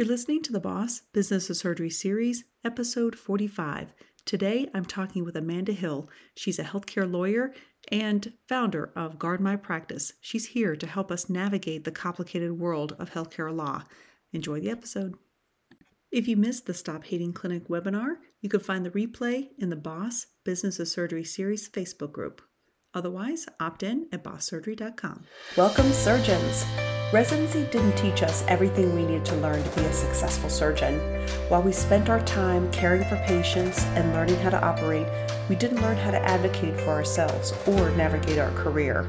You're 0.00 0.08
listening 0.08 0.40
to 0.44 0.52
the 0.52 0.60
Boss 0.60 1.02
Business 1.12 1.50
of 1.50 1.58
Surgery 1.58 1.90
series, 1.90 2.44
episode 2.64 3.18
45. 3.18 3.92
Today, 4.24 4.66
I'm 4.72 4.86
talking 4.86 5.26
with 5.26 5.36
Amanda 5.36 5.72
Hill. 5.72 6.08
She's 6.34 6.58
a 6.58 6.64
healthcare 6.64 7.06
lawyer 7.06 7.52
and 7.92 8.32
founder 8.48 8.92
of 8.96 9.18
Guard 9.18 9.42
My 9.42 9.56
Practice. 9.56 10.14
She's 10.22 10.46
here 10.46 10.74
to 10.74 10.86
help 10.86 11.12
us 11.12 11.28
navigate 11.28 11.84
the 11.84 11.90
complicated 11.90 12.58
world 12.58 12.96
of 12.98 13.10
healthcare 13.10 13.54
law. 13.54 13.82
Enjoy 14.32 14.58
the 14.58 14.70
episode. 14.70 15.16
If 16.10 16.26
you 16.26 16.34
missed 16.34 16.64
the 16.64 16.72
Stop 16.72 17.04
Hating 17.04 17.34
Clinic 17.34 17.68
webinar, 17.68 18.14
you 18.40 18.48
can 18.48 18.60
find 18.60 18.86
the 18.86 18.90
replay 18.92 19.48
in 19.58 19.68
the 19.68 19.76
Boss 19.76 20.28
Business 20.44 20.80
of 20.80 20.88
Surgery 20.88 21.24
series 21.24 21.68
Facebook 21.68 22.12
group. 22.12 22.40
Otherwise, 22.94 23.48
opt 23.60 23.82
in 23.82 24.08
at 24.12 24.24
bosssurgery.com. 24.24 25.24
Welcome, 25.58 25.92
surgeons. 25.92 26.64
Residency 27.12 27.64
didn't 27.72 27.96
teach 27.96 28.22
us 28.22 28.44
everything 28.46 28.94
we 28.94 29.04
needed 29.04 29.24
to 29.24 29.36
learn 29.36 29.64
to 29.64 29.70
be 29.70 29.84
a 29.84 29.92
successful 29.92 30.48
surgeon. 30.48 31.00
While 31.48 31.60
we 31.60 31.72
spent 31.72 32.08
our 32.08 32.20
time 32.20 32.70
caring 32.70 33.02
for 33.02 33.16
patients 33.26 33.82
and 33.96 34.12
learning 34.12 34.36
how 34.36 34.50
to 34.50 34.64
operate, 34.64 35.08
we 35.48 35.56
didn't 35.56 35.82
learn 35.82 35.96
how 35.96 36.12
to 36.12 36.22
advocate 36.22 36.78
for 36.78 36.90
ourselves 36.90 37.52
or 37.66 37.90
navigate 37.90 38.38
our 38.38 38.52
career. 38.52 39.08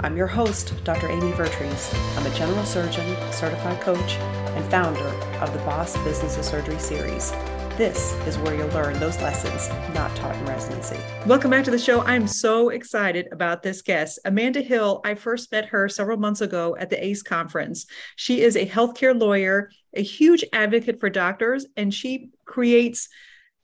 I'm 0.00 0.16
your 0.16 0.26
host, 0.26 0.72
Dr. 0.84 1.10
Amy 1.10 1.32
Vertrees. 1.32 1.94
I'm 2.16 2.24
a 2.24 2.34
general 2.34 2.64
surgeon, 2.64 3.14
certified 3.30 3.82
coach, 3.82 4.14
and 4.14 4.64
founder 4.70 5.08
of 5.42 5.52
the 5.52 5.58
Boss 5.66 5.98
Business 6.04 6.38
of 6.38 6.46
Surgery 6.46 6.78
series. 6.78 7.34
This 7.78 8.12
is 8.26 8.36
where 8.38 8.56
you'll 8.56 8.66
learn 8.70 8.98
those 8.98 9.22
lessons 9.22 9.68
not 9.94 10.12
taught 10.16 10.34
in 10.34 10.44
residency. 10.46 10.96
Welcome 11.26 11.52
back 11.52 11.64
to 11.64 11.70
the 11.70 11.78
show. 11.78 12.00
I'm 12.00 12.26
so 12.26 12.70
excited 12.70 13.28
about 13.30 13.62
this 13.62 13.82
guest. 13.82 14.18
Amanda 14.24 14.60
Hill, 14.62 15.00
I 15.04 15.14
first 15.14 15.52
met 15.52 15.66
her 15.66 15.88
several 15.88 16.18
months 16.18 16.40
ago 16.40 16.76
at 16.80 16.90
the 16.90 17.00
ACE 17.00 17.22
conference. 17.22 17.86
She 18.16 18.40
is 18.40 18.56
a 18.56 18.66
healthcare 18.66 19.16
lawyer, 19.16 19.70
a 19.94 20.02
huge 20.02 20.44
advocate 20.52 20.98
for 20.98 21.08
doctors, 21.08 21.66
and 21.76 21.94
she 21.94 22.30
creates 22.46 23.08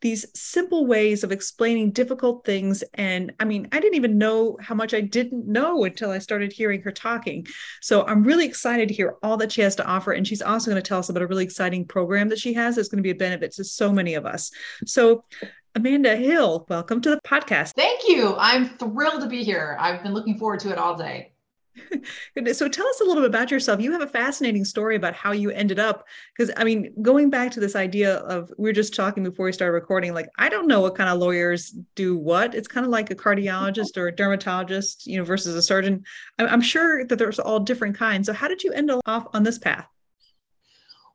these 0.04 0.26
simple 0.38 0.86
ways 0.86 1.24
of 1.24 1.32
explaining 1.32 1.90
difficult 1.90 2.44
things. 2.44 2.84
And 2.92 3.32
I 3.40 3.46
mean, 3.46 3.66
I 3.72 3.80
didn't 3.80 3.94
even 3.94 4.18
know 4.18 4.58
how 4.60 4.74
much 4.74 4.92
I 4.92 5.00
didn't 5.00 5.46
know 5.48 5.84
until 5.84 6.10
I 6.10 6.18
started 6.18 6.52
hearing 6.52 6.82
her 6.82 6.92
talking. 6.92 7.46
So 7.80 8.04
I'm 8.04 8.22
really 8.22 8.44
excited 8.44 8.88
to 8.88 8.94
hear 8.94 9.16
all 9.22 9.38
that 9.38 9.50
she 9.50 9.62
has 9.62 9.74
to 9.76 9.86
offer. 9.86 10.12
And 10.12 10.28
she's 10.28 10.42
also 10.42 10.70
going 10.70 10.80
to 10.80 10.86
tell 10.86 10.98
us 10.98 11.08
about 11.08 11.22
a 11.22 11.26
really 11.26 11.44
exciting 11.44 11.86
program 11.86 12.28
that 12.28 12.38
she 12.38 12.52
has 12.52 12.76
that's 12.76 12.88
going 12.88 12.98
to 12.98 13.02
be 13.02 13.12
a 13.12 13.14
benefit 13.14 13.52
to 13.52 13.64
so 13.64 13.90
many 13.90 14.12
of 14.12 14.26
us. 14.26 14.50
So 14.84 15.24
Amanda 15.74 16.14
Hill, 16.16 16.66
welcome 16.68 17.00
to 17.00 17.08
the 17.08 17.20
podcast. 17.26 17.72
Thank 17.72 18.06
you. 18.06 18.36
I'm 18.36 18.76
thrilled 18.76 19.22
to 19.22 19.26
be 19.26 19.42
here. 19.42 19.76
I've 19.80 20.02
been 20.02 20.12
looking 20.12 20.38
forward 20.38 20.60
to 20.60 20.70
it 20.70 20.76
all 20.76 20.96
day. 20.96 21.33
so 22.52 22.68
tell 22.68 22.86
us 22.86 23.00
a 23.00 23.04
little 23.04 23.22
bit 23.22 23.30
about 23.30 23.50
yourself. 23.50 23.80
You 23.80 23.92
have 23.92 24.00
a 24.00 24.06
fascinating 24.06 24.64
story 24.64 24.96
about 24.96 25.14
how 25.14 25.32
you 25.32 25.50
ended 25.50 25.78
up 25.78 26.06
because 26.36 26.52
I 26.56 26.64
mean, 26.64 26.92
going 27.02 27.30
back 27.30 27.50
to 27.52 27.60
this 27.60 27.76
idea 27.76 28.16
of 28.18 28.52
we 28.58 28.70
are 28.70 28.74
just 28.74 28.94
talking 28.94 29.24
before 29.24 29.46
we 29.46 29.52
started 29.52 29.72
recording, 29.72 30.14
like 30.14 30.28
I 30.38 30.48
don't 30.48 30.66
know 30.66 30.80
what 30.80 30.94
kind 30.94 31.10
of 31.10 31.18
lawyers 31.18 31.70
do 31.94 32.16
what. 32.16 32.54
It's 32.54 32.68
kind 32.68 32.84
of 32.84 32.90
like 32.90 33.10
a 33.10 33.14
mm-hmm. 33.14 33.28
cardiologist 33.28 33.96
or 33.96 34.08
a 34.08 34.14
dermatologist, 34.14 35.06
you 35.06 35.18
know, 35.18 35.24
versus 35.24 35.54
a 35.54 35.62
surgeon. 35.62 36.04
I'm 36.38 36.62
sure 36.62 37.04
that 37.06 37.18
there's 37.18 37.38
all 37.38 37.60
different 37.60 37.96
kinds. 37.96 38.26
So 38.26 38.32
how 38.32 38.48
did 38.48 38.62
you 38.62 38.72
end 38.72 38.90
up 38.90 39.30
on 39.34 39.42
this 39.42 39.58
path? 39.58 39.86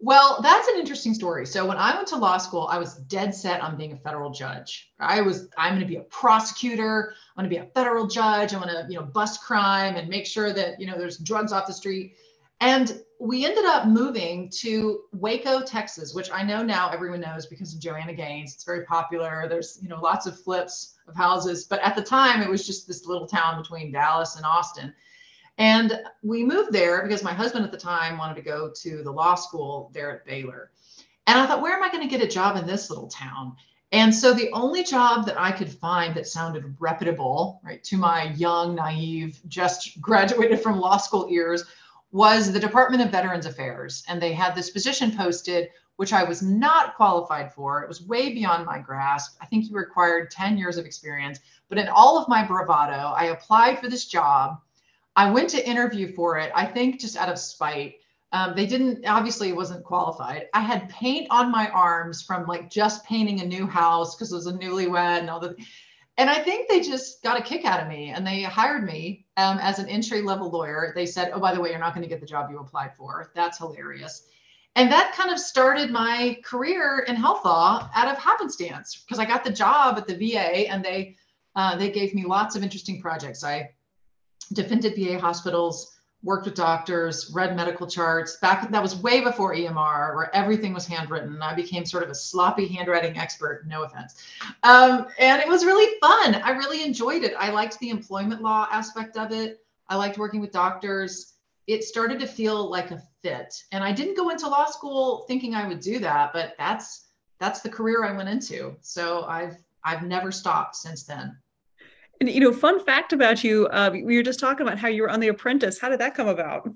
Well, 0.02 0.40
that's 0.42 0.68
an 0.70 0.80
interesting 0.80 1.14
story. 1.14 1.46
So 1.46 1.66
when 1.66 1.76
I 1.76 1.94
went 1.94 2.08
to 2.10 2.16
law 2.16 2.38
school, 2.38 2.68
I 2.72 2.78
was 2.78 2.96
dead 2.96 3.36
set 3.36 3.60
on 3.60 3.76
being 3.76 3.92
a 3.92 3.98
federal 3.98 4.30
judge. 4.30 4.92
I 4.98 5.20
was 5.20 5.50
I'm 5.58 5.74
going 5.74 5.82
to 5.82 5.88
be 5.88 5.98
a 5.98 6.04
prosecutor. 6.04 7.14
I'm 7.36 7.44
going 7.44 7.54
to 7.54 7.62
be 7.62 7.68
a 7.68 7.70
federal 7.72 8.08
judge. 8.08 8.54
I'm 8.54 8.62
going 8.62 8.74
to, 8.74 8.86
you 8.90 8.98
know, 8.98 9.06
bust 9.06 9.42
crime 9.42 9.96
and 9.96 10.08
make 10.08 10.26
sure 10.26 10.54
that, 10.54 10.80
you 10.80 10.88
know, 10.88 10.98
there's 10.98 11.18
drugs 11.18 11.52
off 11.52 11.68
the 11.68 11.74
street. 11.74 12.16
And 12.62 13.02
we 13.20 13.46
ended 13.46 13.66
up 13.66 13.88
moving 13.88 14.50
to 14.60 15.02
Waco, 15.12 15.62
Texas, 15.62 16.14
which 16.14 16.32
I 16.32 16.44
know 16.44 16.64
now 16.64 16.90
everyone 16.90 17.20
knows 17.20 17.46
because 17.46 17.74
of 17.74 17.82
Joanna 17.82 18.14
Gaines. 18.14 18.54
It's 18.54 18.64
very 18.64 18.86
popular. 18.86 19.48
There's, 19.50 19.80
you 19.82 19.90
know, 19.90 20.00
lots 20.00 20.26
of 20.26 20.40
flips 20.40 20.96
of 21.08 21.16
houses, 21.16 21.66
but 21.66 21.80
at 21.82 21.96
the 21.96 22.02
time 22.02 22.42
it 22.42 22.50
was 22.50 22.66
just 22.66 22.88
this 22.88 23.06
little 23.06 23.28
town 23.28 23.62
between 23.62 23.92
Dallas 23.92 24.38
and 24.38 24.46
Austin. 24.46 24.94
And 25.60 26.00
we 26.24 26.46
moved 26.46 26.72
there 26.72 27.04
because 27.04 27.22
my 27.22 27.34
husband 27.34 27.66
at 27.66 27.72
the 27.72 27.78
time 27.78 28.18
wanted 28.18 28.36
to 28.36 28.42
go 28.42 28.72
to 28.82 29.04
the 29.04 29.12
law 29.12 29.36
school 29.36 29.92
there 29.94 30.10
at 30.10 30.26
Baylor. 30.26 30.72
And 31.28 31.38
I 31.38 31.46
thought, 31.46 31.62
where 31.62 31.76
am 31.76 31.84
I 31.84 31.92
going 31.92 32.02
to 32.02 32.10
get 32.10 32.26
a 32.26 32.32
job 32.32 32.56
in 32.56 32.66
this 32.66 32.90
little 32.90 33.10
town? 33.10 33.58
And 33.92 34.16
so 34.16 34.34
the 34.34 34.52
only 34.54 34.84
job 34.84 35.26
that 35.26 35.40
I 35.40 35.52
could 35.52 35.70
find 35.70 36.16
that 36.16 36.28
sounded 36.28 36.76
reputable, 36.80 37.60
right, 37.64 37.84
to 37.84 37.98
my 37.98 38.32
young, 38.34 38.74
naive, 38.74 39.42
just 39.50 40.00
graduated 40.00 40.62
from 40.62 40.80
law 40.80 40.98
school 40.98 41.28
ears 41.30 41.66
was 42.12 42.52
the 42.52 42.60
Department 42.60 43.04
of 43.04 43.12
Veterans 43.12 43.46
Affairs. 43.46 44.04
And 44.08 44.22
they 44.22 44.32
had 44.32 44.56
this 44.56 44.70
position 44.70 45.16
posted, 45.16 45.70
which 45.98 46.14
I 46.14 46.24
was 46.24 46.42
not 46.42 46.96
qualified 46.96 47.52
for. 47.52 47.82
It 47.82 47.90
was 47.90 48.02
way 48.02 48.34
beyond 48.34 48.66
my 48.66 48.80
grasp. 48.80 49.38
I 49.42 49.46
think 49.46 49.70
you 49.70 49.76
required 49.76 50.32
10 50.32 50.58
years 50.58 50.78
of 50.78 50.86
experience. 50.86 51.40
But 51.68 51.80
in 51.80 51.90
all 51.90 52.18
of 52.18 52.30
my 52.30 52.46
bravado, 52.46 53.14
I 53.14 53.26
applied 53.26 53.80
for 53.80 53.90
this 53.90 54.06
job 54.06 54.60
I 55.20 55.30
went 55.30 55.50
to 55.50 55.70
interview 55.70 56.14
for 56.14 56.38
it, 56.38 56.50
I 56.56 56.66
think 56.66 57.02
just 57.02 57.18
out 57.18 57.28
of 57.28 57.38
spite. 57.38 57.96
Um, 58.32 58.54
they 58.56 58.66
didn't, 58.66 59.06
obviously, 59.06 59.52
wasn't 59.52 59.84
qualified. 59.84 60.48
I 60.54 60.62
had 60.62 60.88
paint 60.88 61.28
on 61.30 61.52
my 61.52 61.68
arms 61.72 62.22
from 62.22 62.48
like 62.48 62.70
just 62.70 63.04
painting 63.04 63.42
a 63.42 63.46
new 63.46 63.68
house 63.68 64.16
because 64.16 64.32
it 64.32 64.36
was 64.36 64.48
a 64.48 64.54
newlywed 64.54 65.20
and 65.20 65.30
all 65.30 65.42
the. 65.42 65.58
And 66.16 66.30
I 66.30 66.36
think 66.36 66.70
they 66.70 66.80
just 66.80 67.22
got 67.22 67.38
a 67.38 67.44
kick 67.44 67.66
out 67.66 67.82
of 67.82 67.90
me 67.90 68.12
and 68.12 68.26
they 68.26 68.44
hired 68.44 68.86
me 68.86 69.26
um, 69.36 69.58
as 69.58 69.78
an 69.78 69.90
entry 69.90 70.22
level 70.22 70.50
lawyer. 70.50 70.94
They 70.96 71.06
said, 71.06 71.32
oh, 71.34 71.40
by 71.42 71.54
the 71.54 71.60
way, 71.60 71.72
you're 71.72 71.80
not 71.80 71.94
going 71.94 72.04
to 72.04 72.10
get 72.10 72.22
the 72.22 72.26
job 72.26 72.50
you 72.50 72.60
applied 72.60 72.96
for. 72.98 73.34
That's 73.36 73.58
hilarious. 73.58 74.26
And 74.78 74.90
that 74.90 75.14
kind 75.16 75.32
of 75.34 75.38
started 75.38 75.92
my 75.92 76.40
career 76.46 77.04
in 77.10 77.18
health 77.18 77.44
law 77.44 77.90
out 77.94 78.08
of 78.08 78.18
happenstance 78.18 79.04
because 79.04 79.20
I 79.20 79.26
got 79.26 79.44
the 79.44 79.52
job 79.52 79.98
at 79.98 80.08
the 80.08 80.16
VA 80.16 80.70
and 80.72 80.82
they 80.82 81.18
uh, 81.58 81.76
they 81.76 81.92
gave 81.92 82.16
me 82.16 82.24
lots 82.24 82.56
of 82.56 82.64
interesting 82.64 83.02
projects. 83.02 83.44
I 83.44 83.72
defended 84.54 84.96
VA 84.96 85.20
hospitals, 85.20 86.00
worked 86.24 86.46
with 86.46 86.56
doctors, 86.56 87.32
read 87.34 87.56
medical 87.56 87.88
charts. 87.88 88.38
Back 88.38 88.70
that 88.70 88.82
was 88.82 88.98
way 88.98 89.22
before 89.22 89.54
EMR, 89.54 90.16
where 90.16 90.36
everything 90.36 90.74
was 90.74 90.86
handwritten. 90.86 91.42
I 91.42 91.54
became 91.56 91.86
sort 91.86 92.04
of 92.04 92.10
a 92.10 92.16
sloppy 92.16 92.68
handwriting 92.68 93.18
expert. 93.18 93.66
No 93.68 93.84
offense, 93.84 94.16
um, 94.64 95.08
and 95.18 95.42
it 95.42 95.48
was 95.48 95.66
really 95.66 95.98
fun. 96.00 96.36
I 96.36 96.52
really 96.52 96.84
enjoyed 96.84 97.24
it. 97.24 97.34
I 97.38 97.52
liked 97.52 97.80
the 97.80 97.90
employment 97.90 98.42
law 98.42 98.68
aspect 98.72 99.18
of 99.18 99.32
it. 99.32 99.64
I 99.88 99.96
liked 99.96 100.18
working 100.18 100.42
with 100.42 100.52
doctors. 100.52 101.34
It 101.68 101.84
started 101.84 102.20
to 102.20 102.28
feel 102.28 102.70
like 102.70 102.92
a 102.92 103.02
fit, 103.22 103.64
and 103.72 103.84
I 103.84 103.92
didn't 103.92 104.18
go 104.18 104.30
into 104.30 104.50
law 104.50 104.66
school 104.66 105.26
thinking 105.28 105.56
I 105.56 105.68
would 105.68 105.80
do 105.80 106.00
that, 106.00 106.34
but 106.34 106.56
that's 106.58 107.06
that's 107.40 107.62
the 107.62 107.70
career 107.70 108.04
I 108.04 108.12
went 108.12 108.30
into. 108.30 108.76
So 108.82 109.24
I've 109.26 109.58
I've 109.84 110.04
never 110.04 110.32
stopped 110.32 110.76
since 110.76 111.04
then. 111.04 111.38
And 112.20 112.30
you 112.30 112.42
know, 112.42 112.52
fun 112.52 112.84
fact 112.84 113.14
about 113.14 113.44
you, 113.44 113.68
uh, 113.68 113.92
we 113.94 114.18
were 114.18 114.24
just 114.24 114.40
talking 114.40 114.66
about 114.68 114.78
how 114.78 114.90
you 114.90 115.04
were 115.04 115.10
on 115.10 115.20
The 115.20 115.30
Apprentice. 115.30 115.80
How 115.80 115.90
did 115.90 116.00
that 116.00 116.16
come 116.16 116.28
about? 116.28 116.70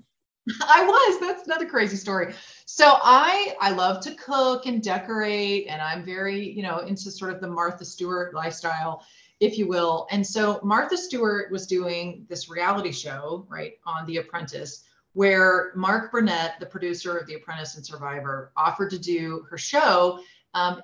I 0.62 0.84
was. 0.84 1.20
That's 1.20 1.46
another 1.46 1.66
crazy 1.66 1.96
story. 1.96 2.34
So 2.66 2.96
I 3.02 3.54
I 3.60 3.70
love 3.70 4.02
to 4.04 4.14
cook 4.14 4.66
and 4.66 4.82
decorate, 4.82 5.66
and 5.68 5.80
I'm 5.80 6.04
very 6.04 6.50
you 6.50 6.62
know 6.62 6.78
into 6.78 7.10
sort 7.10 7.32
of 7.32 7.40
the 7.40 7.48
Martha 7.48 7.84
Stewart 7.84 8.34
lifestyle, 8.34 9.04
if 9.40 9.58
you 9.58 9.66
will. 9.66 10.06
And 10.10 10.26
so 10.26 10.60
Martha 10.62 10.96
Stewart 10.96 11.50
was 11.50 11.66
doing 11.66 12.26
this 12.28 12.50
reality 12.50 12.92
show 12.92 13.46
right 13.48 13.74
on 13.86 14.06
The 14.06 14.18
Apprentice, 14.18 14.84
where 15.12 15.72
Mark 15.74 16.12
Burnett, 16.12 16.60
the 16.60 16.66
producer 16.66 17.16
of 17.16 17.26
The 17.26 17.34
Apprentice 17.34 17.76
and 17.76 17.84
Survivor, 17.84 18.52
offered 18.56 18.90
to 18.90 18.98
do 18.98 19.46
her 19.48 19.58
show 19.58 20.20
um, 20.54 20.82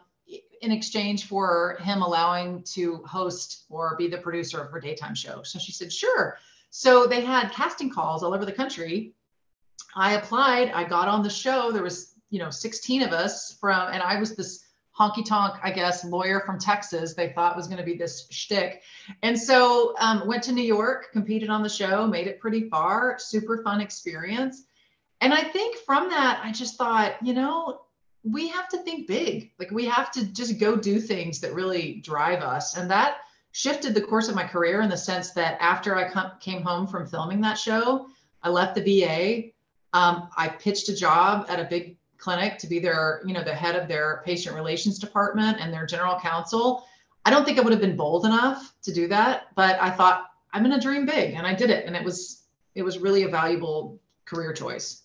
in 0.61 0.73
exchange 0.73 1.27
for 1.27 1.79
him 1.81 2.03
allowing 2.03 2.63
to 2.63 2.97
host 2.99 3.65
or 3.71 3.97
be 3.97 4.09
the 4.09 4.19
producer 4.19 4.61
of 4.61 4.71
her 4.71 4.81
daytime 4.81 5.15
show. 5.15 5.43
So 5.43 5.59
she 5.59 5.73
said, 5.73 5.93
sure. 5.93 6.39
So 6.71 7.07
they 7.07 7.23
had 7.23 7.51
casting 7.51 7.91
calls 7.91 8.23
all 8.23 8.35
over 8.35 8.45
the 8.45 8.53
country. 8.53 9.15
I 9.97 10.15
applied, 10.15 10.71
I 10.71 10.85
got 10.85 11.09
on 11.09 11.23
the 11.23 11.31
show. 11.31 11.73
There 11.73 11.83
was, 11.83 12.15
you 12.31 12.39
know, 12.39 12.51
16 12.51 13.03
of 13.03 13.13
us 13.13 13.55
from, 13.55 13.93
and 13.93 14.03
I 14.03 14.21
was 14.21 14.37
this 14.37 14.65
honky 14.97 15.25
tonk, 15.25 15.55
I 15.63 15.71
guess, 15.71 16.05
lawyer 16.05 16.41
from 16.41 16.59
Texas. 16.59 17.15
They 17.15 17.31
thought 17.31 17.57
was 17.57 17.67
going 17.67 17.79
to 17.79 17.85
be 17.85 17.97
this 17.97 18.27
shtick. 18.31 18.83
And 19.23 19.39
so 19.39 19.95
um, 19.99 20.27
went 20.27 20.43
to 20.45 20.53
New 20.53 20.63
York, 20.63 21.11
competed 21.13 21.49
on 21.49 21.63
the 21.63 21.69
show, 21.69 22.07
made 22.07 22.27
it 22.27 22.39
pretty 22.39 22.69
far, 22.69 23.19
super 23.19 23.63
fun 23.63 23.81
experience. 23.81 24.65
And 25.23 25.33
I 25.33 25.43
think 25.43 25.77
from 25.79 26.11
that, 26.11 26.41
I 26.45 26.53
just 26.53 26.77
thought, 26.77 27.15
you 27.23 27.35
know, 27.35 27.83
we 28.23 28.49
have 28.49 28.69
to 28.69 28.79
think 28.79 29.07
big. 29.07 29.53
Like 29.59 29.71
we 29.71 29.87
have 29.87 30.11
to 30.13 30.27
just 30.33 30.59
go 30.59 30.77
do 30.77 31.01
things 31.01 31.41
that 31.41 31.55
really 31.55 31.95
drive 31.97 32.43
us. 32.43 32.77
And 32.77 32.91
that 32.91 33.19
shifted 33.53 33.95
the 33.95 34.01
course 34.01 34.29
of 34.29 34.35
my 34.35 34.45
career 34.45 34.83
in 34.83 34.91
the 34.91 34.97
sense 34.97 35.31
that 35.33 35.57
after 35.61 35.97
I 35.97 36.09
com- 36.11 36.33
came 36.41 36.63
home 36.63 36.87
from 36.87 37.07
filming 37.07 37.41
that 37.41 37.59
show, 37.59 38.07
I 38.43 38.51
left 38.51 38.75
the 38.75 38.83
VA. 38.83 39.51
Um, 39.93 40.29
I 40.37 40.49
pitched 40.49 40.89
a 40.89 40.95
job 40.95 41.47
at 41.49 41.59
a 41.59 41.65
big 41.65 41.97
clinic 42.19 42.59
to 42.59 42.67
be 42.67 42.79
their, 42.79 43.23
you 43.25 43.33
know, 43.33 43.43
the 43.43 43.55
head 43.55 43.75
of 43.75 43.89
their 43.89 44.23
patient 44.25 44.55
relations 44.55 44.99
department 44.99 45.59
and 45.61 45.73
their 45.73 45.87
general 45.87 46.19
counsel. 46.21 46.85
I 47.25 47.31
don't 47.31 47.45
think 47.45 47.59
I 47.59 47.63
would 47.63 47.73
have 47.73 47.81
been 47.81 47.97
bold 47.97 48.25
enough 48.25 48.75
to 48.83 48.93
do 48.93 49.09
that, 49.09 49.49
but 49.55 49.81
I 49.81 49.91
thought 49.91 50.31
I'm 50.53 50.63
going 50.63 50.75
to 50.75 50.81
dream 50.81 51.07
big, 51.07 51.35
and 51.35 51.47
I 51.47 51.55
did 51.55 51.71
it, 51.71 51.87
and 51.87 51.97
it 51.97 52.05
was 52.05 52.45
it 52.75 52.83
was 52.83 52.99
really 52.99 53.25
a 53.25 53.29
valuable 53.29 54.01
career 54.25 54.53
choice. 54.53 55.03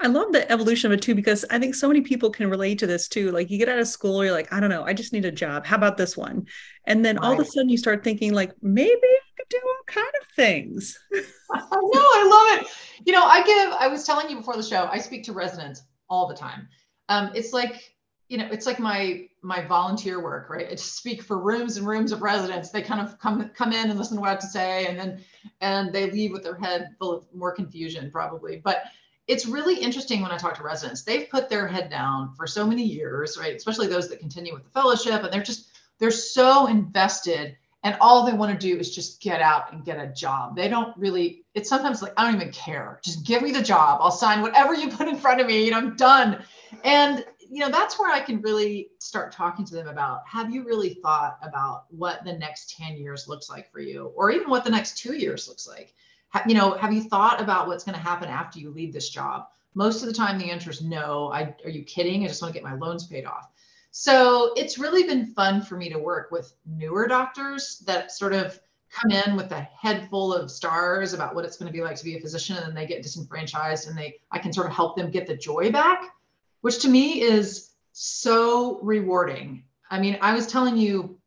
I 0.00 0.08
love 0.08 0.32
the 0.32 0.50
evolution 0.50 0.90
of 0.90 0.98
it 0.98 1.02
too 1.02 1.14
because 1.14 1.44
I 1.50 1.58
think 1.58 1.74
so 1.74 1.88
many 1.88 2.00
people 2.00 2.30
can 2.30 2.50
relate 2.50 2.78
to 2.80 2.86
this 2.86 3.08
too. 3.08 3.30
Like 3.30 3.50
you 3.50 3.58
get 3.58 3.68
out 3.68 3.78
of 3.78 3.86
school, 3.86 4.24
you're 4.24 4.32
like, 4.32 4.52
I 4.52 4.60
don't 4.60 4.70
know, 4.70 4.84
I 4.84 4.92
just 4.92 5.12
need 5.12 5.24
a 5.24 5.32
job. 5.32 5.64
How 5.64 5.76
about 5.76 5.96
this 5.96 6.16
one? 6.16 6.46
And 6.86 7.04
then 7.04 7.16
right. 7.16 7.24
all 7.24 7.32
of 7.32 7.40
a 7.40 7.44
sudden 7.44 7.68
you 7.68 7.78
start 7.78 8.04
thinking 8.04 8.32
like 8.32 8.52
maybe 8.60 8.90
I 8.92 9.20
could 9.36 9.48
do 9.48 9.60
all 9.62 9.84
kind 9.86 10.12
of 10.20 10.28
things. 10.34 10.98
I 11.52 11.58
know, 11.58 11.68
I 11.72 12.56
love 12.56 12.62
it. 12.62 12.72
You 13.06 13.12
know, 13.12 13.24
I 13.24 13.42
give 13.44 13.72
I 13.72 13.88
was 13.88 14.04
telling 14.04 14.28
you 14.28 14.36
before 14.36 14.56
the 14.56 14.62
show, 14.62 14.88
I 14.90 14.98
speak 14.98 15.24
to 15.24 15.32
residents 15.32 15.82
all 16.08 16.28
the 16.28 16.34
time. 16.34 16.68
Um, 17.08 17.30
it's 17.34 17.52
like 17.52 17.94
you 18.28 18.38
know, 18.38 18.48
it's 18.50 18.66
like 18.66 18.78
my 18.78 19.28
my 19.42 19.64
volunteer 19.64 20.22
work, 20.22 20.48
right? 20.48 20.66
I 20.66 20.70
just 20.70 20.96
speak 20.96 21.22
for 21.22 21.38
rooms 21.38 21.76
and 21.76 21.86
rooms 21.86 22.10
of 22.10 22.22
residents. 22.22 22.70
They 22.70 22.82
kind 22.82 23.00
of 23.00 23.18
come 23.18 23.50
come 23.50 23.72
in 23.72 23.90
and 23.90 23.98
listen 23.98 24.16
to 24.16 24.20
what 24.20 24.28
I 24.28 24.32
have 24.32 24.40
to 24.40 24.46
say, 24.46 24.86
and 24.86 24.98
then 24.98 25.22
and 25.60 25.92
they 25.92 26.10
leave 26.10 26.32
with 26.32 26.42
their 26.42 26.56
head 26.56 26.96
full 26.98 27.12
of 27.12 27.26
more 27.34 27.54
confusion, 27.54 28.10
probably. 28.10 28.62
But 28.64 28.84
it's 29.26 29.46
really 29.46 29.76
interesting 29.76 30.20
when 30.20 30.30
I 30.30 30.36
talk 30.36 30.54
to 30.56 30.62
residents. 30.62 31.02
They've 31.02 31.28
put 31.28 31.48
their 31.48 31.66
head 31.66 31.88
down 31.88 32.34
for 32.34 32.46
so 32.46 32.66
many 32.66 32.84
years, 32.84 33.38
right? 33.38 33.54
Especially 33.54 33.86
those 33.86 34.08
that 34.08 34.20
continue 34.20 34.52
with 34.52 34.64
the 34.64 34.70
fellowship, 34.70 35.22
and 35.22 35.32
they're 35.32 35.42
just 35.42 35.70
they're 35.98 36.10
so 36.10 36.66
invested, 36.66 37.56
and 37.84 37.96
all 38.00 38.26
they 38.26 38.32
want 38.32 38.58
to 38.58 38.66
do 38.66 38.78
is 38.78 38.94
just 38.94 39.22
get 39.22 39.40
out 39.40 39.72
and 39.72 39.84
get 39.84 39.98
a 39.98 40.08
job. 40.08 40.56
They 40.56 40.68
don't 40.68 40.96
really. 40.96 41.44
It's 41.54 41.68
sometimes 41.68 42.02
like 42.02 42.12
I 42.16 42.24
don't 42.24 42.40
even 42.40 42.52
care. 42.52 43.00
Just 43.02 43.24
give 43.24 43.42
me 43.42 43.50
the 43.50 43.62
job. 43.62 44.00
I'll 44.02 44.10
sign 44.10 44.42
whatever 44.42 44.74
you 44.74 44.90
put 44.90 45.08
in 45.08 45.16
front 45.16 45.40
of 45.40 45.46
me, 45.46 45.68
and 45.68 45.74
I'm 45.74 45.96
done. 45.96 46.42
And 46.82 47.24
you 47.50 47.60
know 47.60 47.70
that's 47.70 47.98
where 47.98 48.10
i 48.10 48.20
can 48.20 48.40
really 48.40 48.88
start 48.98 49.30
talking 49.30 49.64
to 49.64 49.74
them 49.74 49.86
about 49.86 50.22
have 50.26 50.52
you 50.52 50.64
really 50.64 50.94
thought 51.02 51.38
about 51.42 51.84
what 51.90 52.24
the 52.24 52.32
next 52.32 52.74
10 52.76 52.96
years 52.96 53.28
looks 53.28 53.48
like 53.50 53.70
for 53.70 53.80
you 53.80 54.12
or 54.16 54.30
even 54.30 54.48
what 54.48 54.64
the 54.64 54.70
next 54.70 54.98
two 54.98 55.14
years 55.14 55.46
looks 55.46 55.68
like 55.68 55.94
you 56.46 56.54
know 56.54 56.72
have 56.72 56.92
you 56.92 57.02
thought 57.02 57.40
about 57.40 57.66
what's 57.66 57.84
going 57.84 57.96
to 57.96 58.00
happen 58.00 58.28
after 58.28 58.58
you 58.58 58.70
leave 58.70 58.92
this 58.92 59.08
job? 59.08 59.46
Most 59.74 60.02
of 60.02 60.08
the 60.08 60.14
time 60.14 60.38
the 60.38 60.50
answer 60.50 60.70
is 60.70 60.82
no. 60.82 61.30
I, 61.32 61.54
are 61.64 61.70
you 61.70 61.82
kidding? 61.82 62.24
I 62.24 62.28
just 62.28 62.42
want 62.42 62.54
to 62.54 62.60
get 62.60 62.68
my 62.68 62.76
loans 62.76 63.06
paid 63.06 63.24
off. 63.24 63.50
So 63.90 64.52
it's 64.56 64.78
really 64.78 65.04
been 65.04 65.26
fun 65.26 65.62
for 65.62 65.76
me 65.76 65.88
to 65.88 65.98
work 65.98 66.30
with 66.30 66.54
newer 66.66 67.06
doctors 67.06 67.78
that 67.86 68.12
sort 68.12 68.32
of 68.32 68.58
come 68.90 69.10
in 69.10 69.36
with 69.36 69.50
a 69.50 69.60
head 69.60 70.08
full 70.10 70.32
of 70.32 70.50
stars 70.50 71.12
about 71.12 71.34
what 71.34 71.44
it's 71.44 71.56
going 71.56 71.66
to 71.66 71.72
be 71.72 71.82
like 71.82 71.96
to 71.96 72.04
be 72.04 72.16
a 72.16 72.20
physician 72.20 72.56
and 72.56 72.66
then 72.66 72.74
they 72.74 72.86
get 72.86 73.02
disenfranchised 73.02 73.88
and 73.88 73.98
they 73.98 74.14
i 74.30 74.38
can 74.38 74.52
sort 74.52 74.68
of 74.68 74.72
help 74.72 74.96
them 74.96 75.10
get 75.10 75.26
the 75.26 75.36
joy 75.36 75.72
back 75.72 76.14
which 76.64 76.78
to 76.78 76.88
me 76.88 77.20
is 77.20 77.74
so 77.92 78.80
rewarding. 78.80 79.62
I 79.90 80.00
mean, 80.00 80.16
I 80.20 80.34
was 80.34 80.46
telling 80.46 80.78
you 80.78 81.18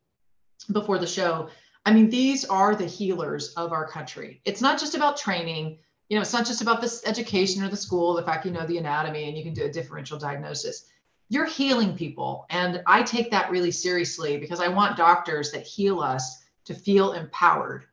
before 0.72 0.98
the 0.98 1.06
show, 1.06 1.50
I 1.88 1.92
mean, 1.92 2.10
these 2.10 2.44
are 2.44 2.76
the 2.76 2.86
healers 2.86 3.54
of 3.54 3.72
our 3.72 3.88
country. 3.88 4.42
It's 4.44 4.60
not 4.60 4.78
just 4.78 4.94
about 4.94 5.16
training, 5.16 5.80
you 6.10 6.18
know, 6.18 6.22
it's 6.22 6.34
not 6.34 6.46
just 6.46 6.62
about 6.62 6.82
this 6.82 7.02
education 7.06 7.64
or 7.64 7.70
the 7.70 7.78
school, 7.78 8.14
the 8.14 8.24
fact 8.24 8.46
you 8.46 8.52
know 8.52 8.68
the 8.68 8.78
anatomy 8.78 9.30
and 9.30 9.38
you 9.38 9.44
can 9.46 9.54
do 9.54 9.64
a 9.64 9.72
differential 9.72 10.20
diagnosis. 10.20 10.90
You're 11.30 11.46
healing 11.46 11.96
people. 11.96 12.46
And 12.50 12.84
I 12.88 13.04
take 13.04 13.32
that 13.32 13.50
really 13.50 13.72
seriously 13.72 14.36
because 14.36 14.60
I 14.60 14.68
want 14.68 14.98
doctors 14.98 15.50
that 15.52 15.66
heal 15.66 16.02
us 16.02 16.44
to 16.66 16.74
feel 16.74 17.14
empowered, 17.14 17.86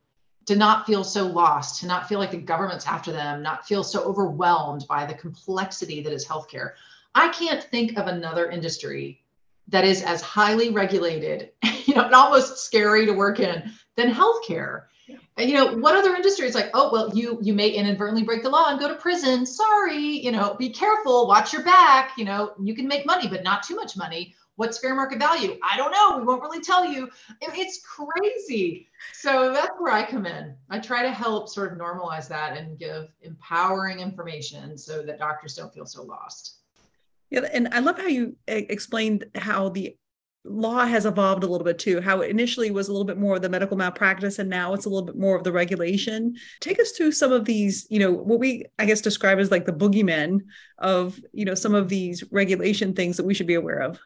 to 0.46 0.56
not 0.56 0.86
feel 0.86 1.04
so 1.04 1.28
lost, 1.28 1.80
to 1.82 1.86
not 1.86 2.08
feel 2.08 2.18
like 2.18 2.32
the 2.32 2.36
government's 2.36 2.88
after 2.88 3.12
them, 3.12 3.44
not 3.44 3.64
feel 3.64 3.84
so 3.84 4.02
overwhelmed 4.02 4.86
by 4.88 5.06
the 5.06 5.14
complexity 5.14 6.02
that 6.02 6.12
is 6.12 6.26
healthcare. 6.26 6.72
I 7.14 7.28
can't 7.28 7.62
think 7.62 7.96
of 7.96 8.08
another 8.08 8.50
industry 8.50 9.20
that 9.68 9.84
is 9.84 10.02
as 10.02 10.20
highly 10.20 10.70
regulated, 10.70 11.52
you 11.86 11.94
know, 11.94 12.06
and 12.06 12.14
almost 12.14 12.58
scary 12.58 13.06
to 13.06 13.12
work 13.12 13.38
in 13.38 13.72
than 13.96 14.12
healthcare. 14.12 14.84
Yeah. 15.06 15.16
And, 15.36 15.50
you 15.50 15.56
know, 15.56 15.76
what 15.76 15.94
other 15.94 16.14
industry 16.14 16.46
is 16.46 16.54
like, 16.54 16.70
oh, 16.72 16.90
well, 16.90 17.14
you 17.14 17.38
you 17.42 17.52
may 17.52 17.68
inadvertently 17.68 18.22
break 18.22 18.42
the 18.42 18.48
law 18.48 18.70
and 18.70 18.80
go 18.80 18.88
to 18.88 18.94
prison. 18.94 19.44
Sorry, 19.44 19.98
you 19.98 20.32
know, 20.32 20.54
be 20.58 20.70
careful, 20.70 21.26
watch 21.26 21.52
your 21.52 21.62
back. 21.62 22.12
You 22.16 22.24
know, 22.24 22.54
you 22.62 22.74
can 22.74 22.88
make 22.88 23.04
money, 23.04 23.28
but 23.28 23.44
not 23.44 23.62
too 23.62 23.76
much 23.76 23.96
money. 23.96 24.34
What's 24.56 24.78
fair 24.78 24.94
market 24.94 25.18
value? 25.18 25.58
I 25.68 25.76
don't 25.76 25.90
know. 25.90 26.16
We 26.16 26.24
won't 26.24 26.40
really 26.40 26.60
tell 26.60 26.86
you. 26.86 27.10
It's 27.40 27.84
crazy. 27.84 28.88
So 29.12 29.52
that's 29.52 29.72
where 29.78 29.92
I 29.92 30.08
come 30.08 30.26
in. 30.26 30.54
I 30.70 30.78
try 30.78 31.02
to 31.02 31.10
help 31.10 31.48
sort 31.48 31.72
of 31.72 31.78
normalize 31.78 32.28
that 32.28 32.56
and 32.56 32.78
give 32.78 33.08
empowering 33.22 33.98
information 33.98 34.78
so 34.78 35.02
that 35.02 35.18
doctors 35.18 35.56
don't 35.56 35.74
feel 35.74 35.86
so 35.86 36.04
lost. 36.04 36.58
Yeah, 37.30 37.48
and 37.52 37.68
I 37.72 37.80
love 37.80 37.98
how 37.98 38.06
you 38.06 38.36
eh, 38.46 38.62
explained 38.68 39.24
how 39.34 39.70
the 39.70 39.96
law 40.44 40.84
has 40.84 41.06
evolved 41.06 41.42
a 41.42 41.46
little 41.46 41.64
bit 41.64 41.78
too. 41.78 42.00
How 42.00 42.20
it 42.20 42.30
initially 42.30 42.70
was 42.70 42.88
a 42.88 42.92
little 42.92 43.06
bit 43.06 43.18
more 43.18 43.36
of 43.36 43.42
the 43.42 43.48
medical 43.48 43.76
malpractice 43.76 44.38
and 44.38 44.50
now 44.50 44.74
it's 44.74 44.84
a 44.84 44.88
little 44.88 45.06
bit 45.06 45.16
more 45.16 45.36
of 45.36 45.44
the 45.44 45.52
regulation. 45.52 46.34
Take 46.60 46.78
us 46.78 46.92
through 46.92 47.12
some 47.12 47.32
of 47.32 47.44
these 47.44 47.86
you 47.90 47.98
know 47.98 48.12
what 48.12 48.38
we 48.38 48.64
i 48.78 48.84
guess 48.84 49.00
describe 49.00 49.38
as 49.38 49.50
like 49.50 49.64
the 49.64 49.72
boogeymen 49.72 50.40
of 50.78 51.18
you 51.32 51.44
know 51.44 51.54
some 51.54 51.74
of 51.74 51.88
these 51.88 52.24
regulation 52.30 52.94
things 52.94 53.16
that 53.16 53.26
we 53.26 53.34
should 53.34 53.46
be 53.46 53.54
aware 53.54 53.80
of. 53.80 53.98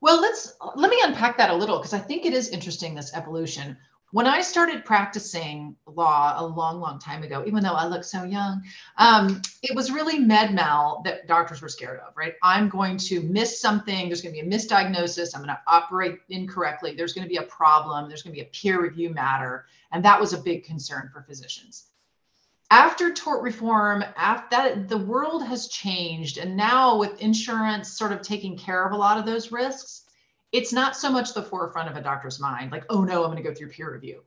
Well 0.00 0.20
let's 0.20 0.56
let 0.74 0.90
me 0.90 1.00
unpack 1.04 1.36
that 1.38 1.50
a 1.50 1.54
little 1.54 1.78
because 1.78 1.94
i 1.94 1.98
think 1.98 2.24
it 2.24 2.32
is 2.32 2.48
interesting 2.48 2.94
this 2.94 3.14
evolution 3.14 3.76
when 4.12 4.26
I 4.26 4.42
started 4.42 4.84
practicing 4.84 5.74
law 5.86 6.34
a 6.36 6.46
long, 6.46 6.80
long 6.80 6.98
time 6.98 7.22
ago, 7.22 7.44
even 7.46 7.62
though 7.62 7.72
I 7.72 7.86
look 7.86 8.04
so 8.04 8.24
young, 8.24 8.62
um, 8.98 9.40
it 9.62 9.74
was 9.74 9.90
really 9.90 10.18
med 10.18 10.54
mal 10.54 11.00
that 11.06 11.26
doctors 11.26 11.62
were 11.62 11.70
scared 11.70 11.98
of, 12.06 12.14
right? 12.14 12.34
I'm 12.42 12.68
going 12.68 12.98
to 12.98 13.22
miss 13.22 13.58
something. 13.58 14.08
There's 14.08 14.20
going 14.20 14.34
to 14.34 14.42
be 14.42 14.46
a 14.46 14.50
misdiagnosis. 14.50 15.34
I'm 15.34 15.40
going 15.40 15.48
to 15.48 15.60
operate 15.66 16.18
incorrectly. 16.28 16.94
There's 16.94 17.14
going 17.14 17.24
to 17.24 17.28
be 17.28 17.38
a 17.38 17.44
problem. 17.44 18.06
There's 18.06 18.22
going 18.22 18.34
to 18.34 18.40
be 18.40 18.46
a 18.46 18.50
peer 18.50 18.82
review 18.82 19.10
matter. 19.10 19.64
And 19.92 20.04
that 20.04 20.20
was 20.20 20.34
a 20.34 20.38
big 20.38 20.64
concern 20.64 21.08
for 21.10 21.22
physicians. 21.22 21.86
After 22.70 23.14
tort 23.14 23.42
reform, 23.42 24.04
after 24.16 24.56
that, 24.56 24.88
the 24.90 24.98
world 24.98 25.42
has 25.46 25.68
changed. 25.68 26.36
And 26.36 26.54
now 26.54 26.98
with 26.98 27.20
insurance 27.20 27.88
sort 27.88 28.12
of 28.12 28.20
taking 28.20 28.58
care 28.58 28.84
of 28.84 28.92
a 28.92 28.96
lot 28.96 29.16
of 29.16 29.24
those 29.24 29.52
risks, 29.52 30.01
it's 30.52 30.72
not 30.72 30.96
so 30.96 31.10
much 31.10 31.34
the 31.34 31.42
forefront 31.42 31.88
of 31.88 31.96
a 31.96 32.02
doctor's 32.02 32.38
mind, 32.38 32.70
like, 32.70 32.84
oh 32.90 33.04
no, 33.04 33.24
I'm 33.24 33.30
going 33.30 33.42
to 33.42 33.48
go 33.48 33.54
through 33.54 33.70
peer 33.70 33.92
review. 33.92 34.22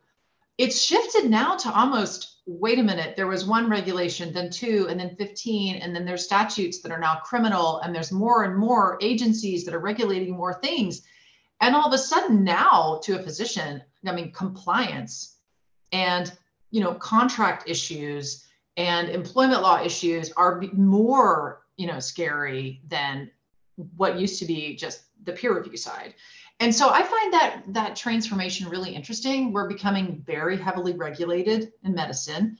It's 0.57 0.81
shifted 0.81 1.29
now 1.29 1.55
to 1.57 1.71
almost, 1.71 2.37
wait 2.45 2.79
a 2.79 2.83
minute, 2.83 3.15
there 3.15 3.27
was 3.27 3.45
one 3.45 3.69
regulation, 3.69 4.33
then 4.33 4.49
two, 4.49 4.87
and 4.89 4.99
then 4.99 5.15
15, 5.17 5.75
and 5.75 5.95
then 5.95 6.05
there's 6.05 6.23
statutes 6.23 6.81
that 6.81 6.91
are 6.91 6.99
now 6.99 7.15
criminal, 7.23 7.79
and 7.79 7.93
there's 7.93 8.11
more 8.11 8.45
and 8.45 8.57
more 8.57 8.97
agencies 9.01 9.65
that 9.65 9.73
are 9.73 9.79
regulating 9.79 10.35
more 10.35 10.53
things. 10.53 11.01
And 11.61 11.75
all 11.75 11.87
of 11.87 11.93
a 11.93 11.97
sudden, 11.97 12.43
now 12.43 13.01
to 13.03 13.19
a 13.19 13.23
physician, 13.23 13.81
I 14.07 14.13
mean, 14.13 14.31
compliance 14.31 15.35
and 15.91 16.31
you 16.71 16.81
know 16.81 16.93
contract 16.95 17.69
issues 17.69 18.45
and 18.77 19.09
employment 19.09 19.61
law 19.61 19.81
issues 19.81 20.31
are 20.33 20.61
more 20.73 21.61
you 21.77 21.87
know 21.87 21.99
scary 21.99 22.81
than 22.87 23.31
what 23.95 24.19
used 24.19 24.39
to 24.39 24.45
be 24.45 24.75
just 24.75 25.03
the 25.25 25.33
peer 25.33 25.55
review 25.55 25.77
side. 25.77 26.13
And 26.59 26.73
so 26.73 26.89
I 26.89 27.03
find 27.03 27.33
that 27.33 27.61
that 27.67 27.95
transformation 27.95 28.69
really 28.69 28.95
interesting. 28.95 29.51
We're 29.51 29.67
becoming 29.67 30.23
very 30.25 30.57
heavily 30.57 30.93
regulated 30.93 31.73
in 31.83 31.93
medicine 31.93 32.57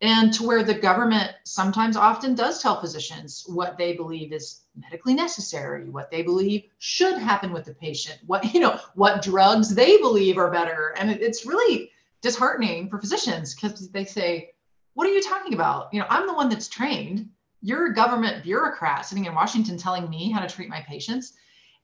and 0.00 0.32
to 0.32 0.46
where 0.46 0.62
the 0.62 0.74
government 0.74 1.32
sometimes 1.44 1.96
often 1.96 2.34
does 2.34 2.62
tell 2.62 2.80
physicians 2.80 3.44
what 3.46 3.76
they 3.76 3.94
believe 3.94 4.32
is 4.32 4.62
medically 4.76 5.14
necessary 5.14 5.88
what 5.90 6.10
they 6.10 6.22
believe 6.22 6.64
should 6.78 7.18
happen 7.18 7.52
with 7.52 7.64
the 7.64 7.74
patient 7.74 8.18
what 8.26 8.54
you 8.54 8.60
know 8.60 8.78
what 8.94 9.22
drugs 9.22 9.74
they 9.74 9.96
believe 9.98 10.38
are 10.38 10.50
better 10.50 10.94
and 10.98 11.10
it's 11.10 11.46
really 11.46 11.90
disheartening 12.20 12.88
for 12.88 13.00
physicians 13.00 13.54
because 13.54 13.90
they 13.90 14.04
say 14.04 14.50
what 14.94 15.06
are 15.06 15.12
you 15.12 15.22
talking 15.22 15.54
about 15.54 15.92
you 15.92 16.00
know 16.00 16.06
i'm 16.08 16.26
the 16.26 16.34
one 16.34 16.48
that's 16.48 16.68
trained 16.68 17.28
you're 17.60 17.90
a 17.90 17.94
government 17.94 18.42
bureaucrat 18.44 19.04
sitting 19.04 19.24
in 19.24 19.34
washington 19.34 19.76
telling 19.76 20.08
me 20.08 20.30
how 20.30 20.40
to 20.40 20.52
treat 20.52 20.68
my 20.68 20.80
patients 20.82 21.34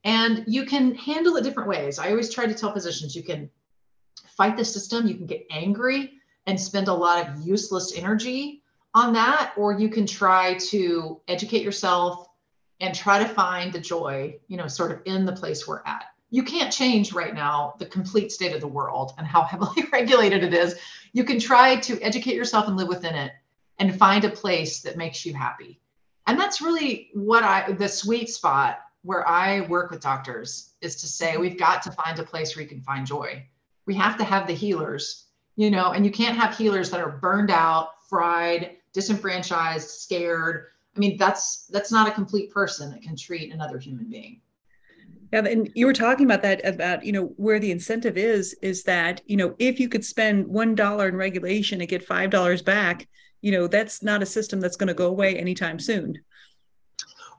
and 0.05 0.45
you 0.47 0.67
can 0.67 0.95
handle 0.95 1.37
it 1.37 1.45
different 1.45 1.69
ways. 1.69 1.99
I 1.99 2.11
always 2.11 2.33
try 2.33 2.47
to 2.47 2.55
tell 2.55 2.73
physicians 2.73 3.17
you 3.17 3.23
can 3.23 3.51
fight 4.37 4.57
the 4.57 4.65
system, 4.65 5.07
you 5.07 5.15
can 5.15 5.27
get 5.27 5.47
angry 5.51 6.13
and 6.47 6.61
spend 6.61 6.89
a 6.89 6.95
lot 6.95 7.27
of 7.27 7.47
useless 7.47 7.97
energy 7.97 8.63
on 8.95 9.13
that, 9.15 9.55
or 9.57 9.73
you 9.73 9.89
can 9.89 10.07
try 10.07 10.55
to 10.55 11.21
educate 11.27 11.63
yourself 11.63 12.29
and 12.81 12.95
try 12.95 13.19
to 13.19 13.29
find 13.29 13.73
the 13.73 13.81
joy, 13.81 14.39
you 14.49 14.57
know, 14.57 14.69
sort 14.69 14.93
of 14.93 15.01
in 15.07 15.25
the 15.25 15.33
place 15.33 15.67
we're 15.67 15.83
at. 15.87 16.07
You 16.31 16.43
can't 16.43 16.73
change 16.73 17.13
right 17.13 17.35
now 17.35 17.75
the 17.79 17.87
complete 17.87 18.31
state 18.31 18.55
of 18.55 18.61
the 18.61 18.69
world 18.69 19.13
and 19.17 19.27
how 19.27 19.43
heavily 19.51 19.85
regulated 19.93 20.45
it 20.45 20.53
is. 20.53 20.77
You 21.13 21.25
can 21.25 21.39
try 21.39 21.77
to 21.77 22.01
educate 22.03 22.35
yourself 22.35 22.69
and 22.69 22.77
live 22.77 22.89
within 22.89 23.15
it 23.15 23.33
and 23.79 23.97
find 23.97 24.25
a 24.25 24.31
place 24.31 24.83
that 24.83 24.97
makes 24.97 25.25
you 25.25 25.33
happy. 25.35 25.81
And 26.27 26.39
that's 26.39 26.61
really 26.61 27.11
what 27.15 27.43
I, 27.43 27.73
the 27.73 27.89
sweet 27.89 28.29
spot 28.31 28.81
where 29.05 29.29
I 29.29 29.61
work 29.61 29.91
with 29.91 30.01
doctors 30.01 30.71
is 30.81 30.97
to 30.97 31.07
say 31.07 31.33
mm-hmm. 31.33 31.43
we've 31.43 31.59
got 31.59 31.83
to 31.83 31.93
find 31.93 32.19
a 32.19 32.25
place 32.25 32.57
where 32.57 32.63
you 32.63 32.69
can 32.69 32.81
find 32.81 33.07
joy. 33.07 33.47
We 33.87 33.95
have 33.95 34.17
to 34.17 34.25
have 34.25 34.47
the 34.47 34.55
healers, 34.55 35.27
you 35.57 35.71
know, 35.71 35.93
and 35.93 36.05
you 36.05 36.11
can't 36.11 36.37
have 36.37 36.57
healers 36.57 36.91
that 36.91 37.01
are 37.01 37.11
burned 37.11 37.51
out, 37.51 37.91
fried, 38.09 38.79
disenfranchised, 38.95 39.89
scared. 39.89 40.67
I 40.97 40.99
mean, 40.99 41.19
that's 41.19 41.67
that's 41.67 41.93
not 41.93 42.09
a 42.09 42.13
complete 42.13 42.51
person 42.51 42.91
that 42.93 43.03
can 43.03 43.15
treat 43.15 43.53
another 43.53 43.79
human 43.79 44.09
being. 44.09 44.41
Yeah, 45.33 45.45
and 45.45 45.71
you 45.75 45.85
were 45.85 45.93
talking 45.93 46.25
about 46.25 46.43
that 46.43 46.65
about 46.65 47.05
you 47.05 47.13
know 47.13 47.27
where 47.37 47.61
the 47.61 47.73
incentive 47.73 48.17
is 48.17 48.57
is 48.63 48.85
that 48.85 49.21
you 49.27 49.37
know 49.37 49.55
if 49.59 49.79
you 49.79 49.89
could 49.89 50.05
spend 50.05 50.47
one 50.47 50.75
dollar 50.75 51.09
in 51.09 51.17
regulation 51.17 51.81
and 51.81 51.91
get 51.91 52.07
five 52.07 52.31
dollars 52.31 52.63
back, 52.63 53.07
you 53.43 53.53
know 53.53 53.67
that's 53.67 54.03
not 54.03 54.23
a 54.23 54.27
system 54.27 54.61
that's 54.61 54.77
going 54.77 54.89
to 54.89 54.95
go 54.95 55.09
away 55.09 55.37
anytime 55.37 55.79
soon 55.79 56.17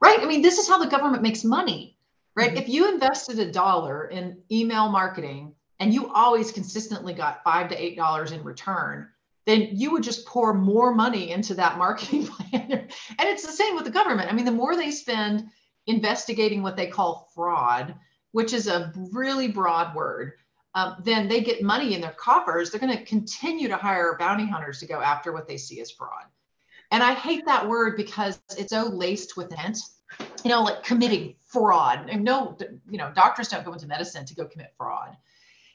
right 0.02 0.20
i 0.20 0.26
mean 0.26 0.42
this 0.42 0.58
is 0.58 0.68
how 0.68 0.78
the 0.78 0.90
government 0.90 1.24
makes 1.24 1.44
money 1.44 1.98
right 2.36 2.50
mm-hmm. 2.50 2.58
if 2.58 2.70
you 2.70 2.92
invested 2.92 3.40
a 3.40 3.52
dollar 3.52 4.06
in 4.08 4.38
email 4.52 4.90
marketing 4.90 5.54
and 5.80 5.94
you 5.94 6.12
always 6.14 6.52
consistently 6.52 7.14
got 7.14 7.44
five 7.44 7.70
to 7.70 7.84
eight 7.84 7.96
dollars 7.96 8.32
in 8.32 8.44
return 8.44 9.08
then 9.46 9.70
you 9.72 9.92
would 9.92 10.04
just 10.04 10.26
pour 10.26 10.54
more 10.54 10.94
money 10.94 11.32
into 11.32 11.54
that 11.54 11.78
marketing 11.78 12.26
plan 12.28 12.72
and 12.72 13.30
it's 13.30 13.46
the 13.46 13.52
same 13.52 13.76
with 13.76 13.86
the 13.86 13.92
government 13.92 14.32
i 14.32 14.34
mean 14.34 14.46
the 14.46 14.52
more 14.52 14.76
they 14.76 14.92
spend 14.92 15.46
investigating 15.88 16.64
what 16.64 16.76
they 16.76 16.88
call 16.88 17.30
fraud 17.34 17.96
which 18.32 18.54
is 18.54 18.68
a 18.68 18.92
really 19.12 19.48
broad 19.48 19.96
word 19.96 20.34
um, 20.76 20.98
then 21.00 21.30
they 21.30 21.40
get 21.42 21.64
money 21.64 21.96
in 21.96 22.02
their 22.02 22.12
coffers. 22.12 22.70
They're 22.70 22.82
going 22.82 22.96
to 22.96 23.06
continue 23.06 23.70
to 23.70 23.78
hire 23.78 24.18
bounty 24.20 24.46
hunters 24.46 24.80
to 24.82 24.86
go 24.86 25.02
after 25.02 25.32
what 25.32 25.48
they 25.48 25.58
see 25.58 25.80
as 25.80 25.90
fraud. 25.90 26.26
And 26.92 27.04
I 27.04 27.14
hate 27.14 27.46
that 27.46 27.68
word 27.68 27.98
because 27.98 28.40
it's 28.58 28.72
so 28.72 28.88
laced 28.88 29.38
with 29.38 29.52
intent. 29.52 29.80
You 30.44 30.52
know, 30.52 30.64
like 30.64 30.84
committing 30.84 31.36
fraud. 31.40 32.10
And 32.10 32.24
no, 32.24 32.58
you 32.90 32.98
know, 32.98 33.12
doctors 33.16 33.48
don't 33.48 33.66
go 33.66 33.74
into 33.74 33.88
medicine 33.88 34.26
to 34.26 34.36
go 34.36 34.46
commit 34.46 34.74
fraud. 34.78 35.18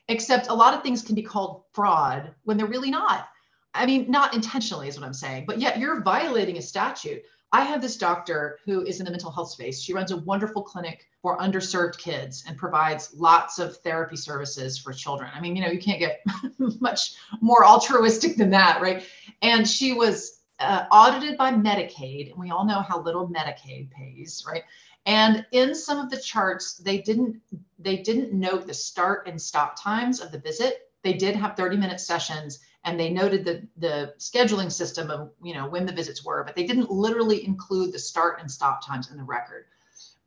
Except 0.09 0.49
a 0.49 0.55
lot 0.55 0.75
of 0.75 0.83
things 0.83 1.03
can 1.03 1.15
be 1.15 1.23
called 1.23 1.65
fraud 1.73 2.35
when 2.45 2.57
they're 2.57 2.67
really 2.67 2.91
not. 2.91 3.29
I 3.75 3.87
mean, 3.87 4.11
not 4.11 4.35
intentionally 4.35 4.89
is 4.89 4.99
what 4.99 5.07
I'm 5.07 5.15
saying, 5.15 5.45
but 5.47 5.59
yet 5.61 5.79
you're 5.79 6.03
violating 6.03 6.59
a 6.59 6.63
statute. 6.63 7.23
I 7.53 7.63
have 7.63 7.83
this 7.83 7.97
doctor 7.97 8.59
who 8.65 8.83
is 8.85 9.01
in 9.01 9.05
the 9.05 9.11
mental 9.11 9.31
health 9.31 9.51
space. 9.51 9.81
She 9.81 9.93
runs 9.93 10.13
a 10.13 10.17
wonderful 10.17 10.63
clinic 10.63 11.07
for 11.21 11.39
underserved 11.39 11.99
kids 11.99 12.45
and 12.47 12.57
provides 12.57 13.13
lots 13.15 13.59
of 13.59 13.77
therapy 13.79 14.17
services 14.17 14.79
for 14.79 14.93
children. 14.93 15.31
I 15.35 15.41
mean, 15.41 15.57
you 15.57 15.63
know, 15.63 15.71
you 15.71 15.81
can't 15.81 15.99
get 15.99 16.21
much 16.81 17.15
more 17.41 17.65
altruistic 17.65 18.37
than 18.37 18.51
that, 18.51 18.81
right? 18.81 19.05
And 19.43 19.69
she 19.69 19.93
was 19.93 20.40
uh, 20.61 20.85
audited 20.91 21.37
by 21.39 21.53
Medicaid, 21.53 22.31
and 22.31 22.39
we 22.39 22.51
all 22.51 22.65
know 22.65 22.81
how 22.81 23.01
little 23.01 23.29
Medicaid 23.29 23.91
pays, 23.91 24.45
right? 24.47 24.63
And 25.07 25.45
in 25.53 25.75
some 25.75 25.99
of 25.99 26.11
the 26.11 26.21
charts, 26.21 26.75
they 26.75 26.99
didn't 26.99 27.41
they 27.79 27.99
didn't 27.99 28.33
note 28.33 28.67
the 28.67 28.75
start 28.75 29.27
and 29.27 29.41
stop 29.41 29.83
times 29.83 30.21
of 30.21 30.31
the 30.31 30.39
visit. 30.39 30.91
They 31.03 31.15
did 31.15 31.35
have 31.35 31.57
30 31.57 31.79
minute 31.79 32.01
sessions 32.01 32.61
and 32.85 32.99
they 32.99 33.11
noted 33.11 33.45
the, 33.45 33.67
the 33.79 34.15
scheduling 34.19 34.71
system 34.71 35.11
of 35.11 35.31
you 35.43 35.55
know 35.55 35.69
when 35.69 35.87
the 35.87 35.93
visits 35.93 36.25
were, 36.25 36.45
but 36.45 36.55
they 36.55 36.67
didn't 36.67 36.91
literally 36.91 37.45
include 37.47 37.93
the 37.93 37.99
start 37.99 38.41
and 38.41 38.51
stop 38.51 38.87
times 38.87 39.11
in 39.11 39.17
the 39.17 39.25
record. 39.25 39.67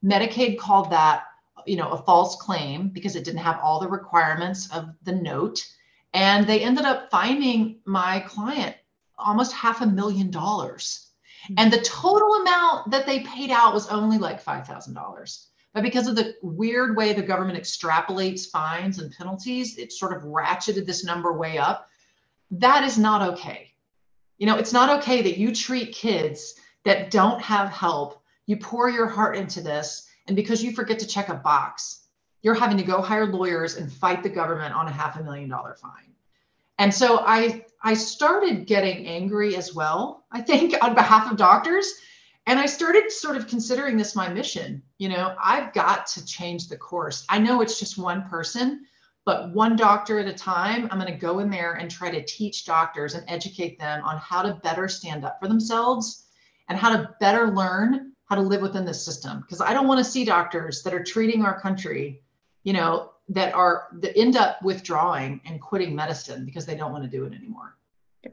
Medicaid 0.04 0.58
called 0.58 0.90
that 0.92 1.26
you 1.68 1.78
know 1.78 1.90
a 1.90 2.04
false 2.04 2.36
claim 2.38 2.90
because 2.90 3.16
it 3.16 3.24
didn't 3.24 3.40
have 3.40 3.60
all 3.62 3.80
the 3.80 3.88
requirements 3.88 4.72
of 4.72 4.90
the 5.04 5.12
note, 5.12 5.64
and 6.14 6.48
they 6.48 6.62
ended 6.62 6.86
up 6.86 7.12
finding 7.12 7.80
my 7.86 8.20
client 8.22 8.76
almost 9.18 9.54
half 9.54 9.82
a 9.82 9.86
million 9.86 10.32
dollars. 10.32 11.10
Hmm. 11.48 11.56
And 11.58 11.74
the 11.74 11.82
total 11.82 12.36
amount 12.36 12.92
that 12.92 13.06
they 13.06 13.22
paid 13.22 13.52
out 13.52 13.74
was 13.74 13.88
only 13.88 14.18
like 14.18 14.44
$5,000. 14.44 15.46
But 15.74 15.84
because 15.84 16.08
of 16.08 16.16
the 16.16 16.36
weird 16.44 16.96
way 16.96 17.14
the 17.14 17.24
government 17.24 17.58
extrapolates 17.58 18.50
fines 18.50 19.00
and 19.00 19.12
penalties, 19.12 19.78
it 19.78 19.92
sort 19.92 20.16
of 20.16 20.24
ratcheted 20.24 20.86
this 20.86 21.04
number 21.04 21.34
way 21.34 21.58
up 21.58 21.90
that 22.60 22.84
is 22.84 22.98
not 22.98 23.34
okay. 23.34 23.72
You 24.38 24.46
know, 24.46 24.58
it's 24.58 24.74
not 24.74 25.02
okay 25.02 25.22
that 25.22 25.38
you 25.38 25.54
treat 25.54 25.94
kids 25.94 26.56
that 26.86 27.12
don't 27.12 27.42
have 27.42 27.70
help, 27.70 28.22
you 28.46 28.58
pour 28.58 28.90
your 28.90 29.08
heart 29.08 29.38
into 29.38 29.62
this, 29.62 30.08
and 30.28 30.36
because 30.36 30.64
you 30.64 30.72
forget 30.72 31.00
to 31.00 31.08
check 31.08 31.30
a 31.30 31.36
box, 31.36 32.08
you're 32.42 32.54
having 32.54 32.78
to 32.78 32.84
go 32.84 33.02
hire 33.02 33.26
lawyers 33.26 33.78
and 33.78 33.92
fight 33.92 34.22
the 34.22 34.30
government 34.30 34.76
on 34.76 34.88
a 34.88 34.92
half 34.92 35.18
a 35.18 35.24
million 35.24 35.50
dollar 35.50 35.76
fine. 35.76 36.13
And 36.84 36.94
so 36.94 37.20
I 37.20 37.64
I 37.82 37.94
started 37.94 38.68
getting 38.68 39.08
angry 39.08 39.56
as 39.56 39.74
well, 39.74 40.26
I 40.34 40.42
think, 40.42 40.76
on 40.84 40.94
behalf 40.94 41.32
of 41.32 41.38
doctors. 41.38 41.90
And 42.46 42.60
I 42.60 42.66
started 42.66 43.10
sort 43.10 43.38
of 43.38 43.48
considering 43.48 43.96
this 43.96 44.18
my 44.18 44.28
mission. 44.28 44.84
You 44.98 45.08
know, 45.08 45.34
I've 45.42 45.72
got 45.72 46.08
to 46.08 46.26
change 46.26 46.68
the 46.68 46.76
course. 46.76 47.26
I 47.30 47.40
know 47.40 47.62
it's 47.62 47.80
just 47.80 47.98
one 47.98 48.28
person, 48.28 48.86
but 49.24 49.54
one 49.54 49.78
doctor 49.78 50.20
at 50.20 50.28
a 50.28 50.34
time, 50.34 50.90
I'm 50.92 51.00
going 51.00 51.10
to 51.10 51.18
go 51.18 51.40
in 51.40 51.50
there 51.50 51.76
and 51.76 51.90
try 51.90 52.12
to 52.12 52.26
teach 52.26 52.66
doctors 52.66 53.14
and 53.14 53.24
educate 53.30 53.80
them 53.80 54.04
on 54.04 54.18
how 54.18 54.42
to 54.42 54.56
better 54.56 54.90
stand 54.90 55.24
up 55.24 55.40
for 55.40 55.48
themselves 55.48 56.26
and 56.68 56.78
how 56.78 56.94
to 56.94 57.16
better 57.22 57.52
learn 57.52 58.12
how 58.26 58.36
to 58.36 58.42
live 58.42 58.62
within 58.62 58.84
the 58.84 58.94
system. 58.94 59.40
Because 59.40 59.62
I 59.62 59.74
don't 59.74 59.88
want 59.88 60.04
to 60.04 60.12
see 60.12 60.26
doctors 60.26 60.84
that 60.84 60.94
are 60.94 61.04
treating 61.04 61.46
our 61.46 61.58
country, 61.62 62.24
you 62.64 62.74
know, 62.74 63.13
that 63.30 63.54
are 63.54 63.88
that 64.02 64.18
end 64.18 64.36
up 64.36 64.62
withdrawing 64.62 65.42
and 65.46 65.62
quitting 65.62 65.96
medicine 65.96 66.46
because 66.46 66.66
they 66.66 66.76
don't 66.76 66.92
want 66.92 67.04
to 67.04 67.10
do 67.10 67.26
it 67.26 67.34
anymore. 67.34 67.78
Yeah. 68.24 68.32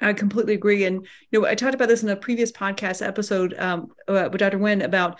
I 0.00 0.12
completely 0.12 0.54
agree. 0.54 0.84
And 0.84 1.06
you 1.30 1.40
know, 1.40 1.46
I 1.46 1.54
talked 1.54 1.74
about 1.74 1.88
this 1.88 2.02
in 2.02 2.08
a 2.08 2.16
previous 2.16 2.50
podcast 2.50 3.06
episode 3.06 3.54
um, 3.58 3.92
uh, 4.08 4.28
with 4.30 4.40
Dr. 4.40 4.58
Nguyen 4.58 4.82
about 4.82 5.18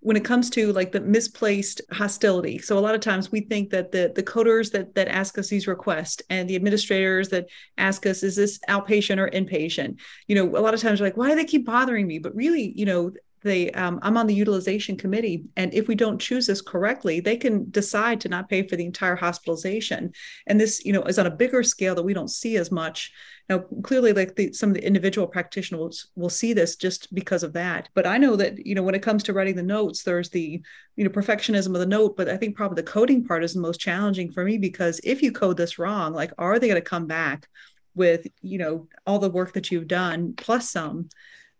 when 0.00 0.16
it 0.16 0.24
comes 0.24 0.48
to 0.50 0.72
like 0.72 0.92
the 0.92 1.00
misplaced 1.00 1.80
hostility 1.90 2.58
so 2.58 2.78
a 2.78 2.80
lot 2.80 2.94
of 2.94 3.00
times 3.00 3.32
we 3.32 3.40
think 3.40 3.70
that 3.70 3.90
the 3.90 4.12
the 4.14 4.22
coders 4.22 4.70
that 4.70 4.94
that 4.94 5.08
ask 5.08 5.36
us 5.38 5.48
these 5.48 5.66
requests 5.66 6.22
and 6.30 6.48
the 6.48 6.56
administrators 6.56 7.28
that 7.30 7.46
ask 7.78 8.06
us 8.06 8.22
is 8.22 8.36
this 8.36 8.60
outpatient 8.68 9.18
or 9.18 9.28
inpatient 9.30 9.98
you 10.28 10.34
know 10.34 10.56
a 10.56 10.62
lot 10.62 10.74
of 10.74 10.80
times 10.80 11.00
we're 11.00 11.06
like 11.06 11.16
why 11.16 11.28
do 11.28 11.34
they 11.34 11.44
keep 11.44 11.66
bothering 11.66 12.06
me 12.06 12.18
but 12.18 12.34
really 12.34 12.72
you 12.76 12.86
know 12.86 13.12
they 13.42 13.70
um, 13.72 13.98
i'm 14.02 14.16
on 14.16 14.26
the 14.26 14.34
utilization 14.34 14.96
committee 14.96 15.44
and 15.56 15.72
if 15.74 15.88
we 15.88 15.94
don't 15.94 16.20
choose 16.20 16.46
this 16.46 16.60
correctly 16.60 17.20
they 17.20 17.36
can 17.36 17.70
decide 17.70 18.20
to 18.20 18.28
not 18.28 18.48
pay 18.48 18.66
for 18.66 18.76
the 18.76 18.84
entire 18.84 19.16
hospitalization. 19.16 20.12
And 20.46 20.60
this 20.60 20.84
you 20.84 20.92
know 20.92 21.02
is 21.02 21.18
on 21.18 21.26
a 21.26 21.30
bigger 21.30 21.62
scale 21.62 21.94
that 21.94 22.02
we 22.02 22.14
don't 22.14 22.28
see 22.28 22.56
as 22.56 22.70
much. 22.70 23.12
Now 23.48 23.60
clearly 23.82 24.12
like 24.12 24.36
the, 24.36 24.52
some 24.52 24.70
of 24.70 24.74
the 24.74 24.86
individual 24.86 25.26
practitioners 25.26 26.08
will 26.16 26.30
see 26.30 26.52
this 26.52 26.76
just 26.76 27.12
because 27.14 27.42
of 27.42 27.52
that. 27.54 27.88
But 27.94 28.06
i 28.06 28.18
know 28.18 28.36
that 28.36 28.66
you 28.66 28.74
know 28.74 28.82
when 28.82 28.94
it 28.94 29.02
comes 29.02 29.22
to 29.24 29.32
writing 29.32 29.56
the 29.56 29.62
notes 29.62 30.02
there's 30.02 30.30
the 30.30 30.62
you 30.96 31.04
know 31.04 31.10
perfectionism 31.10 31.74
of 31.74 31.80
the 31.80 31.86
note 31.86 32.16
but 32.16 32.28
i 32.28 32.36
think 32.36 32.56
probably 32.56 32.76
the 32.76 32.90
coding 32.90 33.24
part 33.24 33.44
is 33.44 33.54
the 33.54 33.60
most 33.60 33.80
challenging 33.80 34.30
for 34.32 34.44
me 34.44 34.58
because 34.58 35.00
if 35.04 35.22
you 35.22 35.32
code 35.32 35.56
this 35.56 35.78
wrong 35.78 36.12
like 36.12 36.32
are 36.38 36.58
they 36.58 36.68
going 36.68 36.80
to 36.80 36.94
come 36.94 37.06
back 37.06 37.48
with 37.94 38.26
you 38.42 38.58
know 38.58 38.88
all 39.06 39.18
the 39.18 39.30
work 39.30 39.52
that 39.52 39.70
you've 39.70 39.88
done 39.88 40.34
plus 40.36 40.70
some 40.70 41.08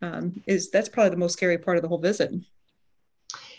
um, 0.03 0.43
is 0.47 0.71
that's 0.71 0.89
probably 0.89 1.11
the 1.11 1.17
most 1.17 1.33
scary 1.33 1.59
part 1.59 1.77
of 1.77 1.83
the 1.83 1.89
whole 1.89 1.99
visit. 1.99 2.33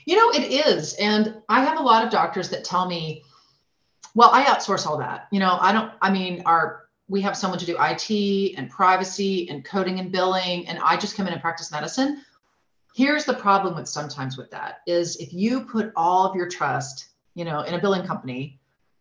You 0.06 0.16
know, 0.16 0.32
it 0.32 0.52
is. 0.52 0.94
And 0.96 1.36
I 1.50 1.64
have 1.64 1.80
a 1.80 1.84
lot 1.84 2.04
of 2.04 2.12
doctors 2.12 2.50
that 2.50 2.64
tell 2.64 2.88
me, 2.88 3.24
well, 4.16 4.32
I 4.34 4.44
outsource 4.46 4.88
all 4.88 4.98
that. 4.98 5.28
You 5.32 5.40
know, 5.40 5.58
I 5.62 5.72
don't, 5.72 5.92
I 6.02 6.12
mean, 6.12 6.42
our, 6.46 6.86
we 7.08 7.22
have 7.22 7.38
someone 7.38 7.60
to 7.60 7.66
do 7.66 7.78
IT 7.80 8.58
and 8.58 8.70
privacy 8.70 9.50
and 9.50 9.64
coding 9.64 10.00
and 10.00 10.12
billing, 10.12 10.68
and 10.68 10.80
I 10.80 10.98
just 10.98 11.16
come 11.16 11.28
in 11.28 11.34
and 11.34 11.42
practice 11.42 11.72
medicine. 11.72 12.24
Here's 12.96 13.26
the 13.26 13.34
problem 13.34 13.76
with 13.76 13.88
sometimes 13.88 14.38
with 14.38 14.50
that 14.52 14.80
is 14.88 15.18
if 15.18 15.32
you 15.32 15.62
put 15.62 15.92
all 15.96 16.26
of 16.26 16.36
your 16.36 16.48
trust, 16.48 17.10
you 17.36 17.46
know, 17.46 17.62
in 17.62 17.76
a 17.76 17.80
billing 17.80 18.06
company, 18.06 18.60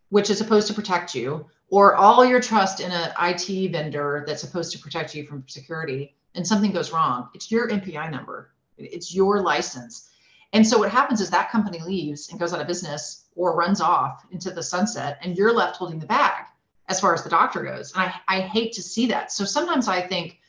which 0.09 0.29
is 0.29 0.37
supposed 0.37 0.67
to 0.67 0.73
protect 0.73 1.15
you, 1.15 1.47
or 1.69 1.95
all 1.95 2.25
your 2.25 2.39
trust 2.39 2.79
in 2.79 2.91
an 2.91 3.11
IT 3.21 3.71
vendor 3.71 4.23
that's 4.27 4.41
supposed 4.41 4.71
to 4.71 4.79
protect 4.79 5.13
you 5.13 5.25
from 5.25 5.43
security, 5.47 6.15
and 6.35 6.45
something 6.45 6.71
goes 6.71 6.91
wrong, 6.91 7.29
it's 7.33 7.51
your 7.51 7.69
NPI 7.69 8.11
number, 8.11 8.51
it's 8.77 9.13
your 9.13 9.41
license. 9.41 10.09
And 10.53 10.65
so 10.65 10.79
what 10.79 10.89
happens 10.89 11.21
is 11.21 11.29
that 11.29 11.51
company 11.51 11.79
leaves 11.79 12.29
and 12.29 12.39
goes 12.39 12.53
out 12.53 12.61
of 12.61 12.67
business 12.67 13.25
or 13.35 13.55
runs 13.55 13.81
off 13.81 14.25
into 14.31 14.51
the 14.51 14.63
sunset, 14.63 15.19
and 15.21 15.37
you're 15.37 15.53
left 15.53 15.77
holding 15.77 15.99
the 15.99 16.07
bag 16.07 16.45
as 16.87 16.99
far 16.99 17.13
as 17.13 17.23
the 17.23 17.29
doctor 17.29 17.63
goes. 17.63 17.93
And 17.93 18.03
I, 18.03 18.37
I 18.37 18.41
hate 18.41 18.73
to 18.73 18.81
see 18.81 19.05
that. 19.07 19.31
So 19.31 19.45
sometimes 19.45 19.87
I 19.87 20.01
think 20.01 20.39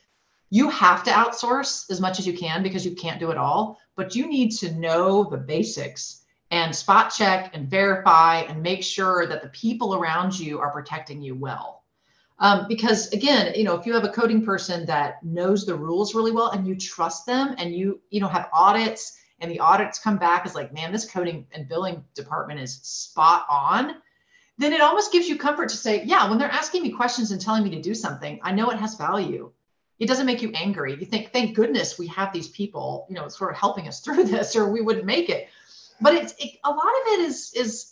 you 0.48 0.68
have 0.70 1.04
to 1.04 1.10
outsource 1.10 1.90
as 1.90 2.00
much 2.00 2.18
as 2.18 2.26
you 2.26 2.36
can 2.36 2.62
because 2.62 2.84
you 2.84 2.94
can't 2.94 3.20
do 3.20 3.30
it 3.30 3.36
all, 3.36 3.78
but 3.94 4.16
you 4.16 4.26
need 4.26 4.50
to 4.50 4.72
know 4.72 5.24
the 5.24 5.36
basics 5.36 6.22
and 6.50 6.74
spot 6.74 7.12
check 7.16 7.54
and 7.54 7.68
verify 7.68 8.40
and 8.40 8.62
make 8.62 8.82
sure 8.82 9.26
that 9.26 9.42
the 9.42 9.48
people 9.50 9.94
around 9.94 10.36
you 10.36 10.58
are 10.58 10.72
protecting 10.72 11.22
you 11.22 11.34
well. 11.34 11.79
Um, 12.40 12.66
because 12.68 13.12
again, 13.12 13.52
you 13.54 13.64
know, 13.64 13.78
if 13.78 13.84
you 13.84 13.92
have 13.92 14.04
a 14.04 14.08
coding 14.08 14.44
person 14.44 14.86
that 14.86 15.22
knows 15.22 15.66
the 15.66 15.74
rules 15.74 16.14
really 16.14 16.32
well 16.32 16.50
and 16.50 16.66
you 16.66 16.74
trust 16.74 17.26
them 17.26 17.54
and 17.58 17.74
you, 17.74 18.00
you 18.10 18.20
know, 18.20 18.28
have 18.28 18.48
audits 18.52 19.18
and 19.40 19.50
the 19.50 19.60
audits 19.60 19.98
come 19.98 20.16
back 20.16 20.46
as 20.46 20.54
like, 20.54 20.72
man, 20.72 20.90
this 20.90 21.08
coding 21.08 21.46
and 21.52 21.68
billing 21.68 22.02
department 22.14 22.58
is 22.58 22.80
spot 22.82 23.46
on, 23.50 23.96
then 24.56 24.72
it 24.72 24.80
almost 24.80 25.12
gives 25.12 25.28
you 25.28 25.36
comfort 25.36 25.68
to 25.68 25.76
say, 25.76 26.02
yeah, 26.04 26.28
when 26.28 26.38
they're 26.38 26.50
asking 26.50 26.82
me 26.82 26.90
questions 26.90 27.30
and 27.30 27.40
telling 27.40 27.62
me 27.62 27.70
to 27.70 27.80
do 27.80 27.94
something, 27.94 28.40
I 28.42 28.52
know 28.52 28.70
it 28.70 28.78
has 28.78 28.94
value. 28.94 29.52
It 29.98 30.06
doesn't 30.06 30.26
make 30.26 30.40
you 30.40 30.50
angry. 30.54 30.96
You 30.98 31.04
think, 31.04 31.32
thank 31.32 31.54
goodness 31.54 31.98
we 31.98 32.06
have 32.08 32.32
these 32.32 32.48
people, 32.48 33.06
you 33.10 33.14
know, 33.14 33.28
sort 33.28 33.50
of 33.50 33.58
helping 33.58 33.86
us 33.86 34.00
through 34.00 34.24
this, 34.34 34.56
or 34.56 34.70
we 34.70 34.80
wouldn't 34.80 35.04
make 35.04 35.28
it. 35.28 35.48
But 36.00 36.14
it's 36.14 36.34
it, 36.38 36.58
a 36.64 36.70
lot 36.70 36.78
of 36.78 37.12
it 37.12 37.20
is 37.20 37.52
is 37.54 37.89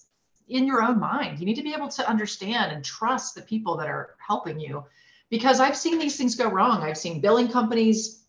in 0.49 0.67
your 0.67 0.83
own 0.83 0.99
mind. 0.99 1.39
You 1.39 1.47
need 1.47 1.57
to 1.57 1.63
be 1.63 1.75
able 1.75 1.89
to 1.89 2.09
understand 2.09 2.73
and 2.73 2.85
trust 2.85 3.35
the 3.35 3.43
people 3.43 3.77
that 3.77 3.89
are 3.89 4.15
helping 4.19 4.59
you 4.59 4.85
because 5.31 5.61
I've 5.61 5.77
seen 5.77 5.99
these 5.99 6.17
things 6.17 6.35
go 6.35 6.49
wrong. 6.49 6.83
I've 6.83 6.99
seen 6.99 7.21
billing 7.21 7.49
companies 7.49 8.25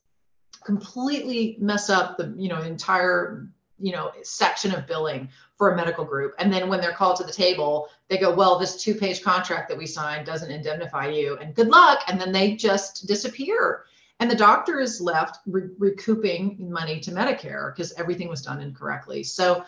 completely 0.64 1.58
mess 1.60 1.90
up 1.90 2.18
the, 2.18 2.34
you 2.38 2.50
know, 2.50 2.62
entire, 2.62 3.48
you 3.80 3.92
know, 3.92 4.12
section 4.24 4.74
of 4.74 4.88
billing 4.88 5.30
for 5.58 5.72
a 5.72 5.76
medical 5.76 6.06
group. 6.06 6.34
And 6.40 6.52
then 6.52 6.68
when 6.70 6.82
they're 6.82 6.94
called 6.94 7.18
to 7.18 7.24
the 7.24 7.32
table, 7.32 7.88
they 8.10 8.18
go, 8.18 8.34
well, 8.34 8.60
this 8.60 8.82
two-page 8.82 9.24
contract 9.24 9.70
that 9.70 9.78
we 9.78 9.86
signed 9.86 10.26
doesn't 10.26 10.52
indemnify 10.52 11.10
you 11.10 11.38
and 11.38 11.56
good 11.56 11.68
luck. 11.68 12.00
And 12.08 12.20
then 12.20 12.32
they 12.32 12.56
just 12.56 13.08
disappear. 13.08 13.86
And 14.20 14.30
the 14.30 14.36
doctor 14.36 14.80
is 14.80 15.00
left 15.00 15.40
re- 15.48 15.70
recouping 15.78 16.70
money 16.70 17.00
to 17.00 17.12
Medicare 17.12 17.74
because 17.74 17.94
everything 17.94 18.28
was 18.28 18.42
done 18.42 18.62
incorrectly. 18.62 19.24
So 19.24 19.64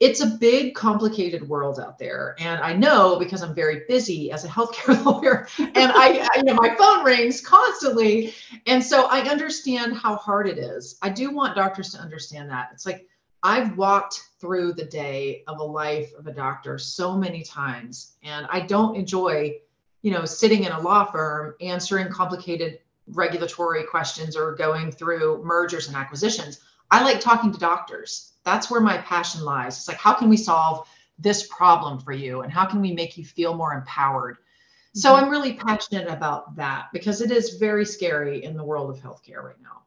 it's 0.00 0.20
a 0.20 0.26
big, 0.26 0.74
complicated 0.74 1.48
world 1.48 1.78
out 1.78 1.98
there. 1.98 2.34
And 2.38 2.60
I 2.60 2.74
know 2.74 3.18
because 3.18 3.42
I'm 3.42 3.54
very 3.54 3.82
busy 3.88 4.32
as 4.32 4.44
a 4.44 4.48
healthcare 4.48 5.02
lawyer 5.06 5.48
and 5.58 5.92
I, 5.92 6.28
I, 6.34 6.38
you 6.38 6.44
know, 6.44 6.54
my 6.54 6.74
phone 6.74 7.04
rings 7.04 7.40
constantly. 7.40 8.34
And 8.66 8.82
so 8.82 9.06
I 9.06 9.20
understand 9.20 9.96
how 9.96 10.16
hard 10.16 10.48
it 10.48 10.58
is. 10.58 10.98
I 11.00 11.10
do 11.10 11.30
want 11.30 11.54
doctors 11.54 11.92
to 11.92 11.98
understand 11.98 12.50
that. 12.50 12.70
It's 12.72 12.86
like 12.86 13.06
I've 13.44 13.76
walked 13.76 14.22
through 14.40 14.72
the 14.72 14.86
day 14.86 15.44
of 15.46 15.58
a 15.58 15.62
life 15.62 16.12
of 16.18 16.26
a 16.26 16.32
doctor 16.32 16.78
so 16.78 17.14
many 17.14 17.42
times, 17.42 18.16
and 18.22 18.46
I 18.50 18.60
don't 18.60 18.96
enjoy, 18.96 19.56
you 20.00 20.12
know, 20.12 20.24
sitting 20.24 20.64
in 20.64 20.72
a 20.72 20.80
law 20.80 21.04
firm 21.04 21.54
answering 21.60 22.08
complicated 22.08 22.78
regulatory 23.08 23.84
questions 23.84 24.34
or 24.34 24.54
going 24.54 24.90
through 24.90 25.44
mergers 25.44 25.88
and 25.88 25.96
acquisitions. 25.96 26.60
I 26.94 27.02
like 27.02 27.20
talking 27.20 27.52
to 27.52 27.58
doctors 27.58 28.34
that's 28.44 28.70
where 28.70 28.80
my 28.80 28.98
passion 28.98 29.42
lies. 29.42 29.78
It's 29.78 29.88
like, 29.88 29.96
how 29.96 30.14
can 30.14 30.28
we 30.28 30.36
solve 30.36 30.86
this 31.18 31.46
problem 31.48 31.98
for 31.98 32.12
you? 32.12 32.42
And 32.42 32.52
how 32.52 32.66
can 32.66 32.80
we 32.80 32.92
make 32.92 33.16
you 33.16 33.24
feel 33.24 33.54
more 33.54 33.72
empowered? 33.72 34.36
Mm-hmm. 34.36 35.00
So 35.00 35.14
I'm 35.14 35.30
really 35.30 35.54
passionate 35.54 36.08
about 36.08 36.54
that 36.56 36.88
because 36.92 37.20
it 37.20 37.30
is 37.30 37.56
very 37.56 37.84
scary 37.84 38.44
in 38.44 38.56
the 38.56 38.64
world 38.64 38.90
of 38.90 39.02
healthcare 39.02 39.42
right 39.42 39.60
now. 39.62 39.80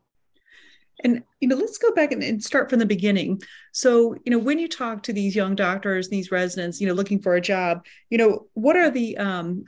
And 1.04 1.24
you 1.40 1.48
know, 1.48 1.56
let's 1.56 1.78
go 1.78 1.92
back 1.92 2.12
and, 2.12 2.24
and, 2.24 2.44
start 2.44 2.72
from 2.72 2.80
the 2.80 2.86
beginning. 2.86 3.40
So, 3.72 4.16
you 4.26 4.32
know, 4.32 4.40
when 4.40 4.58
you 4.58 4.68
talk 4.68 5.04
to 5.04 5.14
these 5.14 5.36
young 5.36 5.54
doctors, 5.54 6.10
these 6.10 6.32
residents, 6.32 6.82
you 6.82 6.88
know, 6.88 6.96
looking 6.96 7.22
for 7.22 7.36
a 7.36 7.42
job, 7.42 7.86
you 8.10 8.18
know, 8.18 8.48
what 8.56 8.76
are 8.76 8.90
the 8.90 9.16
um, 9.18 9.66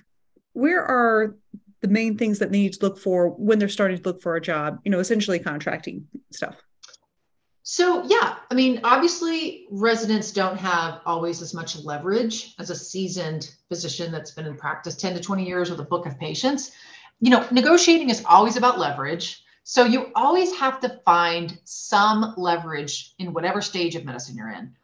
where 0.53 0.83
are 0.83 1.35
the 1.81 1.87
main 1.87 2.17
things 2.17 2.39
that 2.39 2.51
they 2.51 2.57
need 2.57 2.73
to 2.73 2.83
look 2.83 2.97
for 2.97 3.29
when 3.29 3.59
they're 3.59 3.69
starting 3.69 3.97
to 3.97 4.03
look 4.03 4.23
for 4.23 4.37
a 4.37 4.41
job? 4.41 4.79
You 4.83 4.89
know, 4.89 4.97
essentially 4.97 5.37
contracting 5.37 6.07
stuff. 6.31 6.55
So, 7.71 8.03
yeah, 8.07 8.37
I 8.49 8.55
mean, 8.55 8.81
obviously, 8.83 9.67
residents 9.69 10.31
don't 10.31 10.57
have 10.57 11.01
always 11.05 11.39
as 11.39 11.53
much 11.53 11.77
leverage 11.77 12.55
as 12.57 12.71
a 12.71 12.75
seasoned 12.75 13.51
physician 13.67 14.11
that's 14.11 14.31
been 14.31 14.47
in 14.47 14.57
practice 14.57 14.95
10 14.95 15.13
to 15.13 15.21
20 15.21 15.45
years 15.45 15.69
with 15.69 15.79
a 15.79 15.83
book 15.83 16.07
of 16.07 16.17
patients. 16.17 16.71
You 17.19 17.29
know, 17.29 17.45
negotiating 17.51 18.09
is 18.09 18.25
always 18.25 18.57
about 18.57 18.79
leverage. 18.79 19.43
So, 19.65 19.83
you 19.83 20.11
always 20.15 20.51
have 20.55 20.79
to 20.79 20.99
find 21.05 21.59
some 21.63 22.33
leverage 22.37 23.13
in 23.19 23.33
whatever 23.33 23.61
stage 23.61 23.95
of 23.95 24.03
medicine 24.03 24.35
you're 24.35 24.49
in. 24.49 24.75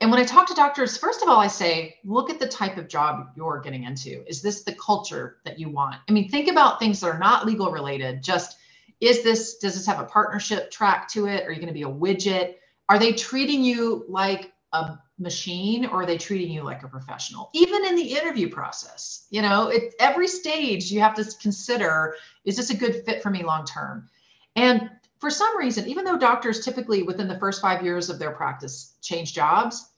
And 0.00 0.10
when 0.10 0.18
I 0.18 0.24
talk 0.24 0.48
to 0.48 0.54
doctors, 0.54 0.96
first 0.96 1.20
of 1.20 1.28
all, 1.28 1.38
I 1.38 1.48
say, 1.48 1.98
look 2.02 2.30
at 2.30 2.40
the 2.40 2.48
type 2.48 2.78
of 2.78 2.88
job 2.88 3.28
you're 3.36 3.60
getting 3.60 3.84
into. 3.84 4.26
Is 4.26 4.40
this 4.40 4.62
the 4.64 4.74
culture 4.76 5.36
that 5.44 5.58
you 5.58 5.68
want? 5.68 5.96
I 6.08 6.12
mean, 6.12 6.30
think 6.30 6.48
about 6.48 6.80
things 6.80 7.00
that 7.00 7.08
are 7.08 7.18
not 7.18 7.44
legal 7.44 7.70
related, 7.70 8.22
just 8.22 8.56
is 9.02 9.24
this 9.24 9.58
does 9.58 9.74
this 9.74 9.84
have 9.84 9.98
a 9.98 10.04
partnership 10.04 10.70
track 10.70 11.08
to 11.08 11.26
it? 11.26 11.44
Are 11.44 11.50
you 11.50 11.56
going 11.56 11.66
to 11.66 11.74
be 11.74 11.82
a 11.82 11.86
widget? 11.86 12.54
Are 12.88 12.98
they 12.98 13.12
treating 13.12 13.62
you 13.64 14.04
like 14.08 14.52
a 14.72 14.96
machine 15.18 15.84
or 15.84 16.02
are 16.02 16.06
they 16.06 16.16
treating 16.16 16.50
you 16.50 16.62
like 16.62 16.84
a 16.84 16.88
professional? 16.88 17.50
Even 17.52 17.84
in 17.84 17.96
the 17.96 18.12
interview 18.12 18.48
process 18.48 19.26
you 19.30 19.42
know 19.42 19.70
at 19.70 19.82
every 19.98 20.28
stage 20.28 20.90
you 20.90 21.00
have 21.00 21.14
to 21.14 21.24
consider 21.42 22.14
is 22.44 22.56
this 22.56 22.70
a 22.70 22.76
good 22.76 23.04
fit 23.04 23.22
for 23.22 23.30
me 23.30 23.42
long 23.42 23.66
term? 23.66 24.08
And 24.54 24.88
for 25.18 25.30
some 25.30 25.58
reason 25.58 25.88
even 25.88 26.04
though 26.04 26.16
doctors 26.16 26.64
typically 26.64 27.02
within 27.02 27.26
the 27.26 27.38
first 27.40 27.60
five 27.60 27.82
years 27.82 28.08
of 28.08 28.20
their 28.20 28.30
practice 28.30 28.94
change 29.02 29.34
jobs 29.34 29.91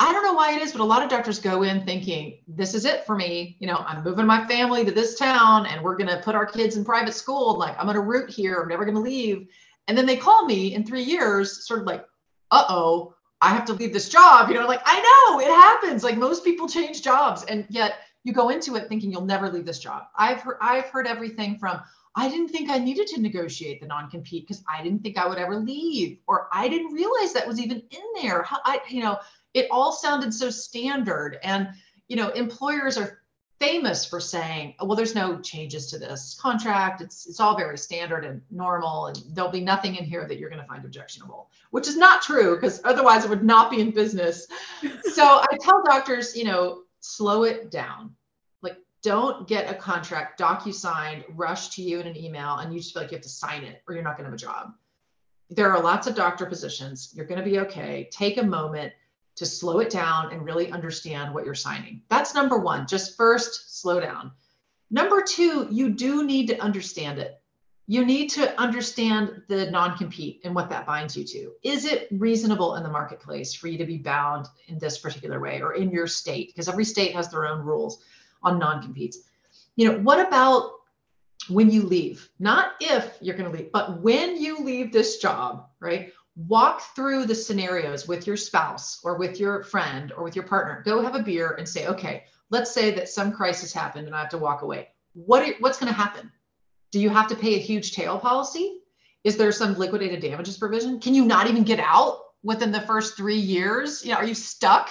I 0.00 0.12
don't 0.12 0.22
know 0.22 0.34
why 0.34 0.54
it 0.54 0.62
is, 0.62 0.70
but 0.70 0.80
a 0.80 0.84
lot 0.84 1.02
of 1.02 1.08
doctors 1.08 1.40
go 1.40 1.64
in 1.64 1.84
thinking, 1.84 2.38
this 2.46 2.72
is 2.72 2.84
it 2.84 3.04
for 3.04 3.16
me. 3.16 3.56
You 3.58 3.66
know, 3.66 3.78
I'm 3.78 4.04
moving 4.04 4.26
my 4.26 4.46
family 4.46 4.84
to 4.84 4.92
this 4.92 5.18
town 5.18 5.66
and 5.66 5.82
we're 5.82 5.96
going 5.96 6.08
to 6.08 6.22
put 6.22 6.36
our 6.36 6.46
kids 6.46 6.76
in 6.76 6.84
private 6.84 7.14
school. 7.14 7.58
Like, 7.58 7.76
I'm 7.78 7.84
going 7.86 7.96
to 7.96 8.02
root 8.02 8.30
here. 8.30 8.60
I'm 8.62 8.68
never 8.68 8.84
going 8.84 8.94
to 8.94 9.00
leave. 9.00 9.48
And 9.88 9.98
then 9.98 10.06
they 10.06 10.16
call 10.16 10.44
me 10.44 10.74
in 10.74 10.84
three 10.84 11.02
years, 11.02 11.66
sort 11.66 11.80
of 11.80 11.86
like, 11.86 12.04
uh 12.52 12.64
oh, 12.68 13.14
I 13.40 13.48
have 13.50 13.64
to 13.66 13.72
leave 13.72 13.92
this 13.92 14.08
job. 14.08 14.48
You 14.48 14.54
know, 14.54 14.66
like, 14.66 14.82
I 14.84 15.00
know 15.00 15.40
it 15.40 15.50
happens. 15.50 16.04
Like, 16.04 16.16
most 16.16 16.44
people 16.44 16.68
change 16.68 17.02
jobs. 17.02 17.44
And 17.44 17.66
yet 17.68 17.94
you 18.22 18.32
go 18.32 18.50
into 18.50 18.76
it 18.76 18.88
thinking 18.88 19.10
you'll 19.10 19.24
never 19.24 19.50
leave 19.50 19.66
this 19.66 19.80
job. 19.80 20.04
I've 20.16 20.40
heard, 20.40 20.58
I've 20.60 20.86
heard 20.86 21.08
everything 21.08 21.58
from, 21.58 21.80
I 22.14 22.28
didn't 22.28 22.48
think 22.48 22.70
I 22.70 22.78
needed 22.78 23.06
to 23.08 23.20
negotiate 23.20 23.80
the 23.80 23.86
non-compete 23.86 24.46
because 24.46 24.62
I 24.68 24.82
didn't 24.82 25.02
think 25.02 25.18
I 25.18 25.26
would 25.26 25.38
ever 25.38 25.56
leave, 25.56 26.18
or 26.26 26.48
I 26.52 26.68
didn't 26.68 26.92
realize 26.92 27.32
that 27.32 27.46
was 27.46 27.60
even 27.60 27.82
in 27.90 28.22
there. 28.22 28.42
How, 28.42 28.58
I, 28.64 28.80
you 28.88 29.02
know, 29.02 29.18
it 29.54 29.68
all 29.70 29.92
sounded 29.92 30.32
so 30.32 30.50
standard. 30.50 31.38
And, 31.42 31.68
you 32.08 32.16
know, 32.16 32.28
employers 32.30 32.96
are 32.96 33.22
famous 33.58 34.04
for 34.04 34.20
saying, 34.20 34.74
well, 34.80 34.94
there's 34.94 35.14
no 35.14 35.40
changes 35.40 35.88
to 35.88 35.98
this 35.98 36.38
contract. 36.40 37.00
It's 37.00 37.26
it's 37.26 37.40
all 37.40 37.56
very 37.56 37.76
standard 37.76 38.24
and 38.24 38.40
normal, 38.50 39.06
and 39.06 39.22
there'll 39.32 39.50
be 39.50 39.60
nothing 39.60 39.96
in 39.96 40.04
here 40.04 40.26
that 40.26 40.38
you're 40.38 40.50
going 40.50 40.62
to 40.62 40.68
find 40.68 40.84
objectionable, 40.84 41.50
which 41.70 41.88
is 41.88 41.96
not 41.96 42.22
true 42.22 42.54
because 42.54 42.80
otherwise 42.84 43.24
it 43.24 43.30
would 43.30 43.44
not 43.44 43.70
be 43.70 43.80
in 43.80 43.90
business. 43.90 44.46
so 45.02 45.24
I 45.24 45.56
tell 45.60 45.82
doctors, 45.84 46.36
you 46.36 46.44
know, 46.44 46.82
slow 47.00 47.44
it 47.44 47.70
down. 47.70 48.14
Like, 48.62 48.76
don't 49.02 49.48
get 49.48 49.70
a 49.70 49.74
contract 49.74 50.40
docu-signed, 50.40 51.24
rush 51.30 51.70
to 51.70 51.82
you 51.82 52.00
in 52.00 52.06
an 52.06 52.16
email, 52.16 52.56
and 52.56 52.72
you 52.72 52.80
just 52.80 52.92
feel 52.92 53.02
like 53.02 53.10
you 53.10 53.16
have 53.16 53.22
to 53.22 53.28
sign 53.28 53.64
it 53.64 53.82
or 53.88 53.94
you're 53.94 54.04
not 54.04 54.16
going 54.16 54.24
to 54.24 54.30
have 54.30 54.34
a 54.34 54.36
job. 54.36 54.72
There 55.50 55.72
are 55.72 55.82
lots 55.82 56.06
of 56.06 56.14
doctor 56.14 56.44
positions. 56.44 57.12
You're 57.14 57.26
going 57.26 57.42
to 57.42 57.44
be 57.44 57.58
okay. 57.60 58.08
Take 58.12 58.36
a 58.36 58.42
moment 58.42 58.92
to 59.38 59.46
slow 59.46 59.78
it 59.78 59.88
down 59.88 60.32
and 60.32 60.44
really 60.44 60.70
understand 60.72 61.32
what 61.32 61.44
you're 61.44 61.54
signing. 61.54 62.02
That's 62.08 62.34
number 62.34 62.58
one. 62.58 62.88
Just 62.88 63.16
first, 63.16 63.80
slow 63.80 64.00
down. 64.00 64.32
Number 64.90 65.22
two, 65.22 65.68
you 65.70 65.90
do 65.90 66.24
need 66.24 66.48
to 66.48 66.58
understand 66.58 67.20
it. 67.20 67.40
You 67.86 68.04
need 68.04 68.30
to 68.30 68.60
understand 68.60 69.42
the 69.48 69.70
non 69.70 69.96
compete 69.96 70.40
and 70.44 70.54
what 70.54 70.68
that 70.70 70.86
binds 70.86 71.16
you 71.16 71.24
to. 71.24 71.52
Is 71.62 71.84
it 71.84 72.08
reasonable 72.10 72.74
in 72.74 72.82
the 72.82 72.90
marketplace 72.90 73.54
for 73.54 73.68
you 73.68 73.78
to 73.78 73.86
be 73.86 73.96
bound 73.96 74.46
in 74.66 74.78
this 74.78 74.98
particular 74.98 75.40
way 75.40 75.62
or 75.62 75.74
in 75.74 75.90
your 75.90 76.06
state? 76.06 76.48
Because 76.48 76.68
every 76.68 76.84
state 76.84 77.14
has 77.14 77.30
their 77.30 77.46
own 77.46 77.64
rules 77.64 78.02
on 78.42 78.58
non 78.58 78.82
competes. 78.82 79.18
You 79.76 79.92
know, 79.92 79.98
what 80.00 80.26
about 80.26 80.72
when 81.48 81.70
you 81.70 81.82
leave? 81.82 82.28
Not 82.40 82.72
if 82.80 83.16
you're 83.20 83.36
going 83.36 83.50
to 83.50 83.56
leave, 83.56 83.70
but 83.72 84.02
when 84.02 84.36
you 84.36 84.58
leave 84.58 84.92
this 84.92 85.18
job, 85.18 85.68
right? 85.80 86.12
Walk 86.46 86.80
through 86.94 87.26
the 87.26 87.34
scenarios 87.34 88.06
with 88.06 88.26
your 88.26 88.36
spouse 88.36 89.00
or 89.02 89.18
with 89.18 89.40
your 89.40 89.64
friend 89.64 90.12
or 90.16 90.22
with 90.22 90.36
your 90.36 90.46
partner. 90.46 90.82
Go 90.84 91.02
have 91.02 91.16
a 91.16 91.22
beer 91.22 91.56
and 91.58 91.68
say 91.68 91.86
okay 91.88 92.24
let's 92.50 92.72
say 92.72 92.90
that 92.92 93.08
some 93.08 93.32
crisis 93.32 93.72
happened 93.72 94.06
and 94.06 94.14
i 94.14 94.20
have 94.20 94.30
to 94.30 94.38
walk 94.38 94.62
away. 94.62 94.88
What 95.14 95.54
what's 95.60 95.78
going 95.78 95.92
to 95.92 95.98
happen? 95.98 96.30
Do 96.92 97.00
you 97.00 97.10
have 97.10 97.28
to 97.28 97.36
pay 97.36 97.54
a 97.54 97.58
huge 97.58 97.92
tail 97.92 98.18
policy? 98.18 98.80
Is 99.24 99.36
there 99.36 99.52
some 99.52 99.76
liquidated 99.76 100.20
damages 100.20 100.56
provision? 100.56 101.00
Can 101.00 101.14
you 101.14 101.24
not 101.24 101.48
even 101.48 101.64
get 101.64 101.80
out 101.80 102.20
within 102.42 102.72
the 102.72 102.80
first 102.80 103.16
three 103.16 103.38
years? 103.38 104.04
You 104.04 104.12
know 104.12 104.18
are 104.18 104.24
you 104.24 104.34
stuck? 104.34 104.90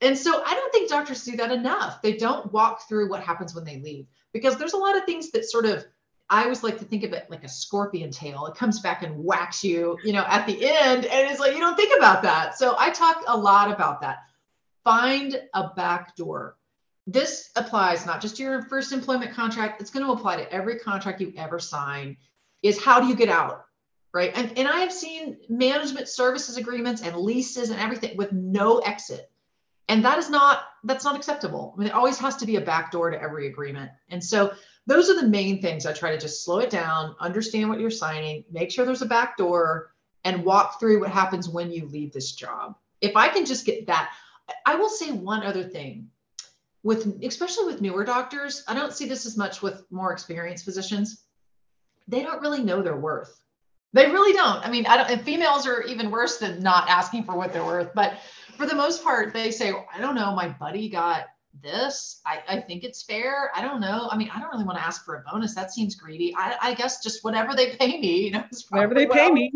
And 0.00 0.16
so 0.16 0.42
i 0.44 0.54
don't 0.54 0.72
think 0.72 0.88
doctors 0.88 1.24
do 1.24 1.36
that 1.36 1.52
enough. 1.52 2.00
They 2.02 2.16
don't 2.16 2.52
walk 2.52 2.88
through 2.88 3.10
what 3.10 3.22
happens 3.22 3.54
when 3.54 3.64
they 3.64 3.80
leave 3.80 4.06
because 4.32 4.56
there's 4.56 4.74
a 4.74 4.78
lot 4.78 4.96
of 4.96 5.04
things 5.04 5.30
that 5.32 5.44
sort 5.44 5.66
of 5.66 5.84
I 6.28 6.42
always 6.42 6.62
like 6.62 6.78
to 6.78 6.84
think 6.84 7.04
of 7.04 7.12
it 7.12 7.30
like 7.30 7.44
a 7.44 7.48
scorpion 7.48 8.10
tail. 8.10 8.46
It 8.46 8.56
comes 8.56 8.80
back 8.80 9.02
and 9.02 9.22
whacks 9.24 9.62
you, 9.62 9.96
you 10.04 10.12
know, 10.12 10.24
at 10.26 10.46
the 10.46 10.68
end. 10.68 11.06
And 11.06 11.30
it's 11.30 11.38
like, 11.38 11.54
you 11.54 11.60
don't 11.60 11.76
think 11.76 11.96
about 11.96 12.22
that. 12.22 12.58
So 12.58 12.74
I 12.78 12.90
talk 12.90 13.22
a 13.28 13.36
lot 13.36 13.70
about 13.70 14.00
that. 14.00 14.18
Find 14.82 15.40
a 15.54 15.68
back 15.74 16.16
door. 16.16 16.56
This 17.06 17.50
applies 17.54 18.04
not 18.04 18.20
just 18.20 18.36
to 18.36 18.42
your 18.42 18.62
first 18.62 18.92
employment 18.92 19.32
contract, 19.32 19.80
it's 19.80 19.90
going 19.90 20.04
to 20.04 20.12
apply 20.12 20.36
to 20.36 20.52
every 20.52 20.80
contract 20.80 21.20
you 21.20 21.32
ever 21.36 21.60
sign. 21.60 22.16
Is 22.62 22.82
how 22.82 23.00
do 23.00 23.06
you 23.06 23.14
get 23.14 23.28
out? 23.28 23.64
Right. 24.12 24.32
And, 24.34 24.58
and 24.58 24.66
I 24.66 24.80
have 24.80 24.92
seen 24.92 25.36
management 25.48 26.08
services 26.08 26.56
agreements 26.56 27.02
and 27.02 27.16
leases 27.16 27.70
and 27.70 27.78
everything 27.78 28.16
with 28.16 28.32
no 28.32 28.78
exit. 28.78 29.30
And 29.88 30.04
that 30.04 30.18
is 30.18 30.30
not, 30.30 30.64
that's 30.82 31.04
not 31.04 31.14
acceptable. 31.14 31.74
I 31.74 31.78
mean, 31.78 31.88
there 31.88 31.96
always 31.96 32.18
has 32.18 32.36
to 32.36 32.46
be 32.46 32.56
a 32.56 32.60
back 32.60 32.90
door 32.90 33.10
to 33.10 33.20
every 33.20 33.46
agreement. 33.46 33.92
And 34.08 34.24
so 34.24 34.52
those 34.86 35.10
are 35.10 35.20
the 35.20 35.26
main 35.26 35.60
things 35.60 35.84
I 35.84 35.92
try 35.92 36.12
to 36.12 36.18
just 36.18 36.44
slow 36.44 36.58
it 36.58 36.70
down, 36.70 37.16
understand 37.20 37.68
what 37.68 37.80
you're 37.80 37.90
signing, 37.90 38.44
make 38.50 38.70
sure 38.70 38.84
there's 38.84 39.02
a 39.02 39.06
back 39.06 39.36
door, 39.36 39.92
and 40.24 40.44
walk 40.44 40.78
through 40.78 41.00
what 41.00 41.10
happens 41.10 41.48
when 41.48 41.70
you 41.70 41.86
leave 41.86 42.12
this 42.12 42.32
job. 42.32 42.76
If 43.00 43.16
I 43.16 43.28
can 43.28 43.44
just 43.44 43.66
get 43.66 43.86
that, 43.86 44.12
I 44.64 44.76
will 44.76 44.88
say 44.88 45.12
one 45.12 45.44
other 45.44 45.64
thing 45.64 46.10
with 46.86 47.20
especially 47.24 47.64
with 47.64 47.80
newer 47.80 48.04
doctors, 48.04 48.62
I 48.68 48.74
don't 48.74 48.92
see 48.92 49.06
this 49.06 49.26
as 49.26 49.36
much 49.36 49.60
with 49.60 49.84
more 49.90 50.12
experienced 50.12 50.64
physicians. 50.64 51.24
They 52.06 52.22
don't 52.22 52.40
really 52.40 52.62
know 52.62 52.80
their 52.80 52.96
worth. 52.96 53.40
They 53.92 54.06
really 54.06 54.32
don't. 54.32 54.64
I 54.64 54.70
mean, 54.70 54.86
I 54.86 54.96
don't, 54.96 55.10
and 55.10 55.20
females 55.22 55.66
are 55.66 55.82
even 55.82 56.12
worse 56.12 56.36
than 56.36 56.62
not 56.62 56.88
asking 56.88 57.24
for 57.24 57.36
what 57.36 57.52
they're 57.52 57.64
worth. 57.64 57.92
But 57.92 58.18
for 58.56 58.66
the 58.66 58.74
most 58.76 59.02
part, 59.02 59.32
they 59.32 59.50
say, 59.50 59.72
I 59.92 60.00
don't 60.00 60.14
know, 60.14 60.32
my 60.36 60.48
buddy 60.48 60.88
got 60.88 61.26
this. 61.62 62.20
I, 62.26 62.42
I 62.48 62.60
think 62.60 62.84
it's 62.84 63.02
fair. 63.02 63.50
I 63.54 63.62
don't 63.62 63.80
know. 63.80 64.08
I 64.10 64.16
mean, 64.16 64.30
I 64.34 64.40
don't 64.40 64.50
really 64.50 64.64
want 64.64 64.78
to 64.78 64.84
ask 64.84 65.04
for 65.04 65.16
a 65.16 65.30
bonus. 65.30 65.54
That 65.54 65.72
seems 65.72 65.94
greedy. 65.94 66.34
I, 66.36 66.56
I 66.60 66.74
guess 66.74 67.02
just 67.02 67.24
whatever 67.24 67.54
they 67.54 67.76
pay 67.76 68.00
me, 68.00 68.26
you 68.26 68.30
know, 68.32 68.44
whatever 68.70 68.94
they 68.94 69.06
pay 69.06 69.30
me. 69.30 69.52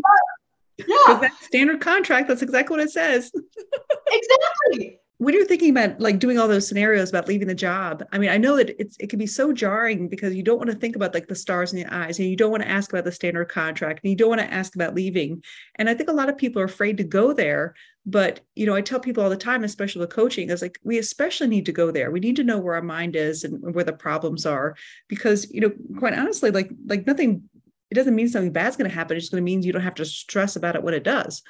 Yeah. 0.77 0.85
Because 0.85 1.21
that 1.21 1.33
standard 1.41 1.81
contract, 1.81 2.27
that's 2.27 2.41
exactly 2.41 2.77
what 2.77 2.85
it 2.85 2.91
says. 2.91 3.31
exactly. 4.07 4.99
when 5.17 5.35
you're 5.35 5.45
thinking 5.45 5.69
about 5.69 5.99
like 5.99 6.17
doing 6.17 6.39
all 6.39 6.47
those 6.47 6.67
scenarios 6.67 7.09
about 7.09 7.27
leaving 7.27 7.47
the 7.47 7.55
job, 7.55 8.03
I 8.11 8.17
mean, 8.17 8.29
I 8.29 8.37
know 8.37 8.55
that 8.55 8.69
it's 8.81 8.97
it 8.99 9.09
can 9.09 9.19
be 9.19 9.27
so 9.27 9.53
jarring 9.53 10.07
because 10.07 10.33
you 10.33 10.43
don't 10.43 10.57
want 10.57 10.71
to 10.71 10.75
think 10.75 10.95
about 10.95 11.13
like 11.13 11.27
the 11.27 11.35
stars 11.35 11.73
in 11.73 11.79
the 11.79 11.93
eyes 11.93 12.17
and 12.17 12.27
you 12.27 12.35
don't 12.35 12.51
want 12.51 12.63
to 12.63 12.69
ask 12.69 12.91
about 12.91 13.03
the 13.03 13.11
standard 13.11 13.49
contract 13.49 13.99
and 14.03 14.09
you 14.09 14.17
don't 14.17 14.29
want 14.29 14.41
to 14.41 14.53
ask 14.53 14.75
about 14.75 14.95
leaving. 14.95 15.43
And 15.75 15.89
I 15.89 15.93
think 15.93 16.09
a 16.09 16.13
lot 16.13 16.29
of 16.29 16.37
people 16.37 16.61
are 16.61 16.65
afraid 16.65 16.97
to 16.97 17.03
go 17.03 17.33
there. 17.33 17.75
But 18.05 18.41
you 18.55 18.65
know, 18.65 18.75
I 18.75 18.81
tell 18.81 18.99
people 18.99 19.23
all 19.23 19.29
the 19.29 19.37
time, 19.37 19.63
especially 19.63 19.99
with 19.99 20.09
coaching, 20.09 20.49
is 20.49 20.61
like 20.61 20.79
we 20.83 20.97
especially 20.97 21.47
need 21.47 21.65
to 21.67 21.71
go 21.71 21.91
there. 21.91 22.11
We 22.11 22.19
need 22.19 22.35
to 22.37 22.43
know 22.43 22.57
where 22.57 22.75
our 22.75 22.81
mind 22.81 23.15
is 23.15 23.43
and 23.43 23.75
where 23.75 23.83
the 23.83 23.93
problems 23.93 24.45
are. 24.45 24.75
Because, 25.07 25.49
you 25.51 25.61
know, 25.61 25.71
quite 25.99 26.13
honestly, 26.13 26.51
like 26.51 26.71
like 26.87 27.05
nothing, 27.05 27.49
it 27.89 27.95
doesn't 27.95 28.15
mean 28.15 28.29
something 28.29 28.51
bad's 28.51 28.77
going 28.77 28.89
to 28.89 28.95
happen. 28.95 29.17
It's 29.17 29.29
going 29.29 29.41
to 29.41 29.45
mean 29.45 29.61
you 29.61 29.73
don't 29.73 29.81
have 29.81 29.95
to 29.95 30.05
stress 30.05 30.55
about 30.55 30.75
it 30.75 30.83
when 30.83 30.93
it 30.93 31.03
does. 31.03 31.43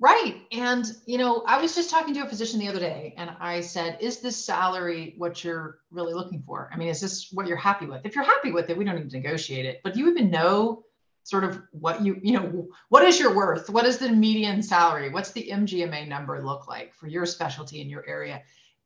Right. 0.00 0.42
And, 0.50 0.84
you 1.06 1.18
know, 1.18 1.44
I 1.46 1.60
was 1.60 1.74
just 1.74 1.88
talking 1.88 2.14
to 2.14 2.24
a 2.24 2.28
physician 2.28 2.58
the 2.58 2.68
other 2.68 2.80
day 2.80 3.14
and 3.16 3.30
I 3.40 3.60
said, 3.60 3.96
is 4.00 4.20
this 4.20 4.44
salary 4.44 5.14
what 5.16 5.44
you're 5.44 5.78
really 5.90 6.12
looking 6.12 6.42
for? 6.44 6.68
I 6.72 6.76
mean, 6.76 6.88
is 6.88 7.00
this 7.00 7.28
what 7.30 7.46
you're 7.46 7.56
happy 7.56 7.86
with? 7.86 8.02
If 8.04 8.16
you're 8.16 8.24
happy 8.24 8.50
with 8.50 8.68
it, 8.68 8.76
we 8.76 8.84
don't 8.84 8.96
need 8.96 9.10
to 9.10 9.16
negotiate 9.16 9.64
it. 9.64 9.80
But 9.84 9.94
do 9.94 10.00
you 10.00 10.10
even 10.10 10.30
know 10.30 10.82
sort 11.24 11.42
of 11.42 11.60
what 11.72 12.04
you, 12.04 12.20
you 12.22 12.32
know, 12.32 12.68
what 12.90 13.02
is 13.02 13.18
your 13.18 13.34
worth? 13.34 13.68
What 13.70 13.86
is 13.86 13.98
the 13.98 14.10
median 14.10 14.62
salary? 14.62 15.10
What's 15.10 15.32
the 15.32 15.48
MGMA 15.50 16.06
number 16.06 16.40
look 16.44 16.68
like 16.68 16.94
for 16.94 17.08
your 17.08 17.26
specialty 17.26 17.80
in 17.80 17.88
your 17.88 18.06
area? 18.06 18.42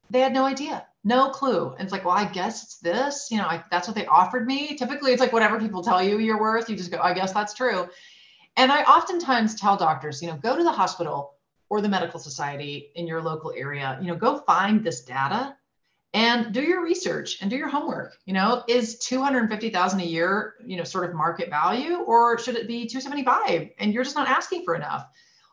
They 0.09 0.20
had 0.20 0.33
no 0.33 0.46
idea, 0.46 0.87
no 1.05 1.31
clue. 1.31 1.72
And 1.72 1.83
it's 1.83 1.92
like, 1.92 2.05
well, 2.05 2.16
I 2.16 2.24
guess 2.24 2.62
it's 2.62 2.79
this, 2.79 3.29
you 3.31 3.38
know, 3.38 3.44
I, 3.44 3.62
that's 3.70 3.87
what 3.88 3.94
they 3.94 4.07
offered 4.07 4.46
me. 4.46 4.77
Typically, 4.77 5.12
it's 5.12 5.20
like 5.20 5.33
whatever 5.33 5.61
people 5.61 5.83
tell 5.83 6.03
you 6.03 6.18
you're 6.18 6.40
worth, 6.40 6.70
you 6.70 6.77
just 6.77 6.90
go, 6.90 6.98
I 6.98 7.12
guess 7.12 7.33
that's 7.33 7.53
true. 7.53 7.88
And 8.57 8.72
I 8.72 8.85
oftentimes 8.85 9.57
tell 9.57 9.77
doctors, 9.77 10.22
you 10.22 10.29
know, 10.29 10.37
go 10.37 10.57
to 10.57 10.64
the 10.64 10.72
hospital 10.72 11.35
or 11.68 11.81
the 11.81 11.88
medical 11.88 12.20
society 12.20 12.90
in 12.94 13.07
your 13.07 13.20
local 13.20 13.53
area, 13.55 13.98
you 14.01 14.07
know, 14.07 14.16
go 14.16 14.38
find 14.38 14.83
this 14.83 15.03
data 15.03 15.57
and 16.14 16.55
do 16.55 16.62
your 16.62 16.83
research 16.83 17.40
and 17.40 17.51
do 17.51 17.57
your 17.57 17.68
homework. 17.68 18.16
You 18.25 18.35
know, 18.35 18.64
is 18.66 18.99
250,000 18.99 20.01
a 20.01 20.05
year, 20.05 20.55
you 20.64 20.77
know, 20.77 20.85
sort 20.85 21.09
of 21.09 21.14
market 21.14 21.51
value 21.51 21.99
or 21.99 22.38
should 22.38 22.57
it 22.57 22.66
be 22.66 22.87
275 22.87 23.71
and 23.79 23.92
you're 23.92 24.05
just 24.05 24.16
not 24.16 24.29
asking 24.29 24.64
for 24.64 24.75
enough? 24.75 25.07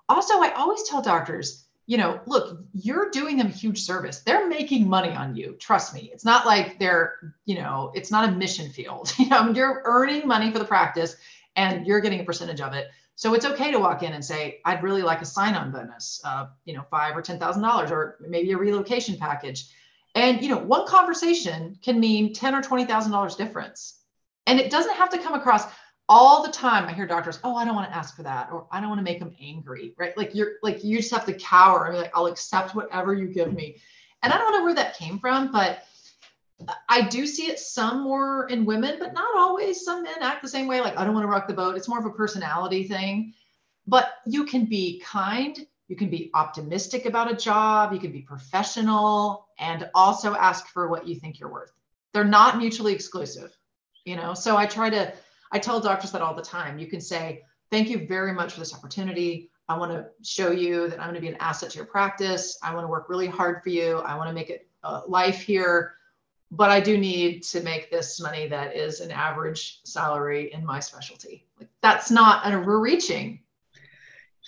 Also, 0.08 0.36
I 0.36 0.52
always 0.52 0.84
tell 0.84 1.02
doctors, 1.02 1.66
you 1.88 1.98
know, 1.98 2.20
look, 2.26 2.62
you're 2.74 3.12
doing 3.12 3.38
them 3.38 3.48
a 3.48 3.52
huge 3.52 3.82
service. 3.82 4.20
They're 4.22 4.48
making 4.48 4.88
money 4.88 5.12
on 5.12 5.36
you. 5.36 5.56
Trust 5.60 5.94
me. 5.94 6.10
It's 6.14 6.26
not 6.26 6.46
like 6.46 6.80
they're, 6.80 7.34
you 7.46 7.56
know, 7.56 7.92
it's 7.94 8.12
not 8.12 8.30
a 8.30 8.32
mission 8.32 8.70
field. 8.72 9.14
You 9.20 9.30
know, 9.30 9.52
you're 9.52 9.82
earning 9.86 10.28
money 10.28 10.52
for 10.52 10.60
the 10.60 10.66
practice 10.66 11.16
and 11.56 11.86
you're 11.86 12.00
getting 12.00 12.22
a 12.22 12.24
percentage 12.24 12.62
of 12.62 12.74
it. 12.74 12.88
So 13.16 13.34
it's 13.34 13.46
okay 13.46 13.72
to 13.72 13.80
walk 13.80 14.04
in 14.04 14.14
and 14.14 14.24
say, 14.24 14.60
I'd 14.66 14.84
really 14.84 15.02
like 15.02 15.22
a 15.22 15.26
sign-on 15.26 15.72
bonus, 15.72 16.22
uh, 16.26 16.48
you 16.66 16.74
know, 16.74 16.84
five 16.92 17.16
or 17.16 17.22
ten 17.22 17.40
thousand 17.40 17.62
dollars, 17.62 17.90
or 17.90 18.18
maybe 18.20 18.52
a 18.52 18.58
relocation 18.58 19.18
package. 19.18 19.70
And 20.16 20.42
you 20.42 20.50
know, 20.50 20.58
one 20.58 20.88
conversation 20.88 21.78
can 21.84 22.00
mean 22.00 22.34
ten 22.34 22.56
or 22.56 22.62
twenty 22.62 22.86
thousand 22.86 23.12
dollars 23.12 23.36
difference. 23.36 24.00
And 24.48 24.60
it 24.60 24.72
doesn't 24.72 24.96
have 24.96 25.10
to 25.12 25.18
come 25.18 25.34
across 25.34 25.66
all 26.08 26.44
the 26.44 26.52
time. 26.52 26.88
I 26.88 26.94
hear 26.94 27.08
doctors, 27.08 27.40
oh, 27.44 27.56
I 27.56 27.66
don't 27.66 27.76
want 27.76 27.90
to 27.90 27.96
ask 27.96 28.16
for 28.16 28.24
that, 28.24 28.50
or 28.52 28.68
I 28.72 28.80
don't 28.80 28.90
want 28.90 29.00
to 29.00 29.04
make 29.04 29.20
them 29.20 29.36
angry, 29.42 29.94
right? 29.98 30.18
Like 30.18 30.34
you're 30.34 30.54
like 30.64 30.84
you 30.84 30.98
just 30.98 31.12
have 31.12 31.26
to 31.26 31.34
cower. 31.34 31.88
I 31.88 31.92
mean, 31.92 32.02
like 32.02 32.12
I'll 32.16 32.28
accept 32.28 32.76
whatever 32.76 33.14
you 33.14 33.28
give 33.28 33.54
me. 33.54 33.78
And 34.24 34.32
I 34.34 34.38
don't 34.38 34.54
know 34.54 34.64
where 34.64 34.76
that 34.76 34.98
came 34.98 35.20
from, 35.20 35.52
but 35.52 35.84
I 36.88 37.02
do 37.02 37.28
see 37.28 37.48
it 37.48 37.60
some 37.60 38.02
more 38.02 38.48
in 38.48 38.66
women, 38.66 38.96
but 39.00 39.14
not 39.14 39.38
always. 39.38 39.84
Some 39.84 40.04
men 40.04 40.16
act 40.22 40.42
the 40.42 40.48
same 40.48 40.68
way, 40.68 40.82
like, 40.82 40.98
I 40.98 41.04
don't 41.04 41.14
want 41.14 41.26
to 41.26 41.30
rock 41.30 41.48
the 41.48 41.54
boat. 41.54 41.76
It's 41.76 41.88
more 41.88 42.00
of 42.00 42.06
a 42.06 42.12
personality 42.12 42.88
thing. 42.88 43.34
But 43.88 44.14
you 44.26 44.46
can 44.46 44.66
be 44.66 45.00
kind, 45.06 45.68
you 45.88 45.96
can 45.96 46.10
be 46.10 46.32
optimistic 46.34 47.06
about 47.06 47.32
a 47.32 47.36
job, 47.36 47.94
you 47.94 48.00
can 48.00 48.12
be 48.12 48.22
professional, 48.22 49.45
and 49.60 49.90
also 49.94 50.36
ask 50.36 50.68
for 50.68 50.88
what 50.88 51.08
you 51.08 51.16
think 51.16 51.40
you're 51.40 51.52
worth. 51.52 51.72
They're 52.14 52.24
not 52.24 52.58
mutually 52.58 52.94
exclusive, 52.94 53.56
you 54.06 54.16
know? 54.16 54.34
So 54.34 54.58
I 54.58 54.66
try 54.66 54.90
to, 54.90 55.14
I 55.52 55.60
tell 55.60 55.80
doctors 55.80 56.12
that 56.12 56.22
all 56.22 56.34
the 56.34 56.42
time. 56.42 56.80
You 56.80 56.88
can 56.88 57.02
say, 57.02 57.44
Thank 57.72 57.90
you 57.90 58.06
very 58.06 58.32
much 58.32 58.54
for 58.54 58.60
this 58.60 58.76
opportunity. 58.76 59.50
I 59.68 59.78
want 59.78 59.92
to 59.92 60.06
show 60.24 60.52
you 60.52 60.88
that 60.88 61.00
I'm 61.00 61.08
going 61.08 61.16
to 61.16 61.22
be 61.22 61.28
an 61.28 61.38
asset 61.40 61.72
to 61.72 61.78
your 61.78 61.86
practice. 61.88 62.60
I 62.62 62.74
want 62.74 62.84
to 62.84 62.88
work 62.88 63.10
really 63.10 63.26
hard 63.26 63.64
for 63.64 63.70
you. 63.70 63.98
I 63.98 64.16
want 64.16 64.30
to 64.30 64.34
make 64.34 64.52
it 64.52 64.70
a 64.84 65.02
life 65.08 65.42
here 65.42 65.96
but 66.52 66.70
I 66.70 66.80
do 66.80 66.98
need 66.98 67.44
to 67.44 67.62
make 67.62 67.92
this 67.92 68.20
money 68.20 68.48
that 68.48 68.76
is 68.76 69.02
an 69.02 69.12
average 69.12 69.80
salary 69.84 70.54
in 70.54 70.66
my 70.66 70.80
specialty. 70.80 71.48
Like 71.60 71.70
that's 71.82 72.12
not 72.12 72.46
overreaching. 72.46 73.42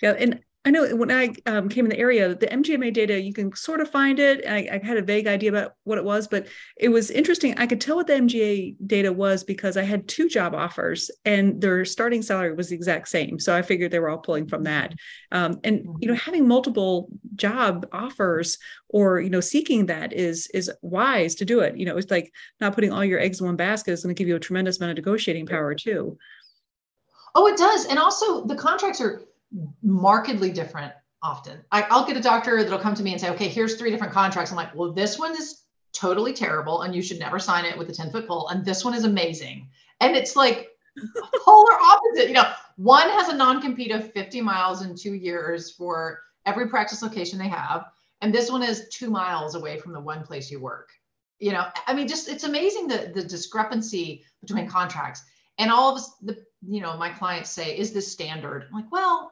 Yeah, 0.02 0.14
and 0.18 0.40
I 0.68 0.70
know 0.70 0.94
when 0.98 1.12
I 1.12 1.34
um, 1.46 1.70
came 1.70 1.86
in 1.86 1.92
the 1.92 1.98
area, 1.98 2.36
the 2.36 2.48
MGMA 2.48 2.92
data, 2.92 3.22
you 3.22 3.32
can 3.32 3.56
sort 3.56 3.80
of 3.80 3.90
find 3.90 4.20
it. 4.20 4.46
I, 4.46 4.68
I, 4.70 4.86
had 4.86 4.98
a 4.98 5.02
vague 5.02 5.26
idea 5.26 5.50
about 5.50 5.76
what 5.86 5.98
it 5.98 6.04
was, 6.04 6.28
but 6.28 6.48
it 6.76 6.90
was 6.90 7.10
interesting. 7.10 7.58
I 7.58 7.66
could 7.68 7.80
tell 7.80 7.96
what 7.96 8.08
the 8.08 8.16
MGA 8.16 8.76
data 8.86 9.14
was 9.14 9.46
because 9.46 9.78
I 9.78 9.84
had 9.84 10.10
two 10.10 10.28
job 10.28 10.54
offers 10.54 11.10
and 11.24 11.62
their 11.62 11.86
starting 11.86 12.22
salary 12.22 12.54
was 12.54 12.68
the 12.68 12.76
exact 12.76 13.08
same. 13.08 13.40
So 13.40 13.56
I 13.56 13.62
figured 13.62 13.92
they 13.92 14.00
were 14.00 14.10
all 14.10 14.18
pulling 14.18 14.46
from 14.46 14.64
that. 14.64 14.94
Um, 15.32 15.58
and, 15.64 15.86
you 16.02 16.10
know, 16.10 16.14
mm-hmm. 16.14 16.26
having 16.26 16.46
multiple 16.46 17.08
job 17.36 17.88
offers 17.94 18.58
or, 18.90 19.22
you 19.22 19.30
know, 19.30 19.40
seeking 19.40 19.86
that 19.86 20.12
is, 20.12 20.48
is 20.54 20.70
wise 20.82 21.36
to 21.36 21.46
do 21.46 21.62
it. 21.62 21.78
You 21.78 21.86
know, 21.86 21.96
it's 21.96 22.12
like 22.12 22.30
not 22.60 22.76
putting 22.76 22.92
all 22.92 23.06
your 23.06 23.22
eggs 23.22 23.40
in 23.40 23.46
one 23.46 23.56
basket 23.56 23.94
is 23.94 24.04
going 24.04 24.14
to 24.14 24.20
give 24.20 24.28
you 24.28 24.36
a 24.36 24.40
tremendous 24.40 24.80
amount 24.82 24.92
of 24.92 24.98
negotiating 24.98 25.46
power 25.46 25.74
too. 25.76 26.18
Oh, 27.36 27.48
it 27.48 27.56
does. 27.56 27.86
And 27.86 27.98
also 27.98 28.44
the 28.46 28.56
contracts 28.58 29.00
are, 29.00 29.22
markedly 29.82 30.52
different 30.52 30.94
often. 31.24 31.64
I, 31.72 31.88
will 31.90 32.06
get 32.06 32.18
a 32.18 32.22
doctor 32.22 32.64
that'll 32.64 32.80
come 32.80 32.96
to 32.96 33.04
me 33.04 33.12
and 33.12 33.22
say, 33.22 33.30
okay, 33.32 33.48
here's 33.48 33.76
three 33.76 33.92
different 33.92 34.14
contracts. 34.14 34.52
I'm 34.52 34.58
like, 34.58 34.76
well, 34.76 34.94
this 34.94 35.18
one 35.18 35.36
is 35.36 35.64
totally 35.94 36.34
terrible 36.34 36.84
and 36.84 36.96
you 36.96 37.02
should 37.02 37.20
never 37.20 37.40
sign 37.40 37.66
it 37.66 37.78
with 37.78 37.90
a 37.90 37.94
10 37.94 38.12
foot 38.12 38.28
pole. 38.28 38.50
And 38.50 38.64
this 38.64 38.86
one 38.86 38.94
is 38.94 39.04
amazing. 39.04 39.70
And 40.00 40.16
it's 40.16 40.36
like 40.36 40.70
polar 41.44 41.74
opposite. 41.74 42.28
You 42.28 42.34
know, 42.34 42.52
one 42.76 43.10
has 43.10 43.30
a 43.30 43.36
non 43.36 43.62
compete 43.62 43.92
of 43.92 44.12
50 44.14 44.42
miles 44.42 44.84
in 44.84 44.96
two 44.96 45.14
years 45.14 45.72
for 45.72 46.22
every 46.46 46.70
practice 46.70 47.02
location 47.02 47.40
they 47.40 47.48
have. 47.48 47.86
And 48.22 48.34
this 48.34 48.50
one 48.50 48.64
is 48.64 48.90
two 48.90 49.10
miles 49.10 49.56
away 49.56 49.80
from 49.80 49.94
the 49.94 50.00
one 50.00 50.24
place 50.24 50.50
you 50.50 50.60
work. 50.60 50.90
You 51.40 51.52
know, 51.52 51.68
I 51.86 51.94
mean, 51.94 52.08
just 52.08 52.30
it's 52.30 52.46
amazing 52.46 52.88
the, 52.88 53.12
the 53.14 53.24
discrepancy 53.24 54.24
between 54.42 54.68
contracts. 54.68 55.24
And 55.60 55.72
all 55.72 55.96
of 55.96 56.02
the, 56.22 56.44
you 56.68 56.82
know, 56.82 56.98
my 56.98 57.10
clients 57.10 57.52
say, 57.52 57.78
is 57.78 57.94
this 57.94 58.12
standard? 58.12 58.66
I'm 58.68 58.74
like, 58.74 58.92
well, 58.92 59.32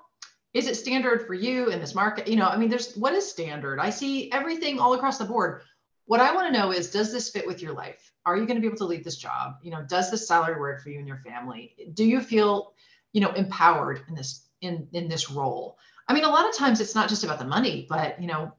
is 0.56 0.68
it 0.68 0.76
standard 0.78 1.28
for 1.28 1.34
you 1.34 1.70
in 1.70 1.82
this 1.82 1.94
market? 1.94 2.30
You 2.30 2.38
know, 2.38 2.48
I 2.48 2.56
mean, 2.56 2.70
there's 2.70 2.96
what 2.96 3.14
is 3.14 3.30
standard? 3.30 3.78
I 3.78 3.90
see 3.90 4.32
everything 4.32 4.80
all 4.80 4.94
across 4.94 5.18
the 5.18 5.26
board. 5.26 5.62
What 6.06 6.22
I 6.22 6.34
want 6.34 6.48
to 6.48 6.58
know 6.58 6.72
is, 6.72 6.90
does 6.90 7.12
this 7.12 7.30
fit 7.30 7.46
with 7.46 7.62
your 7.62 7.74
life? 7.74 8.14
Are 8.26 8.38
you 8.38 8.46
going 8.46 8.56
to 8.56 8.62
be 8.62 8.68
able 8.68 8.78
to 8.78 8.86
leave 8.86 9.04
this 9.04 9.18
job? 9.18 9.56
You 9.62 9.72
know, 9.72 9.84
does 9.84 10.10
this 10.10 10.26
salary 10.26 10.58
work 10.58 10.82
for 10.82 10.90
you 10.90 11.00
and 11.00 11.08
your 11.08 11.18
family? 11.18 11.76
Do 11.94 12.06
you 12.06 12.22
feel, 12.22 12.74
you 13.12 13.20
know, 13.20 13.32
empowered 13.32 14.04
in 14.08 14.16
this 14.16 14.48
in 14.62 14.88
in 14.94 15.10
this 15.10 15.30
role? 15.30 15.78
I 16.08 16.14
mean, 16.14 16.24
a 16.24 16.30
lot 16.30 16.48
of 16.48 16.56
times 16.56 16.80
it's 16.80 16.96
not 16.96 17.10
just 17.10 17.26
about 17.26 17.40
the 17.40 17.46
money, 17.46 17.86
but 17.90 18.22
you 18.22 18.28
know, 18.28 18.54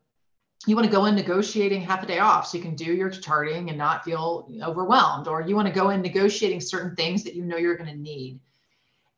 you 0.66 0.76
want 0.76 0.84
to 0.84 0.92
go 0.92 1.06
in 1.06 1.14
negotiating 1.14 1.80
half 1.80 2.02
a 2.02 2.06
day 2.06 2.18
off 2.18 2.46
so 2.46 2.58
you 2.58 2.62
can 2.62 2.74
do 2.74 2.92
your 2.92 3.08
charting 3.08 3.70
and 3.70 3.78
not 3.78 4.04
feel 4.04 4.50
overwhelmed, 4.62 5.28
or 5.28 5.40
you 5.40 5.56
want 5.56 5.66
to 5.66 5.72
go 5.72 5.88
in 5.88 6.02
negotiating 6.02 6.60
certain 6.60 6.94
things 6.94 7.24
that 7.24 7.34
you 7.34 7.42
know 7.42 7.56
you're 7.56 7.76
going 7.76 7.90
to 7.90 7.96
need 7.96 8.38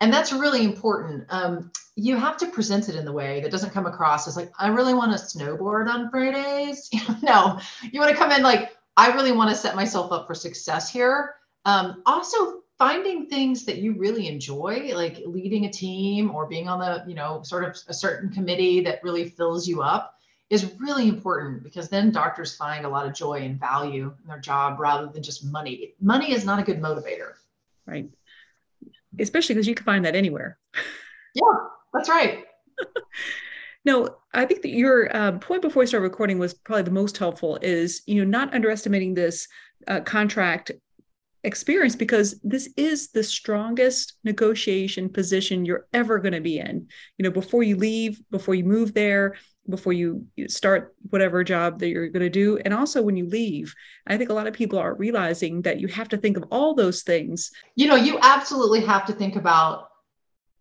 and 0.00 0.12
that's 0.12 0.32
really 0.32 0.64
important. 0.64 1.24
Um, 1.28 1.72
you 1.96 2.16
have 2.16 2.36
to 2.38 2.46
present 2.46 2.88
it 2.88 2.94
in 2.94 3.04
the 3.04 3.12
way 3.12 3.40
that 3.40 3.50
doesn't 3.50 3.72
come 3.72 3.86
across 3.86 4.28
as 4.28 4.36
like, 4.36 4.52
I 4.58 4.68
really 4.68 4.94
want 4.94 5.12
to 5.12 5.18
snowboard 5.18 5.88
on 5.88 6.10
Fridays. 6.10 6.88
no, 7.22 7.58
you 7.90 7.98
want 7.98 8.12
to 8.12 8.16
come 8.16 8.30
in 8.30 8.42
like, 8.42 8.76
I 8.96 9.12
really 9.12 9.32
want 9.32 9.50
to 9.50 9.56
set 9.56 9.74
myself 9.74 10.12
up 10.12 10.26
for 10.26 10.34
success 10.34 10.90
here. 10.90 11.34
Um, 11.64 12.02
also, 12.06 12.60
finding 12.78 13.26
things 13.26 13.64
that 13.64 13.78
you 13.78 13.98
really 13.98 14.28
enjoy, 14.28 14.92
like 14.94 15.20
leading 15.26 15.64
a 15.64 15.70
team 15.70 16.30
or 16.30 16.46
being 16.46 16.68
on 16.68 16.78
the, 16.78 17.04
you 17.08 17.14
know, 17.16 17.42
sort 17.42 17.64
of 17.64 17.76
a 17.88 17.94
certain 17.94 18.30
committee 18.30 18.80
that 18.80 19.02
really 19.02 19.28
fills 19.28 19.66
you 19.66 19.82
up 19.82 20.14
is 20.48 20.72
really 20.78 21.08
important 21.08 21.64
because 21.64 21.88
then 21.88 22.12
doctors 22.12 22.56
find 22.56 22.86
a 22.86 22.88
lot 22.88 23.04
of 23.04 23.12
joy 23.12 23.40
and 23.40 23.58
value 23.58 24.14
in 24.22 24.28
their 24.28 24.38
job 24.38 24.78
rather 24.78 25.08
than 25.08 25.22
just 25.22 25.44
money. 25.44 25.94
Money 26.00 26.32
is 26.32 26.44
not 26.44 26.60
a 26.60 26.62
good 26.62 26.80
motivator. 26.80 27.32
Right 27.84 28.08
especially 29.18 29.54
because 29.54 29.68
you 29.68 29.74
can 29.74 29.84
find 29.84 30.04
that 30.04 30.16
anywhere. 30.16 30.58
Yeah, 31.34 31.42
that's 31.92 32.08
right. 32.08 32.44
no, 33.84 34.16
I 34.34 34.44
think 34.44 34.62
that 34.62 34.70
your 34.70 35.14
um, 35.16 35.40
point 35.40 35.62
before 35.62 35.80
we 35.80 35.86
start 35.86 36.02
recording 36.02 36.38
was 36.38 36.54
probably 36.54 36.82
the 36.82 36.90
most 36.90 37.18
helpful. 37.18 37.58
Is 37.62 38.02
you 38.06 38.16
know 38.16 38.30
not 38.30 38.54
underestimating 38.54 39.14
this 39.14 39.48
uh, 39.86 40.00
contract 40.00 40.72
experience 41.44 41.94
because 41.94 42.38
this 42.42 42.72
is 42.76 43.10
the 43.10 43.22
strongest 43.22 44.14
negotiation 44.24 45.08
position 45.08 45.64
you're 45.64 45.86
ever 45.92 46.18
going 46.18 46.34
to 46.34 46.40
be 46.40 46.58
in. 46.58 46.88
You 47.16 47.22
know, 47.22 47.30
before 47.30 47.62
you 47.62 47.76
leave, 47.76 48.20
before 48.30 48.54
you 48.54 48.64
move 48.64 48.92
there, 48.94 49.36
before 49.68 49.92
you 49.92 50.26
start 50.48 50.94
whatever 51.10 51.44
job 51.44 51.78
that 51.78 51.88
you're 51.88 52.08
going 52.08 52.22
to 52.22 52.30
do 52.30 52.58
and 52.64 52.72
also 52.72 53.02
when 53.02 53.16
you 53.16 53.26
leave 53.26 53.74
i 54.06 54.16
think 54.16 54.30
a 54.30 54.34
lot 54.34 54.46
of 54.46 54.54
people 54.54 54.78
are 54.78 54.94
realizing 54.94 55.62
that 55.62 55.80
you 55.80 55.88
have 55.88 56.08
to 56.08 56.16
think 56.16 56.36
of 56.36 56.44
all 56.50 56.74
those 56.74 57.02
things 57.02 57.50
you 57.74 57.86
know 57.86 57.96
you 57.96 58.18
absolutely 58.22 58.80
have 58.80 59.04
to 59.04 59.12
think 59.12 59.36
about 59.36 59.90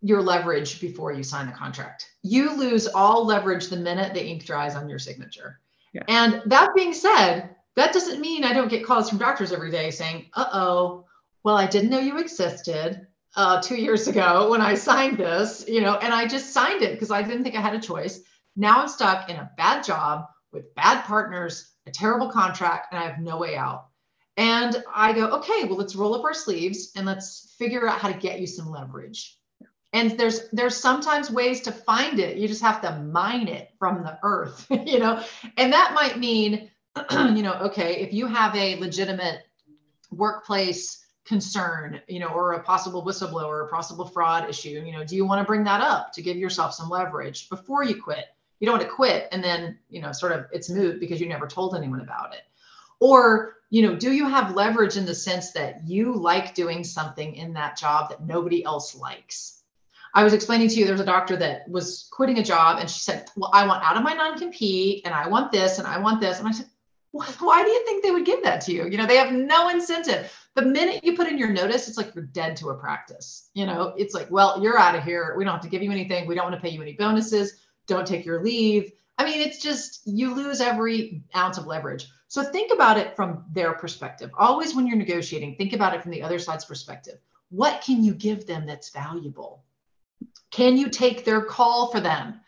your 0.02 0.22
leverage 0.22 0.80
before 0.80 1.12
you 1.12 1.22
sign 1.22 1.46
the 1.46 1.52
contract 1.52 2.10
you 2.22 2.56
lose 2.56 2.86
all 2.86 3.24
leverage 3.24 3.68
the 3.68 3.76
minute 3.76 4.14
the 4.14 4.24
ink 4.24 4.44
dries 4.44 4.74
on 4.74 4.88
your 4.88 4.98
signature 4.98 5.60
Yeah. 5.92 6.02
And 6.08 6.42
that 6.46 6.74
being 6.74 6.92
said, 6.92 7.50
that 7.76 7.92
doesn't 7.92 8.20
mean 8.20 8.44
I 8.44 8.52
don't 8.52 8.68
get 8.68 8.84
calls 8.84 9.08
from 9.08 9.18
doctors 9.18 9.52
every 9.52 9.70
day 9.70 9.90
saying, 9.90 10.26
uh 10.34 10.46
oh, 10.52 11.04
well, 11.44 11.56
I 11.56 11.66
didn't 11.66 11.90
know 11.90 12.00
you 12.00 12.18
existed 12.18 13.06
uh, 13.36 13.62
two 13.62 13.76
years 13.76 14.08
ago 14.08 14.50
when 14.50 14.60
I 14.60 14.74
signed 14.74 15.18
this, 15.18 15.64
you 15.68 15.80
know, 15.80 15.94
and 15.96 16.12
I 16.12 16.26
just 16.26 16.52
signed 16.52 16.82
it 16.82 16.92
because 16.92 17.10
I 17.10 17.22
didn't 17.22 17.44
think 17.44 17.56
I 17.56 17.60
had 17.60 17.74
a 17.74 17.80
choice. 17.80 18.20
Now 18.58 18.80
I'm 18.80 18.88
stuck 18.88 19.30
in 19.30 19.36
a 19.36 19.50
bad 19.56 19.84
job 19.84 20.26
with 20.52 20.74
bad 20.74 21.04
partners, 21.04 21.70
a 21.86 21.92
terrible 21.92 22.28
contract, 22.28 22.92
and 22.92 23.00
I 23.00 23.06
have 23.06 23.20
no 23.20 23.38
way 23.38 23.56
out. 23.56 23.86
And 24.36 24.82
I 24.92 25.12
go, 25.12 25.28
okay, 25.38 25.64
well, 25.64 25.76
let's 25.76 25.94
roll 25.94 26.16
up 26.16 26.24
our 26.24 26.34
sleeves 26.34 26.90
and 26.96 27.06
let's 27.06 27.54
figure 27.56 27.88
out 27.88 28.00
how 28.00 28.08
to 28.08 28.18
get 28.18 28.40
you 28.40 28.48
some 28.48 28.68
leverage. 28.68 29.38
And 29.92 30.18
there's 30.18 30.48
there's 30.50 30.76
sometimes 30.76 31.30
ways 31.30 31.60
to 31.62 31.72
find 31.72 32.18
it. 32.18 32.36
You 32.36 32.48
just 32.48 32.62
have 32.62 32.82
to 32.82 32.96
mine 32.96 33.46
it 33.46 33.70
from 33.78 34.02
the 34.02 34.18
earth, 34.24 34.66
you 34.70 34.98
know. 34.98 35.22
And 35.56 35.72
that 35.72 35.92
might 35.94 36.18
mean, 36.18 36.68
you 37.12 37.42
know, 37.42 37.54
okay, 37.62 38.00
if 38.00 38.12
you 38.12 38.26
have 38.26 38.56
a 38.56 38.74
legitimate 38.80 39.44
workplace 40.10 41.06
concern, 41.24 42.00
you 42.08 42.18
know, 42.18 42.28
or 42.28 42.54
a 42.54 42.62
possible 42.62 43.04
whistleblower, 43.04 43.66
a 43.66 43.68
possible 43.68 44.04
fraud 44.04 44.50
issue, 44.50 44.82
you 44.84 44.92
know, 44.92 45.04
do 45.04 45.14
you 45.14 45.24
want 45.24 45.40
to 45.40 45.46
bring 45.46 45.62
that 45.64 45.80
up 45.80 46.12
to 46.14 46.22
give 46.22 46.36
yourself 46.36 46.74
some 46.74 46.90
leverage 46.90 47.48
before 47.48 47.84
you 47.84 48.02
quit? 48.02 48.26
You 48.60 48.66
don't 48.66 48.78
want 48.78 48.88
to 48.88 48.94
quit 48.94 49.28
and 49.32 49.42
then, 49.42 49.78
you 49.88 50.00
know, 50.00 50.12
sort 50.12 50.32
of 50.32 50.46
it's 50.52 50.70
moot 50.70 51.00
because 51.00 51.20
you 51.20 51.28
never 51.28 51.46
told 51.46 51.74
anyone 51.74 52.00
about 52.00 52.34
it. 52.34 52.42
Or, 53.00 53.56
you 53.70 53.82
know, 53.82 53.94
do 53.94 54.12
you 54.12 54.28
have 54.28 54.56
leverage 54.56 54.96
in 54.96 55.06
the 55.06 55.14
sense 55.14 55.52
that 55.52 55.86
you 55.86 56.14
like 56.14 56.54
doing 56.54 56.82
something 56.82 57.34
in 57.36 57.52
that 57.54 57.76
job 57.76 58.10
that 58.10 58.24
nobody 58.24 58.64
else 58.64 58.96
likes? 58.96 59.62
I 60.14 60.24
was 60.24 60.32
explaining 60.32 60.68
to 60.70 60.74
you 60.74 60.86
there's 60.86 61.00
a 61.00 61.04
doctor 61.04 61.36
that 61.36 61.68
was 61.68 62.08
quitting 62.10 62.38
a 62.38 62.42
job 62.42 62.78
and 62.80 62.90
she 62.90 62.98
said, 63.00 63.30
Well, 63.36 63.50
I 63.52 63.66
want 63.66 63.84
out 63.84 63.96
of 63.96 64.02
my 64.02 64.14
non 64.14 64.38
compete 64.38 65.02
and 65.04 65.14
I 65.14 65.28
want 65.28 65.52
this 65.52 65.78
and 65.78 65.86
I 65.86 65.98
want 65.98 66.20
this. 66.20 66.38
And 66.38 66.48
I 66.48 66.52
said, 66.52 66.66
why 67.10 67.64
do 67.64 67.70
you 67.70 67.84
think 67.84 68.02
they 68.02 68.10
would 68.10 68.26
give 68.26 68.42
that 68.44 68.60
to 68.62 68.72
you? 68.72 68.86
You 68.86 68.98
know, 68.98 69.06
they 69.06 69.16
have 69.16 69.32
no 69.32 69.68
incentive. 69.68 70.32
The 70.54 70.62
minute 70.62 71.04
you 71.04 71.16
put 71.16 71.26
in 71.26 71.38
your 71.38 71.50
notice, 71.50 71.88
it's 71.88 71.96
like 71.96 72.14
you're 72.14 72.24
dead 72.24 72.56
to 72.56 72.70
a 72.70 72.74
practice. 72.74 73.50
You 73.54 73.66
know, 73.66 73.94
it's 73.96 74.14
like, 74.14 74.30
well, 74.30 74.62
you're 74.62 74.78
out 74.78 74.94
of 74.94 75.04
here. 75.04 75.34
We 75.36 75.44
don't 75.44 75.54
have 75.54 75.62
to 75.62 75.68
give 75.68 75.82
you 75.82 75.90
anything. 75.90 76.26
We 76.26 76.34
don't 76.34 76.50
want 76.50 76.56
to 76.56 76.60
pay 76.60 76.74
you 76.74 76.82
any 76.82 76.92
bonuses. 76.92 77.60
Don't 77.88 78.06
take 78.06 78.24
your 78.24 78.42
leave. 78.42 78.92
I 79.18 79.24
mean, 79.24 79.40
it's 79.40 79.58
just 79.58 80.02
you 80.04 80.34
lose 80.34 80.60
every 80.60 81.24
ounce 81.34 81.58
of 81.58 81.66
leverage. 81.66 82.06
So 82.28 82.44
think 82.44 82.72
about 82.72 82.98
it 82.98 83.16
from 83.16 83.44
their 83.52 83.72
perspective. 83.72 84.30
Always 84.38 84.76
when 84.76 84.86
you're 84.86 84.96
negotiating, 84.96 85.56
think 85.56 85.72
about 85.72 85.94
it 85.94 86.02
from 86.02 86.12
the 86.12 86.22
other 86.22 86.38
side's 86.38 86.64
perspective. 86.64 87.18
What 87.50 87.80
can 87.80 88.04
you 88.04 88.14
give 88.14 88.46
them 88.46 88.66
that's 88.66 88.90
valuable? 88.90 89.64
Can 90.50 90.76
you 90.76 90.90
take 90.90 91.24
their 91.24 91.42
call 91.42 91.88
for 91.90 92.00
them? 92.00 92.40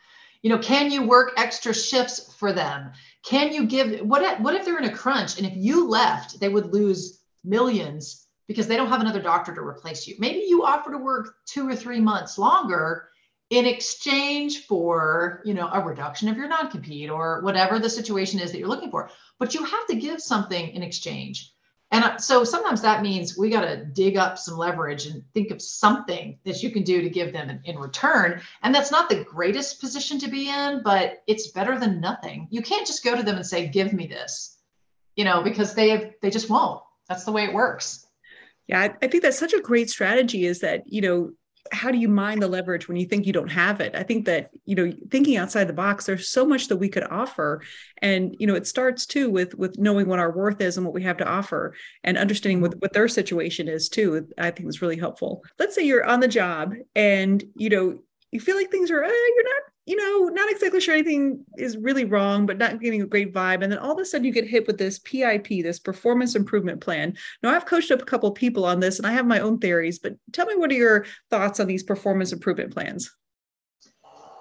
You 0.42 0.50
know, 0.50 0.58
can 0.58 0.90
you 0.90 1.02
work 1.02 1.32
extra 1.36 1.74
shifts 1.74 2.32
for 2.34 2.52
them? 2.52 2.92
Can 3.24 3.52
you 3.52 3.66
give 3.66 4.00
what 4.00 4.22
if, 4.22 4.40
what 4.40 4.54
if 4.54 4.64
they're 4.64 4.78
in 4.78 4.84
a 4.84 4.92
crunch 4.92 5.38
and 5.38 5.46
if 5.46 5.56
you 5.56 5.88
left, 5.88 6.40
they 6.40 6.48
would 6.48 6.72
lose 6.72 7.22
millions 7.44 8.26
because 8.46 8.66
they 8.66 8.76
don't 8.76 8.88
have 8.88 9.00
another 9.00 9.22
doctor 9.22 9.54
to 9.54 9.60
replace 9.60 10.06
you. 10.06 10.16
Maybe 10.18 10.44
you 10.48 10.64
offer 10.64 10.90
to 10.90 10.98
work 10.98 11.36
2 11.46 11.68
or 11.68 11.76
3 11.76 12.00
months 12.00 12.36
longer 12.36 13.09
in 13.50 13.66
exchange 13.66 14.66
for 14.66 15.42
you 15.44 15.54
know 15.54 15.68
a 15.72 15.80
reduction 15.80 16.28
of 16.28 16.36
your 16.36 16.48
non-compete 16.48 17.10
or 17.10 17.42
whatever 17.42 17.78
the 17.78 17.90
situation 17.90 18.40
is 18.40 18.52
that 18.52 18.58
you're 18.58 18.68
looking 18.68 18.90
for. 18.90 19.10
But 19.38 19.54
you 19.54 19.64
have 19.64 19.86
to 19.88 19.96
give 19.96 20.20
something 20.20 20.68
in 20.70 20.82
exchange. 20.82 21.52
And 21.92 22.04
uh, 22.04 22.18
so 22.18 22.44
sometimes 22.44 22.82
that 22.82 23.02
means 23.02 23.36
we 23.36 23.50
got 23.50 23.62
to 23.62 23.84
dig 23.84 24.16
up 24.16 24.38
some 24.38 24.56
leverage 24.56 25.06
and 25.06 25.24
think 25.34 25.50
of 25.50 25.60
something 25.60 26.38
that 26.44 26.62
you 26.62 26.70
can 26.70 26.84
do 26.84 27.02
to 27.02 27.10
give 27.10 27.32
them 27.32 27.60
in, 27.64 27.76
return. 27.76 28.40
And 28.62 28.72
that's 28.72 28.92
not 28.92 29.08
the 29.08 29.24
greatest 29.24 29.80
position 29.80 30.20
to 30.20 30.28
be 30.28 30.48
in 30.48 30.82
but 30.84 31.22
it's 31.26 31.48
better 31.48 31.78
than 31.78 32.00
nothing. 32.00 32.46
You 32.50 32.62
can't 32.62 32.86
just 32.86 33.02
go 33.02 33.16
to 33.16 33.24
them 33.24 33.36
and 33.36 33.46
say 33.46 33.66
give 33.66 33.92
me 33.92 34.06
this 34.06 34.56
you 35.16 35.24
know 35.24 35.42
because 35.42 35.74
they 35.74 35.90
have, 35.90 36.10
they 36.22 36.30
just 36.30 36.48
won't. 36.48 36.82
That's 37.08 37.24
the 37.24 37.32
way 37.32 37.44
it 37.44 37.52
works. 37.52 38.06
Yeah 38.66 38.88
I 39.02 39.06
think 39.08 39.22
that's 39.22 39.38
such 39.38 39.52
a 39.52 39.60
great 39.60 39.90
strategy 39.90 40.46
is 40.46 40.60
that 40.60 40.84
you 40.86 41.00
know 41.00 41.32
how 41.72 41.90
do 41.90 41.98
you 41.98 42.08
mine 42.08 42.40
the 42.40 42.48
leverage 42.48 42.88
when 42.88 42.96
you 42.96 43.06
think 43.06 43.26
you 43.26 43.32
don't 43.32 43.50
have 43.50 43.80
it? 43.80 43.94
I 43.94 44.02
think 44.02 44.26
that 44.26 44.50
you 44.64 44.74
know 44.74 44.92
thinking 45.10 45.36
outside 45.36 45.64
the 45.64 45.72
box 45.72 46.06
there's 46.06 46.28
so 46.28 46.46
much 46.46 46.68
that 46.68 46.76
we 46.76 46.88
could 46.88 47.04
offer. 47.04 47.62
And 47.98 48.34
you 48.38 48.46
know 48.46 48.54
it 48.54 48.66
starts 48.66 49.06
too 49.06 49.30
with 49.30 49.54
with 49.54 49.78
knowing 49.78 50.06
what 50.06 50.18
our 50.18 50.32
worth 50.32 50.60
is 50.60 50.76
and 50.76 50.86
what 50.86 50.94
we 50.94 51.02
have 51.02 51.16
to 51.18 51.28
offer 51.28 51.74
and 52.04 52.18
understanding 52.18 52.60
what, 52.60 52.80
what 52.80 52.92
their 52.92 53.08
situation 53.08 53.68
is 53.68 53.88
too 53.88 54.28
i 54.38 54.50
think 54.50 54.68
is 54.68 54.82
really 54.82 54.98
helpful. 54.98 55.42
Let's 55.58 55.74
say 55.74 55.82
you're 55.82 56.06
on 56.06 56.20
the 56.20 56.28
job 56.28 56.74
and 56.94 57.42
you 57.56 57.68
know 57.68 57.98
you 58.30 58.40
feel 58.40 58.56
like 58.56 58.70
things 58.70 58.90
are 58.90 59.02
eh, 59.02 59.08
you're 59.08 59.44
not 59.44 59.69
you 59.90 59.96
know, 59.96 60.28
not 60.32 60.48
exactly 60.48 60.80
sure 60.80 60.94
anything 60.94 61.44
is 61.58 61.76
really 61.76 62.04
wrong, 62.04 62.46
but 62.46 62.58
not 62.58 62.80
getting 62.80 63.02
a 63.02 63.06
great 63.06 63.34
vibe. 63.34 63.60
And 63.60 63.72
then 63.72 63.80
all 63.80 63.90
of 63.90 63.98
a 63.98 64.04
sudden 64.04 64.24
you 64.24 64.32
get 64.32 64.46
hit 64.46 64.68
with 64.68 64.78
this 64.78 65.00
PIP, 65.00 65.48
this 65.48 65.80
performance 65.80 66.36
improvement 66.36 66.80
plan. 66.80 67.16
Now, 67.42 67.50
I've 67.50 67.66
coached 67.66 67.90
up 67.90 68.00
a 68.00 68.04
couple 68.04 68.30
people 68.30 68.64
on 68.64 68.78
this 68.78 68.98
and 68.98 69.06
I 69.06 69.10
have 69.10 69.26
my 69.26 69.40
own 69.40 69.58
theories, 69.58 69.98
but 69.98 70.14
tell 70.30 70.46
me 70.46 70.54
what 70.54 70.70
are 70.70 70.74
your 70.74 71.06
thoughts 71.28 71.58
on 71.58 71.66
these 71.66 71.82
performance 71.82 72.32
improvement 72.32 72.72
plans? 72.72 73.10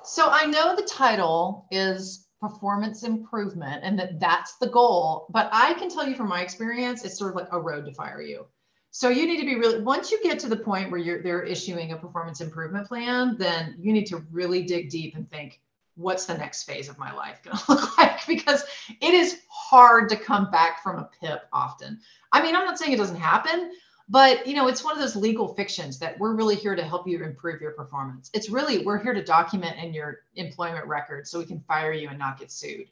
So 0.03 0.29
I 0.29 0.45
know 0.45 0.75
the 0.75 0.83
title 0.83 1.65
is 1.71 2.27
performance 2.39 3.01
improvement 3.01 3.81
and 3.83 3.97
that 3.97 4.19
that's 4.19 4.55
the 4.57 4.69
goal, 4.69 5.25
but 5.31 5.49
I 5.51 5.73
can 5.73 5.89
tell 5.89 6.07
you 6.07 6.13
from 6.13 6.29
my 6.29 6.43
experience, 6.43 7.03
it's 7.03 7.17
sort 7.17 7.31
of 7.31 7.37
like 7.37 7.51
a 7.51 7.59
road 7.59 7.85
to 7.85 7.93
fire 7.95 8.21
you. 8.21 8.45
So 8.91 9.09
you 9.09 9.27
need 9.27 9.39
to 9.39 9.45
be 9.45 9.55
really 9.55 9.81
once 9.81 10.11
you 10.11 10.21
get 10.23 10.39
to 10.39 10.49
the 10.49 10.57
point 10.57 10.89
where 10.89 10.99
you're 10.99 11.21
they're 11.21 11.43
issuing 11.43 11.91
a 11.91 11.97
performance 11.97 12.41
improvement 12.41 12.87
plan, 12.87 13.35
then 13.37 13.75
you 13.79 13.93
need 13.93 14.07
to 14.07 14.25
really 14.31 14.63
dig 14.63 14.89
deep 14.89 15.15
and 15.15 15.29
think, 15.29 15.61
what's 15.95 16.25
the 16.25 16.37
next 16.37 16.63
phase 16.63 16.89
of 16.89 16.97
my 16.97 17.13
life 17.13 17.41
going 17.43 17.57
to 17.65 17.71
look 17.71 17.97
like? 17.97 18.25
Because 18.25 18.63
it 19.01 19.13
is 19.13 19.41
hard 19.49 20.09
to 20.09 20.15
come 20.15 20.49
back 20.49 20.81
from 20.81 20.97
a 20.97 21.09
PIP 21.21 21.43
often. 21.53 21.99
I 22.31 22.41
mean, 22.41 22.55
I'm 22.55 22.65
not 22.65 22.79
saying 22.79 22.93
it 22.93 22.97
doesn't 22.97 23.19
happen, 23.19 23.71
but 24.07 24.47
you 24.47 24.55
know, 24.55 24.67
it's 24.67 24.83
one 24.83 24.93
of 24.93 24.99
those 24.99 25.15
legal 25.15 25.53
fictions 25.53 25.99
that 25.99 26.17
we're 26.19 26.33
really 26.33 26.55
here 26.55 26.75
to 26.75 26.83
help 26.83 27.07
you 27.07 27.23
improve 27.23 27.61
your 27.61 27.71
performance. 27.71 28.31
It's 28.33 28.49
really 28.49 28.83
we're 28.83 29.01
here 29.01 29.13
to 29.13 29.23
document 29.23 29.77
in 29.77 29.93
your 29.93 30.21
employment 30.35 30.87
record 30.87 31.27
so 31.27 31.37
we 31.37 31.45
can 31.45 31.59
fire 31.67 31.93
you 31.93 32.09
and 32.09 32.17
not 32.17 32.39
get 32.39 32.51
sued. 32.51 32.87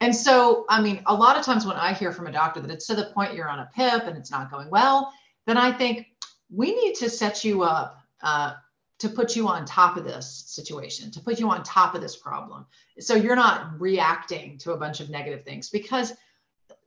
And 0.00 0.14
so, 0.14 0.64
I 0.68 0.80
mean, 0.80 1.02
a 1.06 1.14
lot 1.14 1.38
of 1.38 1.44
times 1.44 1.66
when 1.66 1.76
I 1.76 1.92
hear 1.92 2.12
from 2.12 2.26
a 2.26 2.32
doctor 2.32 2.60
that 2.60 2.70
it's 2.70 2.86
to 2.86 2.94
the 2.94 3.06
point 3.14 3.34
you're 3.34 3.48
on 3.48 3.60
a 3.60 3.70
PIP 3.74 4.06
and 4.06 4.16
it's 4.16 4.30
not 4.30 4.50
going 4.50 4.70
well, 4.70 5.12
then 5.46 5.56
I 5.56 5.72
think 5.72 6.06
we 6.50 6.74
need 6.74 6.94
to 6.96 7.10
set 7.10 7.44
you 7.44 7.62
up 7.62 7.98
uh, 8.22 8.54
to 8.98 9.08
put 9.08 9.36
you 9.36 9.48
on 9.48 9.64
top 9.64 9.96
of 9.96 10.04
this 10.04 10.44
situation, 10.46 11.10
to 11.10 11.20
put 11.20 11.38
you 11.38 11.50
on 11.50 11.62
top 11.62 11.94
of 11.94 12.00
this 12.00 12.16
problem. 12.16 12.64
So 13.00 13.14
you're 13.14 13.36
not 13.36 13.80
reacting 13.80 14.56
to 14.58 14.72
a 14.72 14.76
bunch 14.76 15.00
of 15.00 15.10
negative 15.10 15.44
things 15.44 15.68
because 15.68 16.12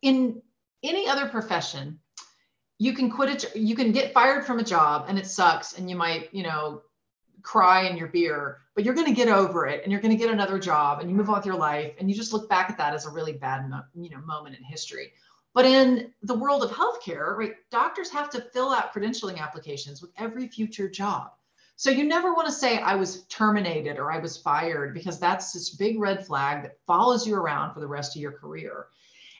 in 0.01 0.41
any 0.83 1.07
other 1.07 1.27
profession, 1.27 1.99
you 2.79 2.93
can 2.93 3.09
quit 3.09 3.29
it, 3.29 3.55
you 3.55 3.75
can 3.75 3.91
get 3.91 4.13
fired 4.13 4.45
from 4.45 4.59
a 4.59 4.63
job 4.63 5.05
and 5.07 5.17
it 5.17 5.25
sucks 5.25 5.77
and 5.77 5.89
you 5.89 5.95
might, 5.95 6.33
you 6.33 6.43
know, 6.43 6.81
cry 7.41 7.87
in 7.87 7.97
your 7.97 8.07
beer, 8.07 8.59
but 8.75 8.83
you're 8.83 8.93
going 8.93 9.07
to 9.07 9.13
get 9.13 9.27
over 9.27 9.65
it 9.65 9.83
and 9.83 9.91
you're 9.91 10.01
going 10.01 10.15
to 10.15 10.17
get 10.17 10.31
another 10.31 10.59
job 10.59 10.99
and 10.99 11.09
you 11.09 11.15
move 11.15 11.29
on 11.29 11.37
with 11.37 11.45
your 11.45 11.55
life 11.55 11.93
and 11.99 12.09
you 12.09 12.15
just 12.15 12.33
look 12.33 12.49
back 12.49 12.69
at 12.69 12.77
that 12.77 12.93
as 12.93 13.05
a 13.05 13.09
really 13.09 13.33
bad, 13.33 13.71
you 13.95 14.09
know, 14.09 14.19
moment 14.21 14.55
in 14.55 14.63
history. 14.63 15.13
But 15.57 15.65
in 15.65 16.13
the 16.21 16.35
world 16.35 16.63
of 16.63 16.69
healthcare, 16.69 17.35
right, 17.35 17.55
doctors 17.71 18.11
have 18.11 18.29
to 18.29 18.41
fill 18.53 18.69
out 18.69 18.93
credentialing 18.93 19.39
applications 19.39 20.03
with 20.03 20.11
every 20.15 20.47
future 20.47 20.87
job. 20.87 21.31
So 21.77 21.89
you 21.89 22.03
never 22.03 22.35
want 22.35 22.45
to 22.45 22.53
say 22.53 22.77
I 22.77 22.93
was 22.93 23.23
terminated 23.23 23.97
or 23.97 24.11
I 24.11 24.19
was 24.19 24.37
fired 24.37 24.93
because 24.93 25.19
that's 25.19 25.53
this 25.53 25.71
big 25.71 25.99
red 25.99 26.23
flag 26.27 26.61
that 26.61 26.77
follows 26.85 27.25
you 27.25 27.33
around 27.33 27.73
for 27.73 27.79
the 27.79 27.87
rest 27.87 28.15
of 28.15 28.21
your 28.21 28.33
career. 28.33 28.89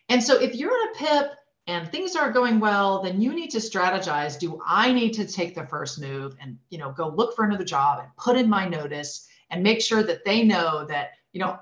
And 0.10 0.24
so 0.24 0.42
if 0.42 0.56
you're 0.56 0.74
in 0.74 0.88
a 0.88 0.98
PIP 0.98 1.32
and 1.68 1.92
things 1.92 2.16
aren't 2.16 2.34
going 2.34 2.60
well, 2.60 3.04
then 3.04 3.22
you 3.22 3.32
need 3.32 3.52
to 3.52 3.60
strategize. 3.60 4.40
Do 4.40 4.60
I 4.66 4.92
need 4.92 5.14
to 5.14 5.28
take 5.28 5.54
the 5.54 5.68
first 5.68 6.02
move 6.02 6.36
and 6.42 6.58
you 6.72 6.80
know 6.80 6.94
go 6.94 7.10
look 7.10 7.36
for 7.36 7.46
another 7.46 7.64
job 7.64 8.00
and 8.00 8.10
put 8.18 8.38
in 8.38 8.50
my 8.50 8.68
notice 8.68 9.28
and 9.52 9.62
make 9.62 9.82
sure 9.82 10.02
that 10.02 10.26
they 10.26 10.44
know 10.44 10.84
that 10.86 11.12
you 11.32 11.42
know 11.42 11.60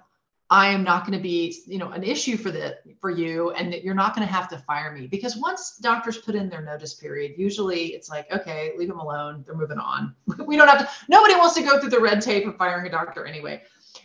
I 0.49 0.67
am 0.67 0.83
not 0.83 1.07
going 1.07 1.17
to 1.17 1.23
be, 1.23 1.57
you 1.65 1.79
know, 1.79 1.89
an 1.89 2.03
issue 2.03 2.37
for 2.37 2.51
the 2.51 2.77
for 3.01 3.09
you, 3.09 3.51
and 3.51 3.73
that 3.73 3.83
you're 3.83 3.95
not 3.95 4.15
going 4.15 4.27
to 4.27 4.31
have 4.31 4.47
to 4.49 4.59
fire 4.59 4.91
me 4.91 5.07
because 5.07 5.35
once 5.35 5.77
doctors 5.77 6.19
put 6.19 6.35
in 6.35 6.49
their 6.49 6.61
notice 6.61 6.93
period, 6.93 7.33
usually 7.35 7.87
it's 7.87 8.09
like, 8.09 8.31
okay, 8.31 8.73
leave 8.77 8.87
them 8.87 8.99
alone. 8.99 9.43
They're 9.45 9.55
moving 9.55 9.79
on. 9.79 10.13
we 10.45 10.55
don't 10.55 10.67
have 10.67 10.79
to. 10.79 10.89
Nobody 11.09 11.33
wants 11.35 11.55
to 11.55 11.63
go 11.63 11.79
through 11.79 11.89
the 11.89 11.99
red 11.99 12.21
tape 12.21 12.45
of 12.45 12.57
firing 12.57 12.85
a 12.85 12.91
doctor 12.91 13.25
anyway. 13.25 13.63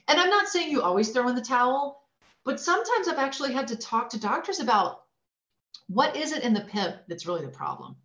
And 0.08 0.18
I'm 0.18 0.30
not 0.30 0.48
saying 0.48 0.70
you 0.70 0.80
always 0.80 1.10
throw 1.10 1.28
in 1.28 1.34
the 1.34 1.42
towel, 1.42 2.04
but 2.44 2.58
sometimes 2.58 3.06
I've 3.06 3.18
actually 3.18 3.52
had 3.52 3.68
to 3.68 3.76
talk 3.76 4.08
to 4.10 4.20
doctors 4.20 4.60
about 4.60 5.02
what 5.88 6.16
is 6.16 6.32
it 6.32 6.42
in 6.42 6.54
the 6.54 6.62
PIP 6.62 7.06
that's 7.06 7.26
really 7.26 7.44
the 7.44 7.48
problem. 7.48 7.96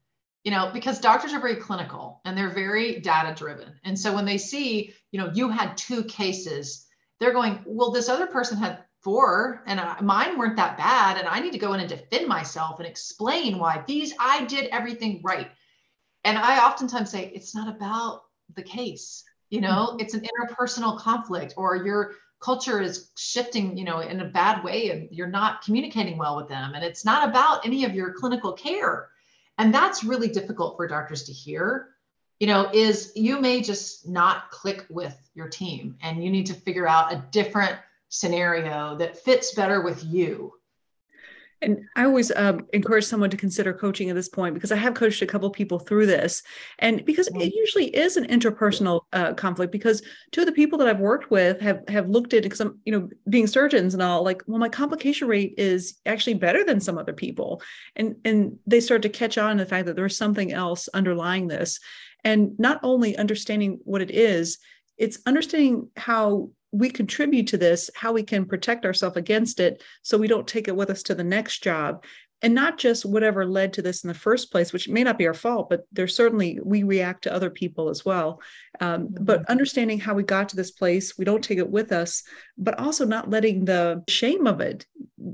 You 0.44 0.52
know, 0.52 0.70
because 0.74 1.00
doctors 1.00 1.34
are 1.34 1.40
very 1.40 1.56
clinical 1.56 2.22
and 2.26 2.38
they're 2.38 2.54
very 2.54 3.00
data 3.00 3.34
driven. 3.34 3.74
And 3.84 3.98
so 3.98 4.14
when 4.14 4.26
they 4.26 4.38
see, 4.38 4.94
you 5.12 5.20
know, 5.20 5.32
you 5.34 5.50
had 5.50 5.76
two 5.78 6.04
cases 6.04 6.85
they're 7.20 7.34
going, 7.34 7.64
well, 7.66 7.92
this 7.92 8.10
other 8.10 8.28
person 8.28 8.58
had 8.58 8.84
four 9.02 9.64
and 9.68 9.80
I, 9.80 10.02
mine 10.02 10.38
weren't 10.38 10.56
that 10.56 10.78
bad. 10.78 11.18
And 11.18 11.28
I 11.28 11.40
need 11.40 11.54
to 11.54 11.60
go 11.60 11.74
in 11.74 11.80
and 11.80 11.90
defend 11.90 12.28
myself 12.28 12.80
and 12.80 12.88
explain 12.88 13.60
why 13.60 13.84
these, 13.88 14.14
I 14.20 14.46
did 14.46 14.68
everything 14.72 15.22
right. 15.24 15.50
And 16.24 16.38
I 16.38 16.66
oftentimes 16.66 17.12
say, 17.12 17.32
it's 17.34 17.54
not 17.54 17.74
about 17.74 18.24
the 18.56 18.64
case. 18.64 19.24
You 19.52 19.62
know, 19.62 19.90
mm-hmm. 19.92 20.00
it's 20.00 20.16
an 20.16 20.26
interpersonal 20.26 20.98
conflict 20.98 21.54
or 21.56 21.76
your 21.78 22.16
culture 22.42 22.82
is 22.82 23.12
shifting, 23.16 23.78
you 23.78 23.86
know, 23.86 24.00
in 24.00 24.20
a 24.20 24.26
bad 24.26 24.64
way 24.64 24.90
and 24.90 25.08
you're 25.12 25.28
not 25.28 25.62
communicating 25.64 26.18
well 26.18 26.36
with 26.36 26.50
them. 26.50 26.74
And 26.74 26.84
it's 26.84 27.06
not 27.06 27.30
about 27.30 27.66
any 27.66 27.86
of 27.86 27.94
your 27.94 28.14
clinical 28.14 28.54
care. 28.54 29.10
And 29.58 29.74
that's 29.74 30.04
really 30.04 30.28
difficult 30.28 30.76
for 30.76 30.88
doctors 30.88 31.24
to 31.24 31.32
hear. 31.32 31.95
You 32.40 32.48
know, 32.48 32.70
is 32.74 33.14
you 33.16 33.40
may 33.40 33.62
just 33.62 34.08
not 34.08 34.52
click 34.52 34.86
with 34.90 35.16
your 35.36 35.48
team 35.48 35.98
and 36.02 36.24
you 36.24 36.30
need 36.30 36.46
to 36.48 36.54
figure 36.54 36.88
out 36.88 37.14
a 37.14 37.24
different 37.32 37.78
scenario 38.10 38.98
that 38.98 39.18
fits 39.18 39.54
better 39.54 39.82
with 39.82 40.04
you. 40.04 40.54
And 41.62 41.80
I 41.96 42.04
always 42.04 42.32
um, 42.36 42.68
encourage 42.74 43.06
someone 43.06 43.30
to 43.30 43.38
consider 43.38 43.74
coaching 43.74 44.10
at 44.10 44.16
this 44.16 44.30
point 44.30 44.54
because 44.54 44.72
I 44.72 44.76
have 44.76 44.94
coached 44.94 45.22
a 45.22 45.26
couple 45.26 45.50
people 45.50 45.80
through 45.80 46.06
this, 46.06 46.44
and 46.80 47.04
because 47.06 47.28
it 47.28 47.54
usually 47.56 47.88
is 47.96 48.18
an 48.18 48.28
interpersonal 48.28 49.02
uh, 49.14 49.34
conflict. 49.34 49.72
Because 49.72 50.04
two 50.32 50.42
of 50.42 50.48
the 50.48 50.52
people 50.52 50.78
that 50.80 50.88
I've 50.88 51.00
worked 51.00 51.32
with 51.32 51.60
have 51.62 51.82
have 51.88 52.10
looked 52.10 52.34
at 52.34 52.44
because 52.44 52.60
I'm 52.60 52.78
you 52.86 52.92
know 52.92 53.10
being 53.30 53.48
surgeons 53.48 53.94
and 53.94 54.04
all 54.04 54.24
like, 54.24 54.44
well, 54.48 54.60
my 54.60 54.70
complication 54.70 55.28
rate 55.28 55.56
is 55.58 55.98
actually 56.06 56.36
better 56.36 56.64
than 56.64 56.82
some 56.82 56.98
other 56.98 57.14
people, 57.14 57.62
and 57.96 58.16
and 58.26 58.60
they 58.68 58.82
start 58.82 59.02
to 59.04 59.10
catch 59.10 59.38
on 59.38 59.58
to 59.58 59.64
the 59.64 59.70
fact 59.70 59.88
that 59.88 59.96
there's 59.96 60.18
something 60.18 60.52
else 60.52 60.90
underlying 60.94 61.48
this, 61.48 61.80
and 62.26 62.60
not 62.60 62.80
only 62.84 63.16
understanding 63.16 63.80
what 63.84 64.02
it 64.02 64.12
is, 64.12 64.58
it's 64.98 65.20
understanding 65.26 65.90
how 65.96 66.50
we 66.72 66.90
contribute 66.90 67.48
to 67.48 67.58
this, 67.58 67.90
how 67.96 68.12
we 68.12 68.24
can 68.24 68.46
protect 68.46 68.84
ourselves 68.84 69.16
against 69.16 69.62
it 69.62 69.82
so 70.02 70.18
we 70.18 70.28
don't 70.28 70.48
take 70.48 70.68
it 70.68 70.76
with 70.76 70.90
us 70.90 71.04
to 71.04 71.16
the 71.16 71.24
next 71.24 71.64
job. 71.64 72.04
And 72.42 72.54
not 72.54 72.78
just 72.78 73.06
whatever 73.06 73.46
led 73.46 73.74
to 73.74 73.82
this 73.82 74.04
in 74.04 74.08
the 74.08 74.14
first 74.14 74.52
place, 74.52 74.72
which 74.72 74.90
may 74.90 75.04
not 75.04 75.18
be 75.18 75.26
our 75.26 75.34
fault, 75.34 75.70
but 75.70 75.88
there's 75.92 76.16
certainly 76.16 76.60
we 76.64 76.84
react 76.84 77.24
to 77.24 77.34
other 77.34 77.50
people 77.50 77.90
as 77.90 78.06
well. 78.06 78.42
Um, 78.80 79.08
mm-hmm. 79.08 79.24
But 79.24 79.50
understanding 79.50 80.00
how 80.00 80.14
we 80.14 80.24
got 80.24 80.50
to 80.50 80.56
this 80.56 80.72
place, 80.72 81.18
we 81.18 81.26
don't 81.26 81.44
take 81.44 81.58
it 81.58 81.70
with 81.70 81.92
us, 81.92 82.24
but 82.58 82.78
also 82.78 83.06
not 83.06 83.30
letting 83.30 83.66
the 83.66 84.04
shame 84.08 84.48
of 84.48 84.62
it 84.62 84.86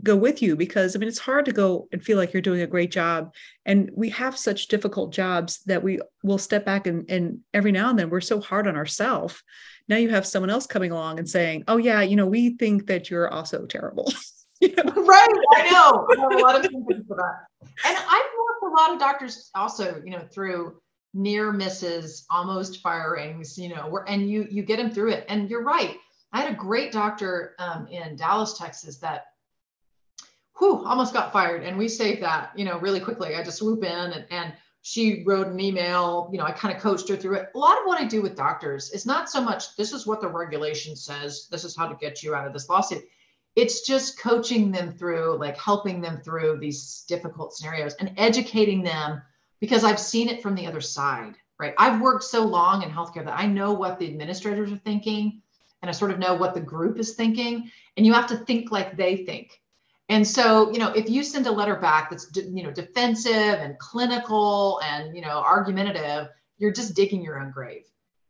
go 0.04 0.16
with 0.16 0.42
you 0.42 0.56
because 0.56 0.96
I 0.96 1.00
mean, 1.00 1.10
it's 1.10 1.20
hard 1.20 1.46
to 1.46 1.52
go 1.52 1.88
and 1.92 2.04
feel 2.04 2.18
like 2.18 2.34
you're 2.34 2.42
doing 2.42 2.62
a 2.62 2.68
great 2.68 2.92
job. 2.92 3.34
And 3.66 3.90
we 3.94 4.10
have 4.10 4.38
such 4.38 4.68
difficult 4.68 5.12
jobs 5.12 5.64
that 5.66 5.84
we 5.84 6.00
will 6.24 6.38
step 6.38 6.66
back 6.66 6.88
and, 6.88 7.10
and 7.10 7.40
every 7.54 7.72
now 7.72 7.90
and 7.90 8.00
then 8.00 8.10
we're 8.10 8.22
so 8.22 8.40
hard 8.40 8.68
on 8.68 8.78
ourselves 8.78 9.44
now 9.92 9.98
you 9.98 10.10
have 10.10 10.26
someone 10.26 10.50
else 10.50 10.66
coming 10.68 10.92
along 10.92 11.20
and 11.20 11.30
saying, 11.30 11.66
"Oh 11.68 11.78
yeah, 11.78 12.02
you 12.02 12.16
know, 12.16 12.26
we 12.26 12.56
think 12.56 12.88
that 12.88 13.10
you're 13.10 13.30
also 13.30 13.66
terrible." 13.66 14.12
Right, 14.96 15.28
I 15.56 15.72
know. 15.72 16.08
I 16.12 16.22
have 16.22 16.32
a 16.32 16.44
lot 16.44 16.56
of 16.56 16.64
sympathy 16.64 17.04
for 17.08 17.18
that. 17.18 17.68
And 17.86 17.98
I've 17.98 18.08
worked 18.08 18.60
with 18.62 18.74
a 18.74 18.76
lot 18.76 18.94
of 18.94 19.00
doctors 19.00 19.50
also, 19.56 20.02
you 20.06 20.12
know, 20.12 20.22
through 20.32 20.78
near 21.14 21.52
misses, 21.52 22.26
almost 22.30 22.82
firings, 22.82 23.58
you 23.58 23.70
know, 23.70 23.88
where 23.90 24.08
and 24.08 24.30
you 24.30 24.48
you 24.52 24.64
get 24.64 24.78
them 24.78 24.92
through 24.92 25.12
it. 25.12 25.26
And 25.30 25.50
you're 25.50 25.64
right. 25.64 25.98
I 26.32 26.42
had 26.42 26.54
a 26.54 26.56
great 26.56 26.92
doctor 26.92 27.56
um, 27.60 27.88
in 27.88 28.16
Dallas, 28.16 28.58
Texas, 28.58 29.00
that 29.00 29.26
whew, 30.60 30.86
almost 30.86 31.14
got 31.14 31.34
fired, 31.34 31.64
and 31.64 31.78
we 31.78 31.88
saved 31.88 32.22
that, 32.22 32.52
you 32.56 32.64
know, 32.64 32.80
really 32.80 33.00
quickly. 33.00 33.36
I 33.36 33.44
just 33.44 33.58
swoop 33.58 33.84
in 33.84 34.12
and 34.12 34.26
and 34.30 34.54
she 34.84 35.24
wrote 35.26 35.48
an 35.48 35.60
email 35.60 36.28
you 36.32 36.40
know 36.40 36.44
i 36.44 36.52
kind 36.52 36.76
of 36.76 36.82
coached 36.82 37.08
her 37.08 37.16
through 37.16 37.36
it 37.36 37.50
a 37.54 37.58
lot 37.58 37.78
of 37.78 37.86
what 37.86 38.02
i 38.02 38.04
do 38.04 38.20
with 38.22 38.36
doctors 38.36 38.92
is 38.92 39.06
not 39.06 39.30
so 39.30 39.40
much 39.40 39.76
this 39.76 39.94
is 39.94 40.08
what 40.08 40.22
the 40.22 40.28
regulation 40.28 40.96
says 40.96 41.48
this 41.52 41.64
is 41.64 41.76
how 41.76 41.88
to 41.88 41.96
get 41.98 42.24
you 42.24 42.34
out 42.34 42.48
of 42.48 42.54
this 42.54 42.68
lawsuit 42.68 43.04
it's 43.56 43.86
just 43.86 44.20
coaching 44.20 44.72
them 44.72 44.92
through 44.92 45.38
like 45.38 45.58
helping 45.58 46.02
them 46.02 46.22
through 46.22 46.58
these 46.60 47.04
difficult 47.08 47.54
scenarios 47.54 47.94
and 47.96 48.14
educating 48.18 48.84
them 48.84 49.22
because 49.60 49.84
i've 49.84 50.00
seen 50.00 50.30
it 50.30 50.42
from 50.42 50.56
the 50.56 50.66
other 50.66 50.82
side 50.82 51.36
right 51.60 51.74
i've 51.78 52.02
worked 52.02 52.24
so 52.24 52.44
long 52.44 52.84
in 52.84 52.90
healthcare 52.90 53.26
that 53.26 53.40
i 53.40 53.46
know 53.46 53.74
what 53.74 54.00
the 54.00 54.08
administrators 54.08 54.72
are 54.72 54.78
thinking 54.78 55.42
and 55.82 55.90
i 55.90 55.92
sort 55.92 56.12
of 56.12 56.20
know 56.20 56.34
what 56.34 56.54
the 56.54 56.62
group 56.62 56.98
is 56.98 57.16
thinking 57.16 57.70
and 57.98 58.06
you 58.06 58.14
have 58.14 58.28
to 58.28 58.38
think 58.38 58.72
like 58.72 58.96
they 58.96 59.18
think 59.18 59.62
and 60.12 60.28
so, 60.28 60.70
you 60.74 60.78
know, 60.78 60.90
if 60.92 61.10
you 61.10 61.24
send 61.24 61.48
a 61.48 61.52
letter 61.52 61.78
back 61.78 62.10
that's, 62.10 62.28
you 62.36 62.64
know, 62.64 62.72
defensive 62.72 63.32
and 63.32 63.80
clinical 63.80 64.82
and, 64.84 65.16
you 65.16 65.22
know, 65.22 65.40
argumentative, 65.40 66.28
you're 66.58 66.74
just 66.74 66.98
digging 66.98 67.24
your 67.24 67.40
own 67.40 67.50
grave. 67.50 67.84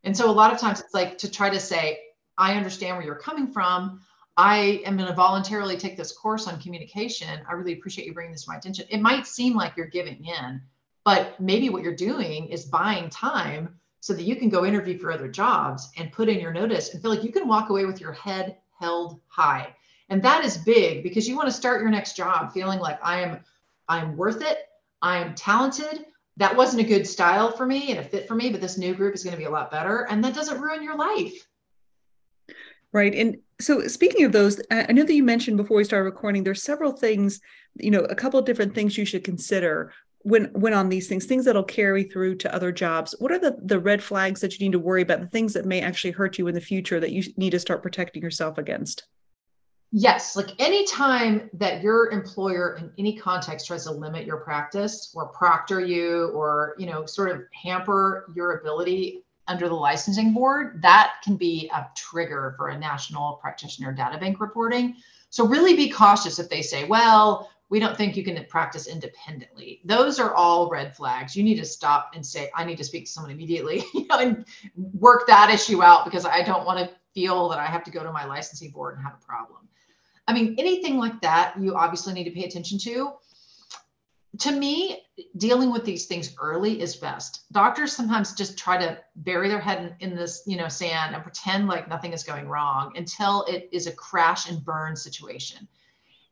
And 0.04 0.16
so 0.16 0.30
a 0.30 0.32
lot 0.32 0.54
of 0.54 0.60
times 0.60 0.80
it's 0.80 0.94
like 0.94 1.18
to 1.18 1.32
try 1.32 1.50
to 1.50 1.60
say, 1.60 1.98
I 2.38 2.54
understand 2.54 2.98
where 2.98 3.06
you're 3.06 3.16
coming 3.16 3.52
from. 3.52 4.02
I 4.38 4.82
am 4.86 4.98
going 4.98 5.10
to 5.10 5.16
voluntarily 5.16 5.78
take 5.78 5.98
this 5.98 6.12
course 6.12 6.48
on 6.48 6.60
communication. 6.60 7.42
I 7.48 7.54
really 7.54 7.74
appreciate 7.74 8.08
you 8.08 8.14
bringing 8.14 8.32
this 8.32 8.46
to 8.46 8.52
my 8.52 8.58
attention. 8.58 8.86
It 8.90 9.02
might 9.02 9.28
seem 9.28 9.56
like 9.56 9.76
you're 9.76 9.88
giving 9.88 10.26
in, 10.26 10.62
but 11.04 11.40
maybe 11.40 11.70
what 11.70 11.84
you're 11.84 11.96
doing 11.96 12.48
is 12.48 12.66
buying 12.66 13.10
time 13.10 13.80
so 14.02 14.14
that 14.14 14.24
you 14.24 14.36
can 14.36 14.50
go 14.50 14.66
interview 14.66 14.98
for 14.98 15.12
other 15.12 15.28
jobs 15.28 15.92
and 15.98 16.12
put 16.12 16.28
in 16.28 16.40
your 16.40 16.52
notice 16.52 16.94
and 16.94 17.02
feel 17.02 17.12
like 17.12 17.24
you 17.24 17.32
can 17.32 17.48
walk 17.48 17.70
away 17.70 17.86
with 17.86 18.02
your 18.02 18.12
head 18.12 18.58
held 18.80 19.20
high 19.28 19.74
and 20.10 20.22
that 20.24 20.44
is 20.44 20.58
big 20.58 21.04
because 21.04 21.28
you 21.28 21.36
want 21.36 21.48
to 21.48 21.54
start 21.54 21.82
your 21.82 21.90
next 21.90 22.16
job 22.18 22.52
feeling 22.52 22.80
like 22.80 23.00
i 23.04 23.22
am 23.22 23.40
i'm 23.88 24.18
worth 24.18 24.42
it 24.42 24.58
i'm 25.04 25.36
talented 25.36 26.06
that 26.38 26.56
wasn't 26.56 26.82
a 26.82 26.88
good 26.88 27.06
style 27.06 27.52
for 27.52 27.66
me 27.66 27.92
and 27.92 28.00
a 28.00 28.04
fit 28.04 28.28
for 28.28 28.34
me 28.34 28.50
but 28.50 28.60
this 28.60 28.78
new 28.78 28.96
group 28.96 29.14
is 29.14 29.24
going 29.24 29.34
to 29.34 29.38
be 29.38 29.46
a 29.46 29.50
lot 29.50 29.70
better 29.70 30.08
and 30.10 30.24
that 30.24 30.34
doesn't 30.34 30.60
ruin 30.60 30.84
your 30.84 30.98
life 30.98 31.48
right? 32.92 33.14
And 33.14 33.38
so 33.60 33.88
speaking 33.88 34.26
of 34.26 34.32
those 34.32 34.60
i 34.72 34.92
know 34.92 35.04
that 35.04 35.14
you 35.14 35.24
mentioned 35.24 35.56
before 35.56 35.78
we 35.78 35.84
started 35.84 36.06
recording 36.06 36.44
there's 36.44 36.64
several 36.64 36.92
things 36.92 37.40
you 37.76 37.92
know 37.92 38.00
a 38.00 38.16
couple 38.16 38.40
of 38.40 38.46
different 38.46 38.74
things 38.74 38.98
you 38.98 39.06
should 39.06 39.24
consider 39.24 39.94
when 40.24 40.46
when 40.54 40.74
on 40.74 40.90
these 40.90 41.08
things 41.08 41.26
things 41.26 41.46
that'll 41.46 41.64
carry 41.64 42.04
through 42.04 42.36
to 42.36 42.54
other 42.54 42.72
jobs. 42.72 43.16
What 43.20 43.32
are 43.32 43.40
the 43.40 43.58
the 43.64 43.80
red 43.80 44.04
flags 44.04 44.42
that 44.42 44.58
you 44.58 44.66
need 44.66 44.74
to 44.74 44.80
worry 44.80 45.02
about 45.02 45.22
the 45.22 45.28
things 45.28 45.54
that 45.54 45.66
may 45.66 45.82
actually 45.82 46.12
hurt 46.12 46.38
you 46.38 46.48
in 46.48 46.56
the 46.56 46.62
future 46.62 47.00
that 47.00 47.12
you 47.12 47.24
need 47.38 47.52
to 47.52 47.60
start 47.60 47.84
protecting 47.84 48.22
yourself 48.22 48.58
against? 48.58 49.04
Yes, 49.94 50.38
like 50.38 50.50
anytime 50.60 51.50
that 51.54 51.82
your 51.82 52.12
employer 52.12 52.78
in 52.78 52.92
any 52.98 53.18
context 53.18 53.68
tries 53.68 53.84
to 53.86 53.92
limit 53.92 54.26
your 54.26 54.38
practice 54.38 55.12
or 55.14 55.28
proctor 55.28 55.82
you 55.82 56.28
or, 56.34 56.76
you 56.78 56.86
know, 56.86 57.06
sort 57.06 57.30
of 57.30 57.42
hamper 57.62 58.32
your 58.34 58.60
ability 58.60 59.26
under 59.48 59.68
the 59.68 59.76
licensing 59.76 60.34
board, 60.34 60.82
that 60.82 61.16
can 61.24 61.36
be 61.36 61.70
a 61.74 61.88
trigger 61.96 62.54
for 62.58 62.70
a 62.70 62.78
national 62.78 63.34
practitioner 63.34 63.92
data 63.92 64.18
bank 64.18 64.40
reporting. 64.40 64.96
So 65.30 65.48
really 65.48 65.76
be 65.76 65.90
cautious 65.90 66.40
if 66.40 66.50
they 66.50 66.62
say, 66.62 66.86
well, 66.86 67.50
we 67.70 67.80
don't 67.80 67.96
think 67.96 68.18
you 68.18 68.24
can 68.24 68.44
practice 68.50 68.88
independently. 68.88 69.80
Those 69.86 70.20
are 70.20 70.34
all 70.34 70.70
red 70.70 70.96
flags. 70.96 71.38
You 71.38 71.44
need 71.44 71.56
to 71.56 71.66
stop 71.66 72.12
and 72.14 72.26
say, 72.26 72.52
I 72.54 72.66
need 72.66 72.78
to 72.78 72.84
speak 72.84 73.06
to 73.06 73.12
someone 73.12 73.32
immediately 73.32 73.84
you 73.94 74.06
know, 74.08 74.20
and 74.20 74.46
work 74.76 75.26
that 75.28 75.50
issue 75.50 75.82
out 75.82 76.04
because 76.04 76.26
I 76.26 76.44
don't 76.44 76.66
want 76.66 76.80
to 76.80 76.94
feel 77.14 77.48
that 77.50 77.60
I 77.60 77.66
have 77.66 77.84
to 77.86 77.92
go 77.92 78.04
to 78.04 78.12
my 78.12 78.26
licensing 78.26 78.72
board 78.72 78.96
and 78.96 79.04
have 79.04 79.14
a 79.14 79.26
problem. 79.26 79.68
I 80.28 80.34
mean, 80.34 80.56
anything 80.60 80.98
like 80.98 81.22
that, 81.22 81.56
you 81.60 81.76
obviously 81.76 82.14
need 82.14 82.26
to 82.26 82.32
pay 82.32 82.44
attention 82.44 82.78
to. 82.80 83.14
To 84.40 84.52
me, 84.52 85.04
dealing 85.38 85.72
with 85.72 85.84
these 85.84 86.06
things 86.06 86.34
early 86.42 86.82
is 86.82 86.96
best. 86.96 87.52
Doctors 87.52 87.94
sometimes 87.94 88.34
just 88.34 88.58
try 88.58 88.78
to 88.78 88.98
bury 89.18 89.50
their 89.50 89.60
head 89.60 89.96
in, 90.00 90.12
in 90.12 90.16
this, 90.16 90.44
you 90.48 90.56
know, 90.58 90.70
sand 90.70 91.14
and 91.14 91.24
pretend 91.24 91.68
like 91.68 91.90
nothing 91.90 92.14
is 92.14 92.24
going 92.24 92.48
wrong 92.48 92.94
until 92.96 93.44
it 93.44 93.68
is 93.72 93.88
a 93.88 93.92
crash 93.92 94.50
and 94.50 94.64
burn 94.64 94.96
situation. 94.96 95.68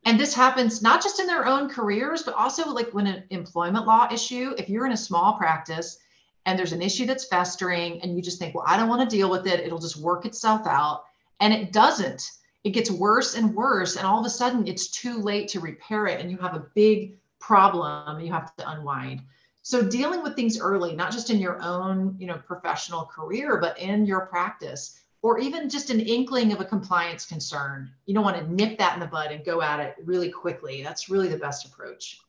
And 0.06 0.18
this 0.18 0.34
happens 0.34 0.80
not 0.80 1.02
just 1.02 1.20
in 1.20 1.26
their 1.26 1.46
own 1.46 1.68
careers, 1.68 2.22
but 2.22 2.34
also 2.34 2.70
like 2.70 2.88
when 2.92 3.06
an 3.06 3.24
employment 3.30 3.86
law 3.86 4.08
issue, 4.10 4.54
if 4.56 4.70
you're 4.70 4.86
in 4.86 4.92
a 4.92 4.96
small 4.96 5.34
practice 5.34 5.98
and 6.46 6.58
there's 6.58 6.72
an 6.72 6.80
issue 6.80 7.04
that's 7.04 7.28
festering 7.28 8.00
and 8.00 8.16
you 8.16 8.22
just 8.22 8.38
think, 8.38 8.54
well, 8.54 8.64
I 8.66 8.78
don't 8.78 8.88
want 8.88 9.08
to 9.08 9.16
deal 9.16 9.28
with 9.28 9.46
it, 9.46 9.60
it'll 9.60 9.78
just 9.78 9.98
work 9.98 10.24
itself 10.24 10.66
out. 10.66 11.04
And 11.38 11.52
it 11.52 11.72
doesn't 11.72 12.22
it 12.64 12.70
gets 12.70 12.90
worse 12.90 13.34
and 13.34 13.54
worse 13.54 13.96
and 13.96 14.06
all 14.06 14.20
of 14.20 14.26
a 14.26 14.30
sudden 14.30 14.66
it's 14.66 14.88
too 14.90 15.18
late 15.18 15.48
to 15.48 15.60
repair 15.60 16.06
it 16.06 16.20
and 16.20 16.30
you 16.30 16.36
have 16.38 16.54
a 16.54 16.66
big 16.74 17.16
problem 17.40 18.20
you 18.20 18.32
have 18.32 18.54
to 18.56 18.70
unwind 18.70 19.22
so 19.62 19.82
dealing 19.82 20.22
with 20.22 20.36
things 20.36 20.58
early 20.60 20.94
not 20.94 21.10
just 21.10 21.30
in 21.30 21.38
your 21.38 21.60
own 21.62 22.14
you 22.18 22.26
know 22.26 22.38
professional 22.46 23.04
career 23.06 23.58
but 23.58 23.78
in 23.78 24.06
your 24.06 24.26
practice 24.26 25.00
or 25.22 25.38
even 25.38 25.68
just 25.68 25.90
an 25.90 26.00
inkling 26.00 26.52
of 26.52 26.60
a 26.60 26.64
compliance 26.64 27.26
concern 27.26 27.90
you 28.06 28.14
don't 28.14 28.24
want 28.24 28.36
to 28.36 28.52
nip 28.52 28.78
that 28.78 28.94
in 28.94 29.00
the 29.00 29.06
bud 29.06 29.32
and 29.32 29.44
go 29.44 29.62
at 29.62 29.80
it 29.80 29.96
really 30.04 30.30
quickly 30.30 30.82
that's 30.82 31.08
really 31.08 31.28
the 31.28 31.36
best 31.36 31.66
approach 31.66 32.20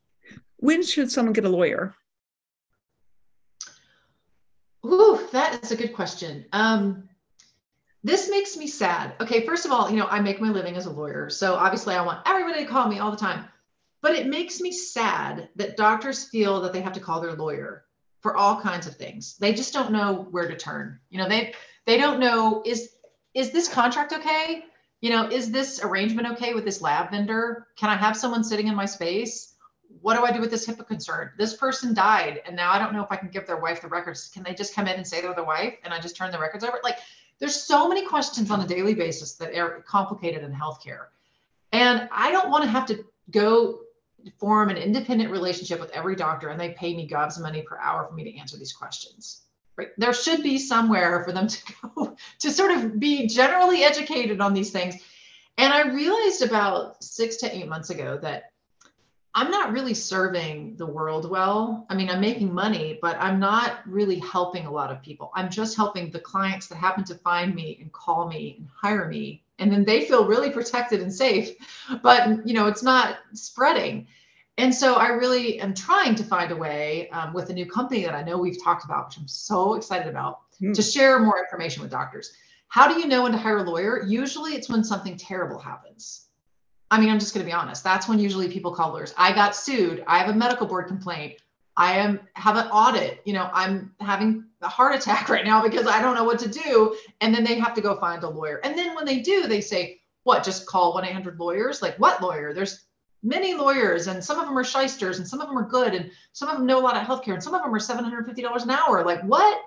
when 0.57 0.83
should 0.83 1.11
someone 1.11 1.33
get 1.33 1.45
a 1.45 1.49
lawyer 1.49 1.93
Ooh, 4.85 5.27
that 5.31 5.63
is 5.63 5.71
a 5.71 5.75
good 5.75 5.93
question. 5.93 6.45
Um, 6.53 7.07
this 8.03 8.29
makes 8.29 8.57
me 8.57 8.65
sad. 8.65 9.13
Okay, 9.21 9.45
first 9.45 9.65
of 9.65 9.71
all, 9.71 9.89
you 9.89 9.97
know, 9.97 10.07
I 10.07 10.19
make 10.19 10.41
my 10.41 10.49
living 10.49 10.75
as 10.75 10.87
a 10.87 10.91
lawyer. 10.91 11.29
So 11.29 11.53
obviously 11.53 11.93
I 11.93 12.01
want 12.01 12.21
everybody 12.25 12.63
to 12.63 12.69
call 12.69 12.87
me 12.87 12.99
all 12.99 13.11
the 13.11 13.17
time. 13.17 13.45
But 14.01 14.15
it 14.15 14.27
makes 14.27 14.59
me 14.59 14.71
sad 14.71 15.49
that 15.55 15.77
doctors 15.77 16.25
feel 16.25 16.61
that 16.61 16.73
they 16.73 16.81
have 16.81 16.93
to 16.93 16.99
call 16.99 17.21
their 17.21 17.33
lawyer 17.33 17.85
for 18.21 18.35
all 18.35 18.59
kinds 18.59 18.87
of 18.87 18.95
things. 18.95 19.37
They 19.37 19.53
just 19.53 19.73
don't 19.73 19.91
know 19.91 20.27
where 20.31 20.47
to 20.47 20.55
turn. 20.55 20.99
You 21.09 21.19
know, 21.19 21.29
they 21.29 21.53
they 21.85 21.97
don't 21.97 22.19
know 22.19 22.63
is 22.65 22.95
is 23.33 23.51
this 23.51 23.67
contract 23.67 24.13
okay? 24.13 24.65
You 25.01 25.09
know, 25.09 25.27
is 25.29 25.51
this 25.51 25.83
arrangement 25.83 26.27
okay 26.33 26.53
with 26.53 26.65
this 26.65 26.81
lab 26.81 27.11
vendor? 27.11 27.67
Can 27.75 27.89
I 27.89 27.95
have 27.95 28.15
someone 28.15 28.43
sitting 28.43 28.67
in 28.67 28.75
my 28.75 28.85
space? 28.85 29.55
What 30.01 30.15
do 30.15 30.23
I 30.23 30.31
do 30.31 30.39
with 30.39 30.51
this 30.51 30.67
HIPAA 30.67 30.87
concern? 30.87 31.31
This 31.37 31.55
person 31.55 31.93
died, 31.93 32.41
and 32.45 32.55
now 32.55 32.71
I 32.71 32.79
don't 32.79 32.93
know 32.93 33.03
if 33.03 33.11
I 33.11 33.17
can 33.17 33.29
give 33.29 33.45
their 33.45 33.57
wife 33.57 33.81
the 33.81 33.87
records. 33.87 34.29
Can 34.29 34.43
they 34.43 34.53
just 34.53 34.73
come 34.73 34.87
in 34.87 34.95
and 34.95 35.05
say 35.05 35.21
they're 35.21 35.33
the 35.33 35.43
wife, 35.43 35.75
and 35.83 35.93
I 35.93 35.99
just 35.99 36.15
turn 36.15 36.31
the 36.31 36.39
records 36.39 36.63
over? 36.63 36.79
Like, 36.83 36.99
there's 37.39 37.55
so 37.55 37.89
many 37.89 38.05
questions 38.05 38.51
on 38.51 38.61
a 38.61 38.67
daily 38.67 38.93
basis 38.93 39.33
that 39.33 39.55
are 39.57 39.81
complicated 39.81 40.43
in 40.43 40.53
healthcare. 40.53 41.07
And 41.71 42.07
I 42.11 42.31
don't 42.31 42.49
want 42.49 42.63
to 42.63 42.69
have 42.69 42.85
to 42.87 43.03
go 43.31 43.81
form 44.39 44.69
an 44.69 44.77
independent 44.77 45.31
relationship 45.31 45.79
with 45.79 45.91
every 45.91 46.15
doctor 46.15 46.49
and 46.49 46.59
they 46.59 46.69
pay 46.69 46.95
me 46.95 47.07
gobs 47.07 47.39
money 47.39 47.61
per 47.61 47.77
hour 47.77 48.07
for 48.07 48.13
me 48.13 48.23
to 48.23 48.37
answer 48.37 48.57
these 48.57 48.73
questions. 48.73 49.41
Right? 49.77 49.89
There 49.97 50.13
should 50.13 50.43
be 50.43 50.57
somewhere 50.57 51.23
for 51.23 51.31
them 51.31 51.47
to 51.47 51.73
go 51.95 52.15
to 52.39 52.51
sort 52.51 52.71
of 52.71 52.99
be 52.99 53.27
generally 53.27 53.83
educated 53.83 54.41
on 54.41 54.53
these 54.53 54.71
things. 54.71 54.95
And 55.57 55.73
I 55.73 55.87
realized 55.87 56.41
about 56.41 57.03
six 57.03 57.37
to 57.37 57.55
eight 57.55 57.67
months 57.67 57.89
ago 57.89 58.17
that 58.21 58.51
I'm 59.33 59.49
not 59.49 59.71
really 59.71 59.93
serving 59.93 60.75
the 60.75 60.85
world 60.85 61.29
well. 61.29 61.85
I 61.89 61.95
mean, 61.95 62.09
I'm 62.09 62.19
making 62.19 62.53
money, 62.53 62.99
but 63.01 63.15
I'm 63.17 63.39
not 63.39 63.79
really 63.85 64.19
helping 64.19 64.65
a 64.65 64.71
lot 64.71 64.91
of 64.91 65.01
people. 65.01 65.31
I'm 65.35 65.49
just 65.49 65.77
helping 65.77 66.11
the 66.11 66.19
clients 66.19 66.67
that 66.67 66.75
happen 66.75 67.05
to 67.05 67.15
find 67.15 67.55
me 67.55 67.77
and 67.79 67.91
call 67.93 68.27
me 68.27 68.55
and 68.57 68.67
hire 68.75 69.07
me. 69.07 69.43
And 69.61 69.71
then 69.71 69.85
they 69.85 70.05
feel 70.05 70.25
really 70.25 70.49
protected 70.49 71.01
and 71.01 71.13
safe, 71.13 71.55
but 72.03 72.45
you 72.45 72.53
know, 72.53 72.67
it's 72.67 72.83
not 72.83 73.19
spreading. 73.33 74.07
And 74.57 74.75
so 74.75 74.95
I 74.95 75.07
really 75.07 75.59
am 75.61 75.73
trying 75.73 76.15
to 76.15 76.23
find 76.23 76.51
a 76.51 76.55
way 76.55 77.09
um, 77.11 77.33
with 77.33 77.49
a 77.49 77.53
new 77.53 77.65
company 77.65 78.03
that 78.03 78.13
I 78.13 78.21
know 78.21 78.37
we've 78.37 78.61
talked 78.61 78.83
about, 78.83 79.07
which 79.07 79.17
I'm 79.17 79.27
so 79.27 79.75
excited 79.75 80.07
about, 80.07 80.41
mm. 80.61 80.73
to 80.73 80.81
share 80.81 81.19
more 81.19 81.39
information 81.39 81.81
with 81.81 81.91
doctors. 81.91 82.33
How 82.67 82.93
do 82.93 82.99
you 82.99 83.07
know 83.07 83.23
when 83.23 83.31
to 83.31 83.37
hire 83.37 83.59
a 83.59 83.63
lawyer? 83.63 84.03
Usually 84.05 84.51
it's 84.53 84.69
when 84.69 84.83
something 84.83 85.15
terrible 85.15 85.57
happens 85.57 86.27
I 86.91 86.99
mean, 86.99 87.09
I'm 87.09 87.19
just 87.19 87.33
going 87.33 87.45
to 87.45 87.49
be 87.49 87.53
honest. 87.53 87.85
That's 87.85 88.09
when 88.09 88.19
usually 88.19 88.49
people 88.49 88.75
call 88.75 88.91
lawyers. 88.91 89.13
I 89.17 89.31
got 89.31 89.55
sued. 89.55 90.03
I 90.07 90.19
have 90.19 90.29
a 90.29 90.37
medical 90.37 90.67
board 90.67 90.87
complaint. 90.87 91.41
I 91.77 91.93
am 91.93 92.19
have 92.33 92.57
an 92.57 92.67
audit. 92.67 93.21
You 93.23 93.31
know, 93.33 93.49
I'm 93.53 93.95
having 94.01 94.43
a 94.61 94.67
heart 94.67 94.95
attack 94.95 95.29
right 95.29 95.45
now 95.45 95.61
because 95.61 95.87
I 95.87 96.01
don't 96.01 96.15
know 96.15 96.23
what 96.23 96.39
to 96.39 96.49
do. 96.49 96.95
And 97.19 97.33
then 97.33 97.43
they 97.43 97.59
have 97.59 97.73
to 97.75 97.81
go 97.81 97.99
find 97.99 98.23
a 98.23 98.29
lawyer. 98.29 98.61
And 98.63 98.77
then 98.77 98.95
when 98.95 99.05
they 99.05 99.19
do, 99.19 99.47
they 99.47 99.61
say, 99.61 100.01
"What? 100.23 100.43
Just 100.43 100.65
call 100.67 100.93
1-800 100.93 101.39
lawyers." 101.39 101.81
Like, 101.81 101.97
what 101.97 102.21
lawyer? 102.21 102.53
There's 102.53 102.85
many 103.23 103.53
lawyers, 103.53 104.07
and 104.07 104.23
some 104.23 104.39
of 104.39 104.45
them 104.45 104.57
are 104.57 104.63
shysters, 104.63 105.19
and 105.19 105.27
some 105.27 105.41
of 105.41 105.47
them 105.47 105.57
are 105.57 105.67
good, 105.67 105.93
and 105.93 106.11
some 106.33 106.49
of 106.49 106.57
them 106.57 106.65
know 106.65 106.79
a 106.79 106.81
lot 106.81 106.97
of 106.97 107.03
healthcare, 107.03 107.33
and 107.33 107.43
some 107.43 107.53
of 107.53 107.61
them 107.61 107.73
are 107.73 107.79
$750 107.79 108.63
an 108.63 108.71
hour. 108.71 109.05
Like, 109.05 109.21
what? 109.21 109.61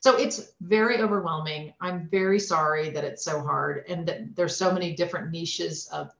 So 0.00 0.16
it's 0.16 0.52
very 0.62 1.00
overwhelming. 1.00 1.74
I'm 1.80 2.08
very 2.08 2.40
sorry 2.40 2.90
that 2.90 3.04
it's 3.04 3.22
so 3.22 3.40
hard 3.40 3.84
and 3.88 4.06
that 4.08 4.34
there's 4.34 4.56
so 4.56 4.72
many 4.72 4.94
different 4.94 5.30
niches 5.30 5.88
of 5.88 6.10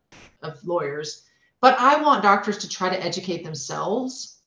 of 0.42 0.62
lawyers. 0.64 1.24
But 1.60 1.78
I 1.78 2.00
want 2.00 2.22
doctors 2.22 2.58
to 2.58 2.68
try 2.68 2.88
to 2.88 3.04
educate 3.04 3.44
themselves 3.44 4.39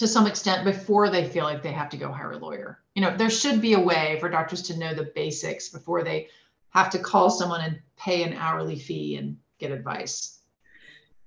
to 0.00 0.08
some 0.08 0.26
extent 0.26 0.64
before 0.64 1.10
they 1.10 1.28
feel 1.28 1.44
like 1.44 1.62
they 1.62 1.70
have 1.70 1.90
to 1.90 1.98
go 1.98 2.10
hire 2.10 2.32
a 2.32 2.38
lawyer. 2.38 2.78
You 2.94 3.02
know, 3.02 3.14
there 3.14 3.28
should 3.28 3.60
be 3.60 3.74
a 3.74 3.80
way 3.80 4.16
for 4.18 4.30
doctors 4.30 4.62
to 4.62 4.78
know 4.78 4.94
the 4.94 5.12
basics 5.14 5.68
before 5.68 6.02
they 6.02 6.28
have 6.70 6.88
to 6.92 6.98
call 6.98 7.28
someone 7.28 7.60
and 7.60 7.78
pay 7.98 8.22
an 8.22 8.32
hourly 8.32 8.78
fee 8.78 9.16
and 9.16 9.36
get 9.58 9.72
advice. 9.72 10.38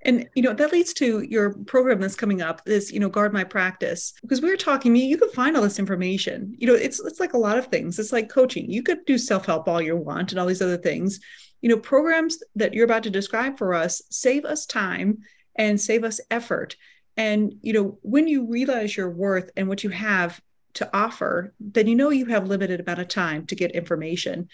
And 0.01 0.27
you 0.33 0.41
know 0.41 0.53
that 0.53 0.71
leads 0.71 0.91
to 0.95 1.21
your 1.21 1.53
program 1.65 2.01
that's 2.01 2.15
coming 2.15 2.41
up. 2.41 2.65
This 2.65 2.91
you 2.91 2.99
know 2.99 3.09
guard 3.09 3.31
my 3.31 3.43
practice 3.43 4.11
because 4.21 4.41
we 4.41 4.49
were 4.49 4.57
talking. 4.57 4.95
You 4.95 5.17
can 5.19 5.29
find 5.29 5.55
all 5.55 5.61
this 5.61 5.79
information. 5.79 6.55
You 6.57 6.65
know 6.65 6.73
it's 6.73 6.99
it's 6.99 7.19
like 7.19 7.33
a 7.33 7.37
lot 7.37 7.59
of 7.59 7.67
things. 7.67 7.99
It's 7.99 8.11
like 8.11 8.27
coaching. 8.27 8.71
You 8.71 8.81
could 8.81 9.05
do 9.05 9.19
self 9.19 9.45
help 9.45 9.67
all 9.67 9.81
you 9.81 9.95
want 9.95 10.31
and 10.31 10.39
all 10.39 10.47
these 10.47 10.63
other 10.63 10.77
things. 10.77 11.19
You 11.61 11.69
know 11.69 11.77
programs 11.77 12.39
that 12.55 12.73
you're 12.73 12.85
about 12.85 13.03
to 13.03 13.11
describe 13.11 13.59
for 13.59 13.75
us 13.75 14.01
save 14.09 14.45
us 14.45 14.65
time 14.65 15.19
and 15.55 15.79
save 15.79 16.03
us 16.03 16.19
effort. 16.31 16.75
And 17.17 17.53
you 17.61 17.73
know 17.73 17.99
when 18.01 18.27
you 18.27 18.47
realize 18.47 18.95
your 18.95 19.09
worth 19.09 19.49
and 19.55 19.67
what 19.67 19.83
you 19.83 19.89
have 19.89 20.41
to 20.75 20.89
offer, 20.95 21.53
then 21.59 21.87
you 21.87 21.95
know 21.95 22.09
you 22.09 22.25
have 22.27 22.47
limited 22.47 22.79
amount 22.79 22.99
of 22.99 23.07
time 23.07 23.45
to 23.47 23.55
get 23.55 23.71
information. 23.71 24.49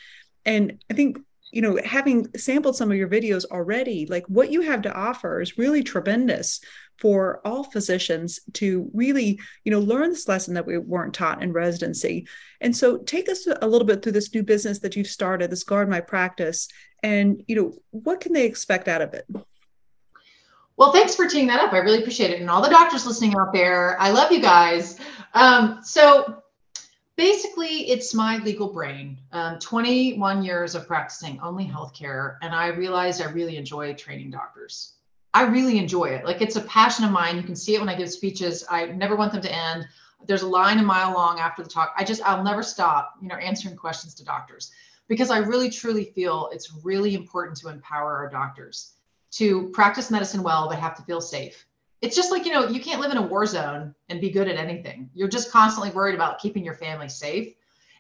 And 0.45 0.84
I 0.89 0.93
think 0.93 1.20
you 1.51 1.62
know, 1.62 1.80
having 1.84 2.28
sampled 2.38 2.76
some 2.76 2.91
of 2.91 2.97
your 2.97 3.07
videos 3.07 3.45
already, 3.45 4.05
like 4.05 4.26
what 4.28 4.51
you 4.51 4.62
have 4.62 4.82
to 4.84 4.93
offer 4.93 5.41
is 5.41 5.57
really 5.57 5.84
tremendous 5.84 6.62
for 6.97 7.41
all 7.45 7.64
physicians 7.64 8.39
to 8.53 8.89
really, 8.93 9.39
you 9.64 9.72
know, 9.72 9.80
learn 9.80 10.10
this 10.10 10.28
lesson 10.28 10.53
that 10.53 10.66
we 10.66 10.78
weren't 10.78 11.14
taught 11.14 11.41
in 11.41 11.53
residency. 11.53 12.28
And 12.62 12.76
so 12.76 12.97
take 12.97 13.30
us 13.30 13.47
a 13.47 13.68
little 13.68 13.88
bit 13.88 14.03
through 14.03 14.12
this 14.12 14.34
new 14.34 14.43
business 14.43 14.80
that 14.80 14.95
you've 14.95 15.07
started, 15.07 15.49
this 15.49 15.64
Guard 15.64 15.89
My 15.89 16.01
Practice, 16.01 16.68
and, 17.01 17.41
you 17.47 17.55
know, 17.55 17.74
what 17.91 18.20
can 18.20 18.34
they 18.34 18.45
expect 18.45 18.88
out 18.88 19.01
of 19.01 19.14
it? 19.14 19.26
Well, 20.80 20.94
thanks 20.94 21.14
for 21.14 21.28
teeing 21.28 21.46
that 21.48 21.60
up. 21.60 21.74
I 21.74 21.80
really 21.80 22.00
appreciate 22.00 22.32
it. 22.32 22.40
And 22.40 22.50
all 22.50 22.62
the 22.62 22.70
doctors 22.70 23.06
listening 23.06 23.36
out 23.38 23.52
there, 23.52 24.02
I 24.02 24.12
love 24.12 24.32
you 24.32 24.40
guys. 24.40 24.98
Um, 25.34 25.82
so 25.84 26.42
basically 27.18 27.90
it's 27.90 28.14
my 28.14 28.38
legal 28.38 28.72
brain. 28.72 29.18
Um, 29.34 29.60
21 29.60 30.42
years 30.42 30.76
of 30.76 30.88
practicing 30.88 31.38
only 31.42 31.66
healthcare 31.66 32.38
and 32.42 32.56
i 32.56 32.68
realized 32.68 33.22
i 33.22 33.26
really 33.26 33.58
enjoy 33.58 33.94
training 33.94 34.32
doctors. 34.32 34.94
I 35.34 35.44
really 35.44 35.78
enjoy 35.78 36.06
it. 36.06 36.24
Like 36.24 36.42
it's 36.42 36.56
a 36.56 36.62
passion 36.62 37.04
of 37.04 37.12
mine. 37.12 37.36
You 37.36 37.44
can 37.44 37.58
see 37.58 37.76
it 37.76 37.80
when 37.82 37.90
i 37.90 37.96
give 37.96 38.10
speeches. 38.10 38.64
I 38.70 38.86
never 38.86 39.18
want 39.18 39.34
them 39.34 39.42
to 39.42 39.54
end. 39.54 39.86
There's 40.28 40.44
a 40.44 40.48
line 40.48 40.80
a 40.80 40.84
mile 40.84 41.14
long 41.14 41.40
after 41.40 41.62
the 41.62 41.70
talk. 41.70 41.94
I 41.98 42.06
just 42.06 42.22
i'll 42.24 42.42
never 42.42 42.64
stop 42.64 43.16
you 43.22 43.28
know 43.28 43.36
answering 43.36 43.76
questions 43.76 44.14
to 44.14 44.24
doctors 44.24 44.72
because 45.10 45.30
i 45.30 45.40
really 45.40 45.70
truly 45.70 46.06
feel 46.06 46.50
it's 46.54 46.72
really 46.86 47.16
important 47.16 47.58
to 47.58 47.68
empower 47.68 48.16
our 48.16 48.30
doctors 48.30 48.94
to 49.32 49.70
practice 49.70 50.12
medicine 50.12 50.44
well 50.44 50.70
they 50.70 50.76
have 50.76 50.96
to 50.96 51.04
feel 51.04 51.22
safe. 51.22 51.66
It's 52.02 52.16
just 52.16 52.32
like 52.32 52.46
you 52.46 52.54
know 52.54 52.68
you 52.68 52.82
can't 52.82 53.02
live 53.02 53.12
in 53.12 53.18
a 53.18 53.22
war 53.22 53.46
zone 53.46 53.94
and 54.10 54.22
be 54.22 54.30
good 54.30 54.48
at 54.48 54.58
anything. 54.58 55.10
You're 55.14 55.28
just 55.28 55.52
constantly 55.52 55.92
worried 55.92 56.16
about 56.16 56.40
keeping 56.40 56.64
your 56.64 56.76
family 56.76 57.10
safe. 57.10 57.54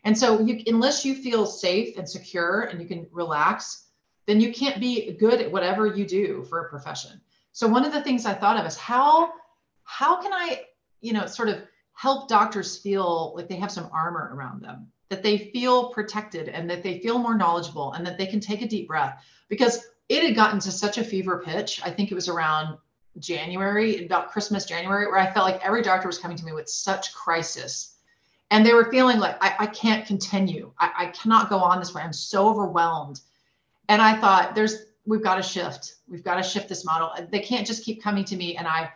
And 0.03 0.17
so 0.17 0.39
you 0.39 0.63
unless 0.67 1.05
you 1.05 1.15
feel 1.15 1.45
safe 1.45 1.97
and 1.97 2.09
secure 2.09 2.61
and 2.61 2.81
you 2.81 2.87
can 2.87 3.07
relax 3.11 3.85
then 4.25 4.39
you 4.39 4.53
can't 4.53 4.79
be 4.79 5.11
good 5.13 5.41
at 5.41 5.51
whatever 5.51 5.87
you 5.87 6.05
do 6.05 6.43
for 6.43 6.59
a 6.59 6.69
profession. 6.69 7.19
So 7.51 7.67
one 7.67 7.83
of 7.83 7.91
the 7.91 8.03
things 8.03 8.25
i 8.25 8.33
thought 8.33 8.57
of 8.57 8.65
is 8.65 8.77
how 8.77 9.33
how 9.83 10.21
can 10.21 10.31
i 10.31 10.61
you 11.01 11.13
know 11.13 11.25
sort 11.25 11.49
of 11.49 11.63
help 11.93 12.29
doctors 12.29 12.77
feel 12.77 13.33
like 13.35 13.49
they 13.49 13.55
have 13.55 13.71
some 13.71 13.89
armor 13.91 14.31
around 14.33 14.61
them 14.61 14.87
that 15.09 15.23
they 15.23 15.37
feel 15.37 15.89
protected 15.89 16.47
and 16.47 16.69
that 16.69 16.83
they 16.83 16.99
feel 16.99 17.17
more 17.17 17.35
knowledgeable 17.35 17.93
and 17.93 18.05
that 18.05 18.17
they 18.17 18.27
can 18.27 18.39
take 18.39 18.61
a 18.61 18.67
deep 18.67 18.87
breath? 18.87 19.23
Because 19.49 19.87
it 20.09 20.23
had 20.23 20.35
gotten 20.35 20.59
to 20.59 20.71
such 20.71 20.97
a 20.97 21.03
fever 21.03 21.41
pitch 21.45 21.81
i 21.83 21.89
think 21.89 22.11
it 22.11 22.15
was 22.15 22.27
around 22.27 22.77
January, 23.17 24.05
about 24.05 24.31
Christmas, 24.31 24.65
January, 24.65 25.07
where 25.07 25.17
I 25.17 25.31
felt 25.31 25.45
like 25.45 25.65
every 25.65 25.81
doctor 25.81 26.07
was 26.07 26.17
coming 26.17 26.37
to 26.37 26.45
me 26.45 26.51
with 26.51 26.69
such 26.69 27.13
crisis. 27.13 27.95
And 28.51 28.65
they 28.65 28.73
were 28.73 28.91
feeling 28.91 29.19
like, 29.19 29.37
I, 29.41 29.55
I 29.59 29.65
can't 29.67 30.05
continue. 30.05 30.71
I, 30.79 30.91
I 30.97 31.05
cannot 31.07 31.49
go 31.49 31.57
on 31.57 31.79
this 31.79 31.93
way. 31.93 32.01
I'm 32.01 32.13
so 32.13 32.49
overwhelmed. 32.49 33.21
And 33.89 34.01
I 34.01 34.19
thought, 34.19 34.55
there's, 34.55 34.85
we've 35.05 35.23
got 35.23 35.35
to 35.35 35.43
shift. 35.43 35.95
We've 36.07 36.23
got 36.23 36.35
to 36.35 36.43
shift 36.43 36.69
this 36.69 36.85
model. 36.85 37.11
They 37.31 37.39
can't 37.39 37.65
just 37.65 37.83
keep 37.83 38.01
coming 38.01 38.23
to 38.25 38.35
me 38.35 38.57
and 38.57 38.67
I 38.67 38.91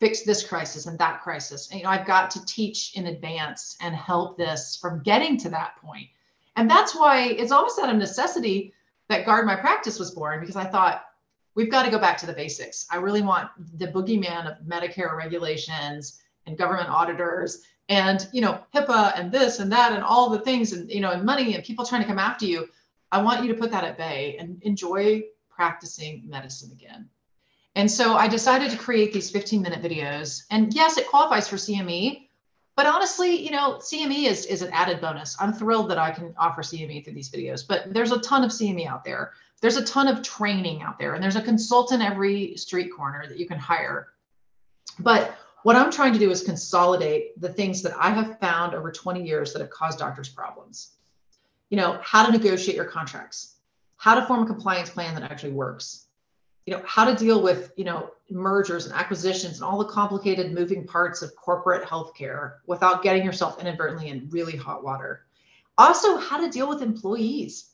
fix 0.00 0.22
this 0.22 0.46
crisis 0.46 0.86
and 0.86 0.98
that 0.98 1.22
crisis. 1.22 1.70
And, 1.70 1.80
you 1.80 1.84
know, 1.84 1.90
I've 1.90 2.06
got 2.06 2.30
to 2.32 2.44
teach 2.44 2.96
in 2.96 3.06
advance 3.06 3.76
and 3.80 3.94
help 3.94 4.36
this 4.36 4.76
from 4.76 5.02
getting 5.02 5.38
to 5.38 5.48
that 5.50 5.76
point. 5.76 6.08
And 6.56 6.70
that's 6.70 6.94
why 6.94 7.24
it's 7.24 7.52
almost 7.52 7.78
out 7.78 7.90
of 7.90 7.96
necessity 7.96 8.72
that 9.08 9.26
Guard 9.26 9.46
My 9.46 9.56
Practice 9.56 9.98
was 9.98 10.10
born 10.10 10.40
because 10.40 10.56
I 10.56 10.64
thought, 10.64 11.04
we've 11.54 11.70
got 11.70 11.84
to 11.84 11.90
go 11.90 11.98
back 11.98 12.18
to 12.18 12.26
the 12.26 12.32
basics. 12.32 12.86
I 12.90 12.96
really 12.96 13.22
want 13.22 13.50
the 13.78 13.88
boogeyman 13.88 14.46
of 14.46 14.64
Medicare 14.66 15.16
regulations 15.16 16.20
and 16.46 16.56
government 16.56 16.90
auditors 16.90 17.62
and 17.88 18.28
you 18.32 18.40
know 18.40 18.60
HIPAA 18.74 19.18
and 19.18 19.32
this 19.32 19.58
and 19.58 19.70
that 19.72 19.92
and 19.92 20.02
all 20.02 20.30
the 20.30 20.40
things 20.40 20.72
and 20.72 20.90
you 20.90 21.00
know 21.00 21.12
and 21.12 21.24
money 21.24 21.54
and 21.54 21.64
people 21.64 21.84
trying 21.84 22.02
to 22.02 22.08
come 22.08 22.18
after 22.18 22.44
you. 22.44 22.68
I 23.12 23.22
want 23.22 23.42
you 23.42 23.52
to 23.52 23.58
put 23.58 23.70
that 23.70 23.84
at 23.84 23.96
bay 23.96 24.36
and 24.38 24.60
enjoy 24.62 25.22
practicing 25.48 26.28
medicine 26.28 26.72
again. 26.72 27.08
And 27.76 27.90
so 27.90 28.16
I 28.16 28.26
decided 28.26 28.70
to 28.70 28.76
create 28.76 29.12
these 29.12 29.30
15 29.30 29.62
minute 29.62 29.82
videos. 29.82 30.42
And 30.50 30.74
yes, 30.74 30.96
it 30.96 31.06
qualifies 31.06 31.48
for 31.48 31.56
CME, 31.56 32.25
but 32.76 32.86
honestly, 32.86 33.42
you 33.42 33.50
know, 33.50 33.78
CME 33.80 34.26
is, 34.26 34.46
is 34.46 34.62
an 34.62 34.70
added 34.72 35.00
bonus. 35.00 35.36
I'm 35.40 35.52
thrilled 35.52 35.90
that 35.90 35.98
I 35.98 36.10
can 36.10 36.34
offer 36.38 36.62
CME 36.62 37.04
through 37.04 37.14
these 37.14 37.30
videos, 37.30 37.66
but 37.66 37.92
there's 37.92 38.12
a 38.12 38.20
ton 38.20 38.44
of 38.44 38.50
CME 38.50 38.86
out 38.86 39.02
there. 39.02 39.32
There's 39.62 39.76
a 39.76 39.84
ton 39.84 40.06
of 40.06 40.22
training 40.22 40.82
out 40.82 40.98
there 40.98 41.14
and 41.14 41.22
there's 41.22 41.36
a 41.36 41.42
consultant 41.42 42.02
every 42.02 42.56
street 42.56 42.90
corner 42.94 43.26
that 43.26 43.38
you 43.38 43.46
can 43.46 43.58
hire. 43.58 44.08
But 44.98 45.36
what 45.66 45.74
i'm 45.74 45.90
trying 45.90 46.12
to 46.12 46.18
do 46.20 46.30
is 46.30 46.44
consolidate 46.44 47.40
the 47.40 47.48
things 47.48 47.82
that 47.82 47.92
i 47.98 48.10
have 48.10 48.38
found 48.38 48.72
over 48.72 48.92
20 48.92 49.24
years 49.24 49.52
that 49.52 49.58
have 49.58 49.70
caused 49.70 49.98
doctors 49.98 50.28
problems. 50.28 50.92
You 51.70 51.76
know 51.76 51.98
how 52.02 52.24
to 52.24 52.30
negotiate 52.30 52.76
your 52.76 52.84
contracts 52.84 53.56
how 53.96 54.14
to 54.14 54.24
form 54.26 54.42
a 54.42 54.46
compliance 54.46 54.90
plan 54.90 55.14
that 55.14 55.24
actually 55.24 55.52
works 55.52 56.05
you 56.66 56.74
know 56.74 56.82
how 56.84 57.04
to 57.04 57.14
deal 57.14 57.42
with 57.42 57.72
you 57.76 57.84
know 57.84 58.10
mergers 58.28 58.86
and 58.86 58.94
acquisitions 58.94 59.54
and 59.54 59.62
all 59.62 59.78
the 59.78 59.84
complicated 59.84 60.52
moving 60.52 60.84
parts 60.86 61.22
of 61.22 61.34
corporate 61.36 61.88
healthcare 61.88 62.54
without 62.66 63.02
getting 63.02 63.24
yourself 63.24 63.60
inadvertently 63.60 64.08
in 64.08 64.28
really 64.30 64.56
hot 64.56 64.82
water. 64.82 65.24
Also 65.78 66.16
how 66.16 66.40
to 66.40 66.50
deal 66.50 66.68
with 66.68 66.82
employees. 66.82 67.70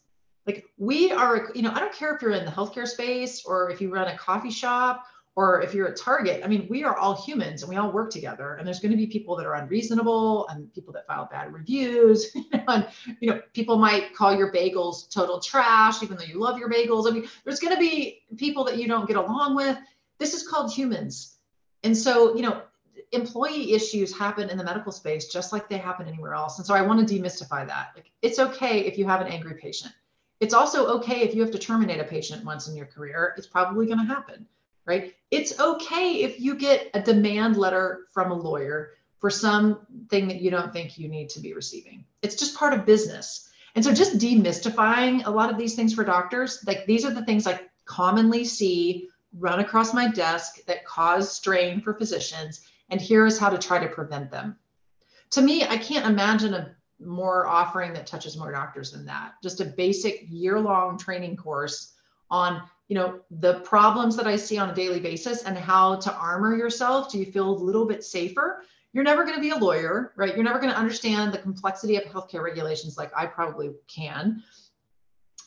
Like 0.47 0.67
we 0.77 1.11
are, 1.11 1.51
you 1.55 1.63
know, 1.63 1.71
I 1.73 1.79
don't 1.79 1.95
care 1.95 2.15
if 2.15 2.21
you're 2.21 2.33
in 2.33 2.45
the 2.45 2.51
healthcare 2.51 2.87
space 2.87 3.45
or 3.47 3.71
if 3.71 3.81
you 3.81 3.93
run 3.93 4.09
a 4.09 4.19
coffee 4.19 4.51
shop 4.51 5.07
or 5.35 5.63
if 5.63 5.73
you're 5.73 5.89
at 5.89 5.97
Target, 5.97 6.43
I 6.45 6.49
mean, 6.49 6.67
we 6.69 6.85
are 6.85 6.97
all 6.97 7.15
humans 7.15 7.63
and 7.63 7.71
we 7.71 7.77
all 7.77 7.91
work 7.91 8.11
together. 8.11 8.57
And 8.57 8.67
there's 8.67 8.81
going 8.81 8.91
to 8.91 8.99
be 8.99 9.07
people 9.07 9.35
that 9.37 9.47
are 9.47 9.55
unreasonable 9.55 10.47
and 10.49 10.73
people 10.75 10.93
that 10.93 11.07
file 11.07 11.27
bad 11.31 11.53
reviews. 11.53 12.37
and 12.69 12.87
you 13.21 13.31
know, 13.31 13.41
people 13.55 13.79
might 13.79 14.15
call 14.15 14.37
your 14.37 14.53
bagels 14.53 15.11
total 15.11 15.41
trash, 15.41 16.03
even 16.03 16.19
though 16.19 16.25
you 16.25 16.39
love 16.39 16.59
your 16.59 16.71
bagels. 16.71 17.09
I 17.09 17.15
mean, 17.15 17.29
there's 17.45 17.61
going 17.61 17.75
to 17.75 17.81
be 17.81 18.23
people 18.37 18.65
that 18.65 18.77
you 18.77 18.87
don't 18.87 19.09
get 19.09 19.17
along 19.17 19.57
with. 19.57 19.79
This 20.19 20.35
is 20.35 20.47
called 20.47 20.71
humans. 20.71 21.39
And 21.83 21.97
so, 21.97 22.37
you 22.37 22.43
know, 22.43 22.63
employee 23.13 23.73
issues 23.73 24.17
happen 24.17 24.51
in 24.51 24.59
the 24.59 24.65
medical 24.65 24.93
space 24.93 25.29
just 25.29 25.53
like 25.53 25.69
they 25.69 25.79
happen 25.79 26.07
anywhere 26.07 26.35
else. 26.35 26.59
And 26.59 26.67
so 26.67 26.75
I 26.75 26.83
want 26.83 27.07
to 27.07 27.15
demystify 27.15 27.67
that. 27.67 27.93
Like, 27.95 28.11
it's 28.21 28.39
okay 28.39 28.81
if 28.81 28.99
you 28.99 29.07
have 29.07 29.23
an 29.23 29.29
angry 29.29 29.55
patient. 29.55 29.95
It's 30.41 30.55
also 30.55 30.89
okay 30.99 31.21
if 31.21 31.35
you 31.35 31.41
have 31.41 31.53
to 31.53 31.59
terminate 31.59 32.01
a 32.01 32.05
patient 32.05 32.45
once 32.45 32.69
in 32.69 32.77
your 32.77 32.87
career. 32.87 33.33
It's 33.39 33.47
probably 33.47 33.87
going 33.87 33.99
to 33.99 34.05
happen 34.05 34.47
right? 34.85 35.15
It's 35.31 35.59
okay 35.59 36.23
if 36.23 36.41
you 36.41 36.57
get 36.57 36.91
a 36.95 37.01
demand 37.01 37.57
letter 37.57 38.07
from 38.13 38.31
a 38.31 38.35
lawyer 38.35 38.91
for 39.19 39.31
something 39.31 40.29
that 40.29 40.41
you 40.41 40.51
don't 40.51 40.73
think 40.73 40.99
you 40.99 41.09
need 41.09 41.31
to 41.31 41.41
be 41.41 41.55
receiving. 41.55 42.05
It's 42.23 42.35
just 42.35 42.57
part 42.57 42.73
of 42.73 42.85
business. 42.85 43.49
And 43.75 43.85
so 43.85 43.95
just 43.95 44.19
demystifying 44.19 45.25
a 45.25 45.31
lot 45.31 45.51
of 45.51 45.57
these 45.57 45.75
things 45.75 45.95
for 45.95 46.05
doctors, 46.05 46.63
like 46.67 46.85
these 46.87 47.05
are 47.05 47.15
the 47.15 47.25
things 47.25 47.47
I 47.47 47.61
commonly 47.85 48.45
see 48.45 49.09
run 49.39 49.61
across 49.61 49.95
my 49.95 50.09
desk 50.09 50.65
that 50.67 50.85
cause 50.85 51.33
strain 51.33 51.81
for 51.81 51.95
physicians. 51.95 52.67
And 52.91 53.01
here 53.01 53.25
is 53.25 53.39
how 53.39 53.49
to 53.49 53.59
try 53.59 53.79
to 53.79 53.89
prevent 53.89 54.31
them. 54.31 54.57
To 55.31 55.41
me, 55.41 55.65
I 55.65 55.79
can't 55.79 56.07
imagine 56.07 56.53
a 56.53 56.75
more 57.01 57.47
offering 57.47 57.93
that 57.95 58.07
touches 58.07 58.37
more 58.37 58.53
doctors 58.53 58.91
than 58.93 59.07
that. 59.07 59.35
Just 59.43 59.61
a 59.61 59.65
basic 59.65 60.27
year 60.29 60.61
long 60.61 60.99
training 60.99 61.37
course 61.37 61.95
on 62.31 62.63
you 62.93 62.99
know 62.99 63.21
the 63.31 63.55
problems 63.61 64.17
that 64.17 64.27
i 64.27 64.37
see 64.37 64.59
on 64.59 64.69
a 64.69 64.75
daily 64.75 65.01
basis 65.01 65.45
and 65.45 65.57
how 65.57 65.97
to 65.97 66.13
armor 66.13 66.55
yourself 66.55 67.11
do 67.11 67.19
you 67.19 67.25
feel 67.25 67.49
a 67.49 67.59
little 67.69 67.87
bit 67.87 68.05
safer 68.05 68.65
you're 68.93 69.03
never 69.03 69.23
going 69.23 69.35
to 69.35 69.41
be 69.41 69.49
a 69.49 69.57
lawyer 69.57 70.13
right? 70.15 70.35
You're 70.35 70.45
never 70.45 70.59
going 70.59 70.71
to 70.71 70.79
understand 70.79 71.33
the 71.33 71.39
complexity 71.39 71.97
of 71.97 72.03
healthcare 72.03 72.43
regulations 72.43 72.99
like 72.99 73.11
i 73.17 73.25
probably 73.25 73.71
can. 73.89 74.43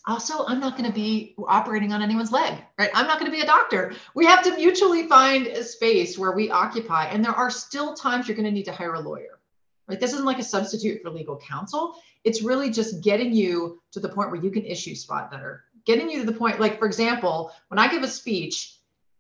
Also 0.08 0.44
i'm 0.48 0.60
not 0.60 0.76
going 0.76 0.90
to 0.90 0.96
be 0.96 1.36
operating 1.48 1.94
on 1.94 2.02
anyone's 2.02 2.32
leg 2.32 2.58
right? 2.80 2.90
I'm 2.96 3.06
not 3.06 3.20
going 3.20 3.32
to 3.32 3.38
be 3.38 3.44
a 3.44 3.46
doctor. 3.46 3.94
We 4.16 4.26
have 4.26 4.44
to 4.46 4.56
mutually 4.56 5.06
find 5.06 5.46
a 5.46 5.64
space 5.64 6.18
where 6.18 6.32
we 6.32 6.50
occupy 6.50 7.06
and 7.10 7.24
there 7.24 7.40
are 7.44 7.52
still 7.52 7.94
times 7.94 8.28
you're 8.28 8.38
going 8.38 8.52
to 8.52 8.52
need 8.60 8.66
to 8.66 8.74
hire 8.74 8.96
a 8.96 9.00
lawyer 9.00 9.40
right? 9.88 10.00
This 10.00 10.14
isn't 10.14 10.26
like 10.26 10.40
a 10.40 10.44
substitute 10.56 11.04
for 11.04 11.12
legal 11.12 11.38
counsel. 11.38 11.94
It's 12.24 12.42
really 12.42 12.72
just 12.72 13.04
getting 13.04 13.32
you 13.34 13.80
to 13.92 14.00
the 14.00 14.10
point 14.10 14.32
where 14.32 14.42
you 14.42 14.50
can 14.50 14.66
issue 14.66 14.96
spot 14.96 15.30
better 15.30 15.65
getting 15.86 16.10
you 16.10 16.20
to 16.20 16.26
the 16.26 16.38
point, 16.38 16.60
like 16.60 16.80
for 16.80 16.86
example, 16.86 17.52
when 17.70 17.80
I 17.80 17.88
give 17.88 18.04
a 18.04 18.08
speech 18.08 18.78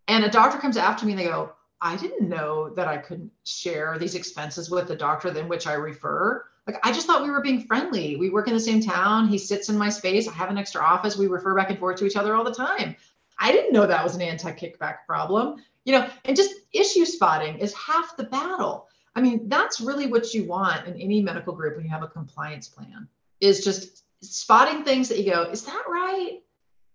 and 0.07 0.23
a 0.23 0.29
doctor 0.29 0.57
comes 0.57 0.77
after 0.77 1.05
me 1.05 1.13
and 1.13 1.21
they 1.21 1.25
go, 1.25 1.53
I 1.81 1.95
didn't 1.97 2.27
know 2.27 2.69
that 2.75 2.87
I 2.87 2.97
couldn't 2.97 3.31
share 3.45 3.97
these 3.99 4.15
expenses 4.15 4.69
with 4.69 4.87
the 4.87 4.95
doctor 4.95 5.31
than 5.31 5.47
which 5.47 5.67
I 5.67 5.73
refer. 5.73 6.45
Like 6.67 6.79
I 6.83 6.91
just 6.91 7.05
thought 7.05 7.23
we 7.23 7.29
were 7.29 7.41
being 7.41 7.61
friendly. 7.61 8.15
We 8.15 8.29
work 8.29 8.47
in 8.47 8.53
the 8.53 8.59
same 8.59 8.81
town. 8.81 9.27
He 9.27 9.37
sits 9.37 9.69
in 9.69 9.77
my 9.77 9.89
space. 9.89 10.27
I 10.27 10.33
have 10.33 10.49
an 10.49 10.57
extra 10.57 10.81
office. 10.81 11.17
We 11.17 11.27
refer 11.27 11.55
back 11.55 11.69
and 11.69 11.77
forth 11.77 11.97
to 11.97 12.05
each 12.05 12.15
other 12.15 12.33
all 12.33 12.43
the 12.43 12.53
time. 12.53 12.95
I 13.37 13.51
didn't 13.51 13.73
know 13.73 13.85
that 13.85 14.03
was 14.03 14.15
an 14.15 14.21
anti-kickback 14.21 15.05
problem. 15.05 15.63
You 15.83 15.93
know, 15.93 16.09
and 16.23 16.35
just 16.35 16.55
issue 16.73 17.05
spotting 17.05 17.59
is 17.59 17.73
half 17.75 18.17
the 18.17 18.23
battle. 18.23 18.87
I 19.15 19.21
mean, 19.21 19.47
that's 19.47 19.79
really 19.79 20.07
what 20.07 20.33
you 20.33 20.45
want 20.45 20.87
in 20.87 20.99
any 20.99 21.21
medical 21.21 21.53
group 21.53 21.75
when 21.75 21.85
you 21.85 21.91
have 21.91 22.03
a 22.03 22.07
compliance 22.07 22.67
plan 22.67 23.07
is 23.39 23.63
just 23.63 24.03
spotting 24.21 24.83
things 24.83 25.09
that 25.09 25.19
you 25.19 25.31
go, 25.31 25.43
is 25.43 25.63
that 25.65 25.83
right? 25.87 26.39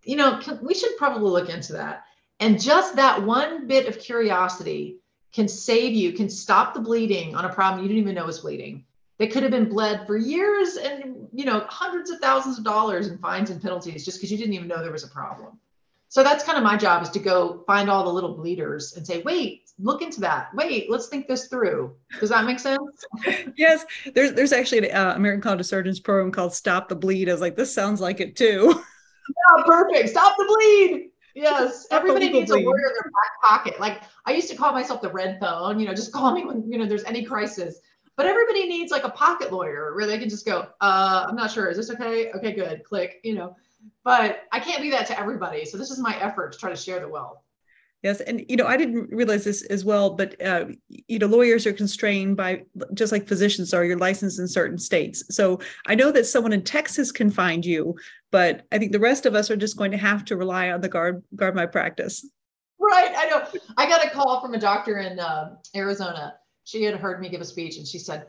You 0.03 0.17
know, 0.17 0.41
we 0.63 0.75
should 0.75 0.97
probably 0.97 1.31
look 1.31 1.49
into 1.49 1.75
that. 1.75 2.05
And 2.39 2.61
just 2.61 2.97
that 2.97 3.23
one 3.23 3.67
bit 3.67 3.87
of 3.87 3.99
curiosity 3.99 4.97
can 5.33 5.47
save 5.47 5.93
you, 5.93 6.13
can 6.13 6.29
stop 6.29 6.75
the 6.75 6.81
bleeding 6.81 7.35
on 7.35 7.45
a 7.45 7.53
problem 7.53 7.83
you 7.83 7.89
didn't 7.89 8.03
even 8.03 8.15
know 8.15 8.25
was 8.25 8.41
bleeding. 8.41 8.85
That 9.19 9.31
could 9.31 9.43
have 9.43 9.53
been 9.53 9.69
bled 9.69 10.07
for 10.07 10.17
years 10.17 10.77
and 10.77 11.29
you 11.33 11.45
know 11.45 11.67
hundreds 11.69 12.09
of 12.09 12.21
thousands 12.21 12.57
of 12.57 12.65
dollars 12.65 13.09
in 13.09 13.19
fines 13.19 13.51
and 13.51 13.61
penalties 13.61 14.05
just 14.05 14.17
because 14.19 14.33
you 14.33 14.39
didn't 14.39 14.55
even 14.55 14.67
know 14.67 14.83
there 14.83 14.91
was 14.91 15.05
a 15.05 15.09
problem. 15.09 15.61
So 16.09 16.25
that's 16.25 16.43
kind 16.43 16.59
of 16.59 16.65
my 16.65 16.77
job 16.77 17.03
is 17.03 17.11
to 17.11 17.21
go 17.21 17.63
find 17.69 17.89
all 17.89 18.03
the 18.03 18.13
little 18.13 18.35
bleeders 18.35 18.97
and 18.97 19.07
say, 19.07 19.23
wait, 19.23 19.71
look 19.79 20.03
into 20.03 20.21
that. 20.23 20.53
Wait, 20.55 20.91
let's 20.91 21.07
think 21.07 21.29
this 21.29 21.47
through. 21.47 21.95
Does 22.19 22.31
that 22.31 22.45
make 22.47 22.59
sense? 22.59 23.05
yes. 23.57 23.85
There's 24.13 24.33
there's 24.33 24.53
actually 24.53 24.91
an 24.91 24.97
uh, 24.97 25.13
American 25.15 25.43
College 25.43 25.61
of 25.61 25.67
Surgeons 25.67 26.01
program 26.01 26.33
called 26.33 26.53
Stop 26.53 26.89
the 26.89 26.97
Bleed. 26.97 27.29
I 27.29 27.33
was 27.33 27.41
like, 27.41 27.55
this 27.55 27.73
sounds 27.73 28.01
like 28.01 28.21
it 28.21 28.35
too. 28.37 28.83
yeah, 29.37 29.65
perfect. 29.65 30.09
Stop 30.11 30.37
the 30.37 30.45
bleed. 30.45 31.11
Yes, 31.35 31.85
Stop 31.85 31.99
everybody 32.01 32.29
needs 32.31 32.51
bleed. 32.51 32.65
a 32.65 32.67
lawyer 32.67 32.77
in 32.77 32.93
their 32.95 33.11
back 33.13 33.43
pocket. 33.43 33.81
Like 33.81 34.03
I 34.27 34.33
used 34.33 34.51
to 34.51 34.57
call 34.57 34.73
myself 34.73 35.01
the 35.01 35.11
red 35.11 35.39
phone. 35.41 35.79
You 35.79 35.87
know, 35.87 35.95
just 35.95 36.13
call 36.19 36.33
me 36.33 36.45
when 36.45 36.71
you 36.71 36.79
know 36.79 36.87
there's 36.87 37.05
any 37.05 37.25
crisis. 37.25 37.81
But 38.17 38.27
everybody 38.27 38.67
needs 38.67 38.93
like 38.93 39.05
a 39.05 39.11
pocket 39.11 39.51
lawyer 39.53 39.95
where 39.95 40.07
they 40.07 40.19
can 40.19 40.29
just 40.29 40.45
go, 40.45 40.67
uh, 40.81 41.27
I'm 41.29 41.37
not 41.37 41.51
sure. 41.51 41.69
Is 41.69 41.77
this 41.79 41.91
okay? 41.91 42.31
Okay, 42.33 42.53
good. 42.53 42.85
Click. 42.85 43.21
You 43.23 43.35
know, 43.35 43.57
but 44.05 44.43
I 44.53 44.61
can't 44.61 44.83
be 44.83 44.91
that 44.91 45.07
to 45.07 45.19
everybody. 45.19 45.65
So 45.65 45.79
this 45.79 45.91
is 45.91 45.99
my 45.99 46.21
effort 46.21 46.53
to 46.53 46.59
try 46.59 46.71
to 46.71 46.77
share 46.77 47.01
the 47.01 47.09
wealth. 47.09 47.39
Yes, 48.03 48.21
and 48.21 48.45
you 48.49 48.57
know 48.57 48.67
I 48.67 48.79
didn't 48.79 49.11
realize 49.11 49.45
this 49.45 49.63
as 49.65 49.85
well, 49.85 50.11
but 50.11 50.41
uh, 50.41 50.67
you 50.89 51.19
know 51.19 51.27
lawyers 51.27 51.67
are 51.67 51.73
constrained 51.73 52.37
by 52.37 52.63
just 52.95 53.13
like 53.13 53.29
physicians 53.29 53.75
are. 53.75 53.85
You're 53.85 53.99
licensed 53.99 54.39
in 54.39 54.49
certain 54.49 54.79
states, 54.79 55.23
so 55.29 55.61
I 55.87 55.95
know 55.95 56.11
that 56.13 56.25
someone 56.25 56.55
in 56.55 56.65
Texas 56.65 57.13
can 57.13 57.31
find 57.31 57.65
you, 57.65 57.95
but 58.31 58.65
I 58.73 58.79
think 58.79 58.93
the 58.93 59.01
rest 59.01 59.27
of 59.27 59.35
us 59.35 59.51
are 59.51 59.57
just 59.57 59.77
going 59.77 59.91
to 59.91 59.99
have 59.99 60.25
to 60.27 60.37
rely 60.37 60.71
on 60.71 60.81
the 60.81 60.89
guard 60.89 61.23
guard 61.37 61.55
my 61.55 61.67
practice. 61.67 62.27
Right, 62.79 63.13
I 63.15 63.29
know. 63.29 63.47
I 63.77 63.87
got 63.87 64.05
a 64.05 64.09
call 64.09 64.41
from 64.41 64.55
a 64.55 64.59
doctor 64.59 64.99
in 65.01 65.21
uh, 65.21 65.57
Arizona. 65.77 66.37
She 66.65 66.83
had 66.85 66.95
heard 66.95 67.21
me 67.21 67.29
give 67.29 67.43
a 67.43 67.45
speech, 67.45 67.77
and 67.77 67.87
she 67.87 67.99
said, 67.99 68.27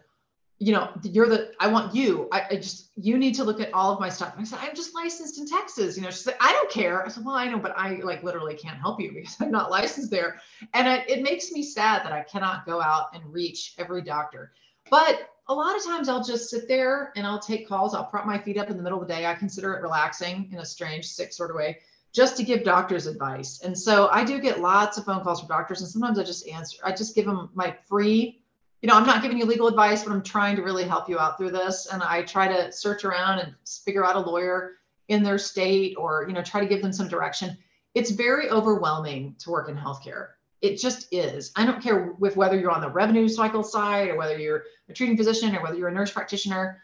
you 0.62 0.72
know, 0.72 0.92
you're 1.02 1.28
the, 1.28 1.52
I 1.60 1.68
want 1.68 1.96
you. 1.96 2.28
I, 2.32 2.44
I, 2.52 2.56
just, 2.58 2.92
you 2.96 3.18
need 3.18 3.34
to 3.34 3.44
look 3.44 3.60
at 3.60 3.74
all 3.74 3.92
of 3.92 4.00
my 4.00 4.10
stuff. 4.10 4.34
And 4.34 4.42
I 4.42 4.44
said, 4.44 4.60
I'm 4.62 4.76
just 4.76 4.94
licensed 4.94 5.40
in 5.40 5.48
Texas. 5.48 5.98
You 5.98 6.04
know, 6.04 6.12
she 6.12 6.18
said, 6.18 6.36
I 6.40 6.52
don't 6.52 6.70
care. 6.70 7.04
I 7.04 7.10
said, 7.10 7.26
well, 7.26 7.34
I 7.34 7.48
know, 7.48 7.58
but 7.58 7.76
I 7.76 7.96
like 8.04 8.22
literally 8.22 8.54
can't 8.54 8.78
help 8.78 9.02
you 9.02 9.12
because 9.16 9.38
I'm 9.40 9.50
not 9.50 9.72
licensed 9.72 10.12
there. 10.12 10.40
And 10.76 10.88
I, 10.88 10.98
it 11.08 11.24
makes 11.24 11.52
me 11.52 11.64
sad 11.64 12.06
that 12.06 12.12
I 12.12 12.22
cannot 12.22 12.68
go 12.68 12.80
out 12.80 13.08
and 13.16 13.24
reach 13.26 13.74
every 13.80 14.04
doctor. 14.04 14.54
But 14.92 15.32
a 15.48 15.54
lot 15.54 15.76
of 15.76 15.84
times 15.84 16.08
I'll 16.08 16.24
just 16.24 16.52
sit 16.52 16.68
there 16.68 17.12
and 17.16 17.26
I'll 17.26 17.40
take 17.40 17.68
calls. 17.68 17.96
I'll 17.96 18.06
prop 18.06 18.28
my 18.28 18.38
feet 18.38 18.60
up 18.60 18.70
in 18.70 18.78
the 18.78 18.84
middle 18.84 19.02
of 19.02 19.08
the 19.08 19.14
day. 19.16 19.26
I 19.26 19.34
consider 19.34 19.74
it 19.74 19.82
relaxing 19.82 20.48
in 20.52 20.60
a 20.60 20.66
strange, 20.66 21.06
sick 21.06 21.34
sort 21.34 21.50
of 21.50 21.56
way 21.56 21.80
just 22.14 22.38
to 22.38 22.44
give 22.44 22.64
doctors 22.64 23.08
advice. 23.08 23.62
And 23.64 23.76
so 23.76 24.10
I 24.10 24.24
do 24.24 24.40
get 24.40 24.60
lots 24.60 25.00
of 25.00 25.06
phone 25.06 25.24
calls 25.24 25.40
from 25.40 25.48
doctors 25.48 25.82
and 25.82 25.90
sometimes 25.90 26.20
I 26.20 26.24
just 26.24 26.48
answer, 26.48 26.78
I 26.84 26.92
just 26.92 27.16
give 27.16 27.26
them 27.26 27.50
my 27.56 27.76
free 27.88 28.41
you 28.82 28.88
know, 28.88 28.96
I'm 28.96 29.06
not 29.06 29.22
giving 29.22 29.38
you 29.38 29.46
legal 29.46 29.68
advice, 29.68 30.04
but 30.04 30.12
I'm 30.12 30.24
trying 30.24 30.56
to 30.56 30.64
really 30.64 30.84
help 30.84 31.08
you 31.08 31.20
out 31.20 31.38
through 31.38 31.52
this. 31.52 31.88
And 31.92 32.02
I 32.02 32.24
try 32.24 32.48
to 32.48 32.72
search 32.72 33.06
around 33.06 33.40
and 33.40 33.54
figure 33.86 34.04
out 34.04 34.16
a 34.16 34.20
lawyer 34.20 34.74
in 35.08 35.22
their 35.22 35.38
state 35.38 35.96
or, 35.98 36.26
you 36.28 36.34
know, 36.34 36.42
try 36.42 36.62
to 36.62 36.66
give 36.66 36.82
them 36.82 36.92
some 36.92 37.08
direction. 37.08 37.58
It's 37.94 38.10
very 38.10 38.50
overwhelming 38.50 39.36
to 39.40 39.52
work 39.52 39.70
in 39.70 39.76
healthcare. 39.76 40.30
It 40.62 40.80
just 40.80 41.08
is. 41.12 41.52
I 41.56 41.66
don't 41.66 41.82
care 41.82 42.14
with 42.18 42.38
whether 42.38 42.60
you're 42.60 42.72
on 42.72 42.82
the 42.82 42.90
revenue 42.90 43.28
cycle 43.28 43.64
side 43.64 44.10
or 44.10 44.18
whether 44.18 44.38
you're 44.38 44.64
a 44.90 44.94
treating 44.94 45.18
physician 45.18 45.56
or 45.56 45.62
whether 45.62 45.76
you're 45.76 45.90
a 45.90 45.94
nurse 45.94 46.12
practitioner. 46.12 46.82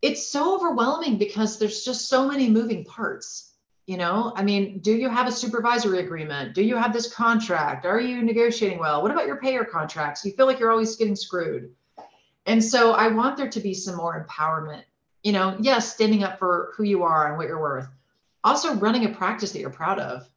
It's 0.00 0.28
so 0.28 0.54
overwhelming 0.54 1.18
because 1.18 1.58
there's 1.58 1.84
just 1.84 2.08
so 2.08 2.28
many 2.28 2.48
moving 2.48 2.84
parts 2.84 3.47
you 3.88 3.96
know 3.96 4.34
i 4.36 4.42
mean 4.42 4.78
do 4.80 4.92
you 4.94 5.08
have 5.08 5.26
a 5.26 5.32
supervisory 5.32 6.00
agreement? 6.00 6.54
Do 6.54 6.62
you 6.62 6.76
have 6.76 6.92
this 6.92 7.12
contract? 7.12 7.86
Are 7.86 7.98
you 7.98 8.22
negotiating 8.22 8.78
well? 8.78 9.00
What 9.02 9.10
about 9.10 9.26
your 9.26 9.40
payer 9.40 9.64
contracts? 9.64 10.24
You 10.24 10.32
feel 10.32 10.44
like 10.44 10.60
you're 10.60 10.70
always 10.70 10.94
getting 10.94 11.16
screwed. 11.16 11.74
And 12.44 12.62
so 12.62 12.92
i 12.92 13.08
want 13.08 13.38
there 13.38 13.48
to 13.48 13.60
be 13.60 13.72
some 13.74 13.96
more 13.96 14.14
empowerment 14.22 14.82
you 15.22 15.32
know 15.32 15.56
yes 15.58 15.92
standing 15.94 16.22
up 16.22 16.38
for 16.38 16.72
who 16.76 16.84
you 16.84 17.02
are 17.02 17.28
and 17.28 17.38
what 17.38 17.48
you're 17.48 17.60
worth. 17.60 17.88
Also 18.44 18.74
running 18.74 19.06
a 19.06 19.08
practice 19.08 19.52
that 19.52 19.60
you're 19.60 19.70
proud 19.70 19.98
of 19.98 20.28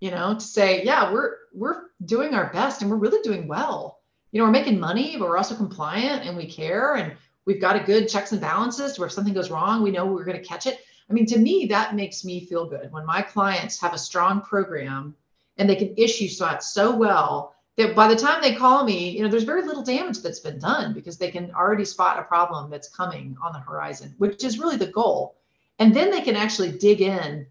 you 0.00 0.10
know 0.10 0.34
to 0.34 0.40
say 0.40 0.84
yeah 0.84 1.12
we're 1.12 1.36
we're 1.54 1.82
doing 2.04 2.34
our 2.34 2.52
best 2.52 2.82
and 2.82 2.90
we're 2.90 3.04
really 3.04 3.22
doing 3.22 3.46
well. 3.46 4.00
You 4.32 4.40
know 4.40 4.46
we're 4.46 4.60
making 4.60 4.80
money 4.80 5.16
but 5.16 5.28
we're 5.28 5.38
also 5.38 5.54
compliant 5.54 6.26
and 6.26 6.36
we 6.36 6.46
care 6.50 6.96
and 6.96 7.12
we've 7.44 7.60
got 7.60 7.76
a 7.76 7.84
good 7.84 8.08
checks 8.08 8.32
and 8.32 8.40
balances 8.40 8.98
where 8.98 9.06
if 9.06 9.12
something 9.12 9.32
goes 9.32 9.52
wrong 9.52 9.84
we 9.84 9.92
know 9.92 10.06
we're 10.06 10.24
going 10.24 10.42
to 10.42 10.48
catch 10.52 10.66
it 10.66 10.80
I 11.08 11.12
mean, 11.12 11.26
to 11.26 11.38
me, 11.38 11.66
that 11.66 11.94
makes 11.94 12.24
me 12.24 12.44
feel 12.44 12.66
good 12.66 12.90
when 12.92 13.06
my 13.06 13.22
clients 13.22 13.80
have 13.80 13.94
a 13.94 13.98
strong 13.98 14.40
program 14.40 15.14
and 15.56 15.68
they 15.68 15.76
can 15.76 15.94
issue 15.96 16.28
that 16.38 16.62
so 16.62 16.94
well 16.94 17.54
that 17.76 17.94
by 17.94 18.08
the 18.08 18.16
time 18.16 18.40
they 18.40 18.54
call 18.54 18.84
me, 18.84 19.10
you 19.10 19.22
know, 19.22 19.28
there's 19.28 19.44
very 19.44 19.62
little 19.62 19.82
damage 19.82 20.20
that's 20.20 20.40
been 20.40 20.58
done 20.58 20.94
because 20.94 21.18
they 21.18 21.30
can 21.30 21.50
already 21.52 21.84
spot 21.84 22.18
a 22.18 22.22
problem 22.22 22.70
that's 22.70 22.88
coming 22.88 23.36
on 23.42 23.52
the 23.52 23.58
horizon, 23.58 24.14
which 24.18 24.44
is 24.44 24.58
really 24.58 24.76
the 24.76 24.86
goal. 24.86 25.36
And 25.78 25.94
then 25.94 26.10
they 26.10 26.22
can 26.22 26.36
actually 26.36 26.72
dig 26.72 27.02
in 27.02 27.46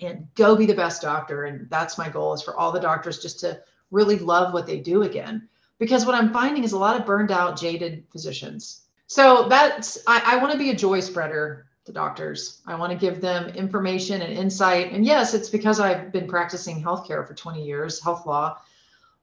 and 0.00 0.28
go 0.34 0.56
be 0.56 0.66
the 0.66 0.74
best 0.74 1.02
doctor. 1.02 1.44
And 1.44 1.68
that's 1.68 1.98
my 1.98 2.08
goal 2.08 2.32
is 2.32 2.42
for 2.42 2.56
all 2.56 2.72
the 2.72 2.80
doctors 2.80 3.18
just 3.20 3.40
to 3.40 3.60
really 3.90 4.18
love 4.18 4.52
what 4.54 4.66
they 4.66 4.78
do 4.78 5.02
again. 5.02 5.48
Because 5.78 6.06
what 6.06 6.14
I'm 6.14 6.32
finding 6.32 6.62
is 6.62 6.72
a 6.72 6.78
lot 6.78 6.98
of 6.98 7.06
burned 7.06 7.32
out, 7.32 7.58
jaded 7.58 8.04
physicians. 8.12 8.82
So 9.06 9.48
that's 9.48 9.98
I, 10.06 10.22
I 10.24 10.36
want 10.36 10.52
to 10.52 10.58
be 10.58 10.70
a 10.70 10.76
joy 10.76 11.00
spreader 11.00 11.66
the 11.90 11.98
doctors. 11.98 12.62
I 12.66 12.76
want 12.76 12.92
to 12.92 12.98
give 12.98 13.20
them 13.20 13.48
information 13.48 14.22
and 14.22 14.32
insight. 14.32 14.92
And 14.92 15.04
yes, 15.04 15.34
it's 15.34 15.50
because 15.50 15.80
I've 15.80 16.12
been 16.12 16.28
practicing 16.28 16.82
healthcare 16.82 17.26
for 17.26 17.34
20 17.34 17.64
years, 17.64 18.02
health 18.02 18.26
law. 18.26 18.58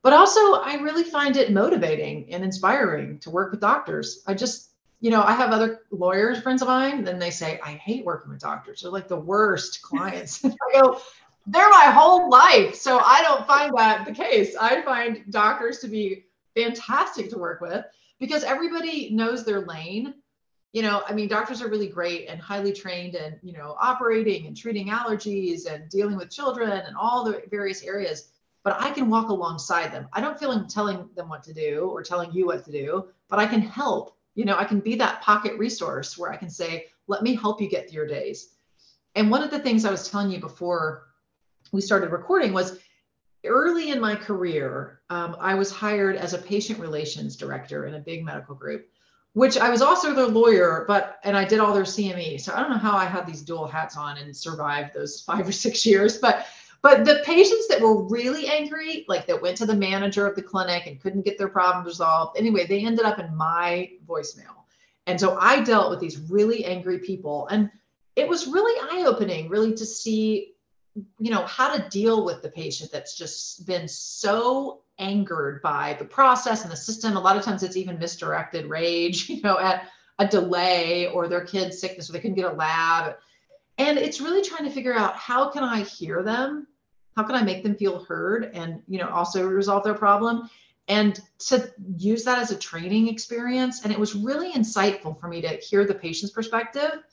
but 0.03 0.13
also 0.13 0.39
I 0.55 0.75
really 0.81 1.03
find 1.03 1.35
it 1.37 1.51
motivating 1.51 2.31
and 2.31 2.43
inspiring 2.43 3.19
to 3.19 3.29
work 3.29 3.51
with 3.51 3.59
doctors. 3.59 4.23
I 4.27 4.33
just, 4.33 4.71
you 4.99 5.11
know, 5.11 5.21
I 5.23 5.33
have 5.33 5.51
other 5.51 5.81
lawyers, 5.91 6.39
friends 6.39 6.61
of 6.61 6.67
mine, 6.67 7.03
then 7.03 7.19
they 7.19 7.31
say, 7.31 7.59
I 7.63 7.71
hate 7.71 8.05
working 8.05 8.31
with 8.31 8.39
doctors. 8.39 8.81
They're 8.81 8.91
like 8.91 9.07
the 9.07 9.19
worst 9.19 9.81
clients. 9.89 10.43
I 10.45 10.49
go, 10.73 10.99
they're 11.47 11.69
my 11.69 11.91
whole 11.95 12.29
life. 12.29 12.75
So 12.75 12.99
I 12.99 13.21
don't 13.21 13.47
find 13.47 13.71
that 13.77 14.05
the 14.05 14.11
case. 14.11 14.55
I 14.59 14.81
find 14.81 15.23
doctors 15.29 15.79
to 15.79 15.87
be 15.87 16.25
fantastic 16.55 17.29
to 17.29 17.37
work 17.37 17.61
with 17.61 17.85
because 18.19 18.43
everybody 18.43 19.09
knows 19.11 19.45
their 19.45 19.61
lane. 19.61 20.13
You 20.73 20.81
know, 20.81 21.01
I 21.07 21.13
mean, 21.13 21.27
doctors 21.27 21.61
are 21.61 21.69
really 21.69 21.87
great 21.87 22.27
and 22.27 22.39
highly 22.39 22.73
trained 22.73 23.15
and, 23.15 23.37
you 23.41 23.53
know, 23.53 23.75
operating 23.79 24.45
and 24.47 24.55
treating 24.55 24.89
allergies 24.89 25.65
and 25.71 25.89
dealing 25.89 26.17
with 26.17 26.29
children 26.29 26.69
and 26.69 26.95
all 26.95 27.23
the 27.23 27.41
various 27.49 27.83
areas 27.83 28.29
but 28.67 28.81
I 28.81 28.91
can 28.91 29.09
walk 29.09 29.29
alongside 29.29 29.93
them. 29.93 30.09
I 30.11 30.19
don't 30.19 30.37
feel 30.37 30.53
like 30.53 30.67
telling 30.67 31.07
them 31.15 31.29
what 31.29 31.41
to 31.43 31.53
do 31.53 31.89
or 31.89 32.03
telling 32.03 32.33
you 32.33 32.47
what 32.47 32.65
to 32.65 32.71
do, 32.73 33.07
but 33.29 33.39
I 33.39 33.47
can 33.47 33.61
help. 33.61 34.17
You 34.35 34.43
know, 34.43 34.57
I 34.57 34.65
can 34.65 34.81
be 34.81 34.95
that 34.95 35.21
pocket 35.21 35.57
resource 35.57 36.17
where 36.17 36.33
I 36.33 36.35
can 36.35 36.49
say, 36.49 36.87
let 37.07 37.23
me 37.23 37.33
help 37.33 37.61
you 37.61 37.69
get 37.69 37.89
through 37.89 37.95
your 37.95 38.07
days. 38.07 38.55
And 39.15 39.31
one 39.31 39.41
of 39.41 39.51
the 39.51 39.59
things 39.59 39.85
I 39.85 39.89
was 39.89 40.09
telling 40.09 40.31
you 40.31 40.41
before 40.41 41.05
we 41.71 41.79
started 41.79 42.11
recording 42.11 42.51
was 42.51 42.77
early 43.45 43.91
in 43.91 44.01
my 44.01 44.15
career, 44.15 44.99
um, 45.09 45.37
I 45.39 45.55
was 45.55 45.71
hired 45.71 46.17
as 46.17 46.33
a 46.33 46.37
patient 46.37 46.77
relations 46.77 47.37
director 47.37 47.85
in 47.85 47.93
a 47.93 47.99
big 47.99 48.25
medical 48.25 48.53
group, 48.53 48.89
which 49.37 49.55
I 49.55 49.69
was 49.69 49.83
also 49.83 50.15
their 50.15 50.25
lawyer, 50.25 50.83
but 50.87 51.19
and 51.23 51.37
I 51.37 51.45
did 51.45 51.59
all 51.59 51.71
their 51.71 51.83
CME. 51.83 52.41
So 52.41 52.55
I 52.55 52.59
don't 52.59 52.71
know 52.71 52.79
how 52.79 52.97
I 52.97 53.05
had 53.05 53.27
these 53.27 53.43
dual 53.43 53.67
hats 53.67 53.95
on 53.95 54.17
and 54.17 54.35
survived 54.35 54.95
those 54.95 55.21
five 55.29 55.47
or 55.47 55.51
six 55.51 55.85
years, 55.85 56.17
but 56.17 56.47
but 56.81 57.05
the 57.05 57.21
patients 57.23 57.67
that 57.67 57.79
were 57.79 58.01
really 58.01 58.47
angry, 58.47 59.05
like 59.07 59.27
that 59.27 59.39
went 59.39 59.55
to 59.57 59.67
the 59.67 59.75
manager 59.75 60.25
of 60.25 60.35
the 60.35 60.41
clinic 60.41 60.87
and 60.87 60.99
couldn't 60.99 61.23
get 61.23 61.37
their 61.37 61.49
problem 61.49 61.85
resolved, 61.85 62.35
anyway, 62.35 62.65
they 62.65 62.83
ended 62.83 63.05
up 63.05 63.19
in 63.19 63.35
my 63.35 63.91
voicemail. 64.07 64.63
And 65.05 65.19
so 65.19 65.37
I 65.39 65.61
dealt 65.63 65.91
with 65.91 65.99
these 65.99 66.17
really 66.17 66.65
angry 66.65 66.97
people. 66.97 67.47
And 67.47 67.69
it 68.15 68.27
was 68.27 68.47
really 68.47 68.79
eye 68.91 69.05
opening, 69.05 69.49
really, 69.49 69.73
to 69.75 69.85
see, 69.85 70.53
you 71.19 71.31
know, 71.31 71.45
how 71.45 71.75
to 71.75 71.89
deal 71.89 72.25
with 72.25 72.41
the 72.41 72.49
patient 72.49 72.91
that's 72.91 73.15
just 73.15 73.67
been 73.67 73.87
so 73.87 74.81
angered 74.99 75.61
by 75.61 75.95
the 75.99 76.05
process 76.05 76.63
and 76.63 76.71
the 76.71 76.77
system. 76.77 77.15
A 77.15 77.19
lot 77.19 77.37
of 77.37 77.43
times 77.43 77.63
it's 77.63 77.77
even 77.77 77.99
misdirected 77.99 78.67
rage, 78.67 79.29
you 79.29 79.41
know, 79.41 79.59
at 79.59 79.87
a 80.19 80.27
delay 80.27 81.07
or 81.07 81.27
their 81.27 81.45
kid's 81.45 81.79
sickness 81.79 82.09
or 82.09 82.13
they 82.13 82.19
couldn't 82.19 82.35
get 82.35 82.51
a 82.51 82.55
lab. 82.55 83.15
And 83.77 83.97
it's 83.97 84.21
really 84.21 84.41
trying 84.41 84.67
to 84.67 84.73
figure 84.73 84.93
out 84.93 85.15
how 85.15 85.49
can 85.49 85.63
i 85.63 85.81
hear 85.81 86.23
them? 86.23 86.67
How 87.15 87.23
can 87.23 87.35
i 87.35 87.43
make 87.43 87.63
them 87.63 87.75
feel 87.75 88.03
heard 88.05 88.51
and 88.53 88.81
you 88.87 88.97
know 88.99 89.09
also 89.09 89.47
resolve 89.47 89.83
their 89.83 89.93
problem? 89.93 90.49
And 90.87 91.19
to 91.39 91.69
use 91.97 92.23
that 92.23 92.39
as 92.39 92.51
a 92.51 92.57
training 92.57 93.09
experience 93.09 93.83
and 93.83 93.91
it 93.91 93.99
was 93.99 94.15
really 94.15 94.53
insightful 94.53 95.19
for 95.19 95.27
me 95.27 95.41
to 95.41 95.49
hear 95.49 95.85
the 95.85 95.93
patient's 95.93 96.33
perspective 96.33 97.03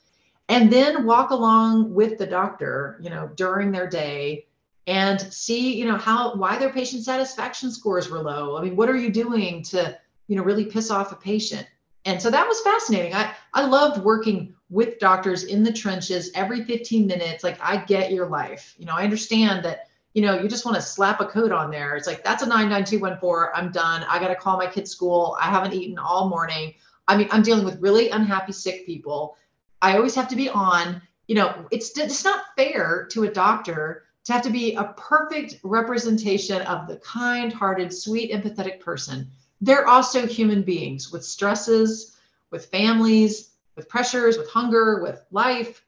and 0.47 0.71
then 0.71 1.05
walk 1.05 1.31
along 1.31 1.93
with 1.93 2.17
the 2.17 2.25
doctor 2.25 2.97
you 3.01 3.09
know 3.09 3.29
during 3.35 3.71
their 3.71 3.87
day 3.87 4.45
and 4.87 5.21
see 5.33 5.75
you 5.75 5.85
know 5.85 5.97
how 5.97 6.35
why 6.35 6.57
their 6.57 6.69
patient 6.69 7.03
satisfaction 7.03 7.71
scores 7.71 8.09
were 8.09 8.19
low. 8.19 8.57
I 8.57 8.61
mean 8.61 8.75
what 8.75 8.89
are 8.89 8.97
you 8.97 9.09
doing 9.09 9.63
to 9.63 9.97
you 10.27 10.35
know 10.35 10.43
really 10.43 10.65
piss 10.65 10.91
off 10.91 11.11
a 11.11 11.15
patient? 11.15 11.67
And 12.05 12.21
so 12.21 12.29
that 12.29 12.47
was 12.47 12.61
fascinating. 12.61 13.13
I 13.13 13.33
i 13.53 13.65
loved 13.65 14.03
working 14.03 14.53
with 14.69 14.99
doctors 14.99 15.43
in 15.43 15.63
the 15.63 15.73
trenches 15.73 16.31
every 16.35 16.63
15 16.63 17.07
minutes. 17.07 17.43
Like 17.43 17.57
i 17.61 17.77
get 17.77 18.11
your 18.11 18.27
life. 18.27 18.75
You 18.77 18.85
know 18.85 18.93
i 18.95 19.03
understand 19.03 19.65
that 19.65 19.87
you 20.13 20.21
know 20.21 20.39
you 20.39 20.47
just 20.47 20.65
want 20.65 20.75
to 20.75 20.81
slap 20.81 21.19
a 21.19 21.25
code 21.25 21.51
on 21.51 21.71
there. 21.71 21.95
It's 21.95 22.07
like 22.07 22.23
that's 22.23 22.43
a 22.43 22.47
99214 22.47 23.51
i'm 23.55 23.71
done. 23.71 24.05
I 24.07 24.19
got 24.19 24.27
to 24.27 24.35
call 24.35 24.57
my 24.57 24.67
kid's 24.67 24.91
school. 24.91 25.35
I 25.41 25.49
haven't 25.49 25.73
eaten 25.73 25.97
all 25.97 26.29
morning. 26.29 26.75
I 27.07 27.17
mean 27.17 27.27
i'm 27.31 27.41
dealing 27.41 27.65
with 27.65 27.81
really 27.81 28.09
unhappy 28.09 28.53
sick 28.53 28.85
people. 28.85 29.37
I 29.81 29.97
always 29.97 30.15
have 30.15 30.27
to 30.29 30.35
be 30.35 30.49
on. 30.49 31.01
You 31.27 31.35
know 31.35 31.65
it's 31.71 31.97
it's 31.97 32.23
not 32.23 32.43
fair 32.55 33.07
to 33.09 33.23
a 33.23 33.31
doctor 33.31 34.04
to 34.25 34.33
have 34.33 34.41
to 34.41 34.49
be 34.49 34.75
a 34.75 34.93
perfect 34.97 35.55
representation 35.63 36.61
of 36.63 36.87
the 36.87 36.97
kind-hearted 36.97 37.93
sweet 37.93 38.31
empathetic 38.31 38.79
person 38.79 39.29
they're 39.61 39.87
also 39.87 40.27
human 40.27 40.61
beings 40.61 41.11
with 41.11 41.23
stresses 41.23 42.17
with 42.51 42.67
families 42.67 43.55
with 43.75 43.89
pressures, 43.89 44.37
with 44.37 44.49
hunger, 44.49 45.01
with 45.01 45.25
life. 45.31 45.83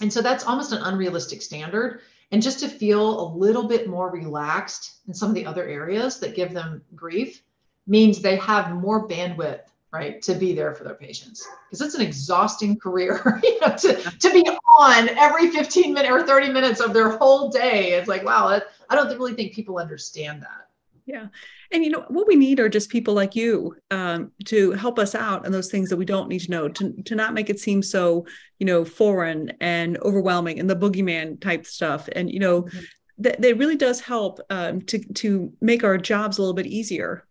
And 0.00 0.12
so 0.12 0.22
that's 0.22 0.46
almost 0.46 0.72
an 0.72 0.82
unrealistic 0.82 1.42
standard. 1.42 2.00
And 2.30 2.42
just 2.42 2.60
to 2.60 2.68
feel 2.68 3.20
a 3.20 3.32
little 3.34 3.68
bit 3.68 3.88
more 3.88 4.10
relaxed 4.10 5.00
in 5.06 5.14
some 5.14 5.28
of 5.28 5.34
the 5.34 5.46
other 5.46 5.66
areas 5.66 6.18
that 6.20 6.34
give 6.34 6.52
them 6.52 6.82
grief 6.94 7.42
means 7.86 8.20
they 8.20 8.36
have 8.36 8.72
more 8.72 9.06
bandwidth, 9.06 9.60
right, 9.94 10.20
to 10.22 10.34
be 10.34 10.54
there 10.54 10.74
for 10.74 10.84
their 10.84 10.94
patients. 10.94 11.46
Because 11.70 11.80
it's 11.86 11.94
an 11.94 12.00
exhausting 12.00 12.78
career, 12.78 13.40
you 13.42 13.60
know, 13.60 13.76
to, 13.76 13.94
to 13.94 14.30
be 14.32 14.44
on 14.78 15.08
every 15.10 15.50
15 15.50 15.94
minutes 15.94 16.10
or 16.10 16.26
30 16.26 16.50
minutes 16.50 16.80
of 16.80 16.92
their 16.92 17.10
whole 17.10 17.48
day. 17.48 17.92
It's 17.92 18.08
like, 18.08 18.24
wow, 18.24 18.60
I 18.90 18.94
don't 18.94 19.08
really 19.16 19.34
think 19.34 19.54
people 19.54 19.78
understand 19.78 20.42
that. 20.42 20.64
Yeah. 21.06 21.26
And 21.70 21.84
you 21.84 21.90
know 21.90 22.04
what 22.08 22.26
we 22.26 22.34
need 22.34 22.60
are 22.60 22.68
just 22.68 22.88
people 22.88 23.12
like 23.12 23.36
you 23.36 23.76
um, 23.90 24.32
to 24.46 24.72
help 24.72 24.98
us 24.98 25.14
out 25.14 25.44
and 25.44 25.52
those 25.52 25.70
things 25.70 25.90
that 25.90 25.98
we 25.98 26.06
don't 26.06 26.28
need 26.28 26.40
to 26.40 26.50
know 26.50 26.68
to 26.68 26.92
to 27.02 27.14
not 27.14 27.34
make 27.34 27.50
it 27.50 27.60
seem 27.60 27.82
so 27.82 28.24
you 28.58 28.64
know 28.64 28.86
foreign 28.86 29.52
and 29.60 29.98
overwhelming 29.98 30.58
and 30.58 30.70
the 30.70 30.76
boogeyman 30.76 31.38
type 31.40 31.66
stuff. 31.66 32.08
And 32.12 32.30
you 32.30 32.40
know 32.40 32.62
mm-hmm. 32.62 32.78
that 33.18 33.42
that 33.42 33.58
really 33.58 33.76
does 33.76 34.00
help 34.00 34.40
um, 34.48 34.80
to 34.82 34.98
to 34.98 35.52
make 35.60 35.84
our 35.84 35.98
jobs 35.98 36.38
a 36.38 36.40
little 36.40 36.54
bit 36.54 36.66
easier. 36.66 37.26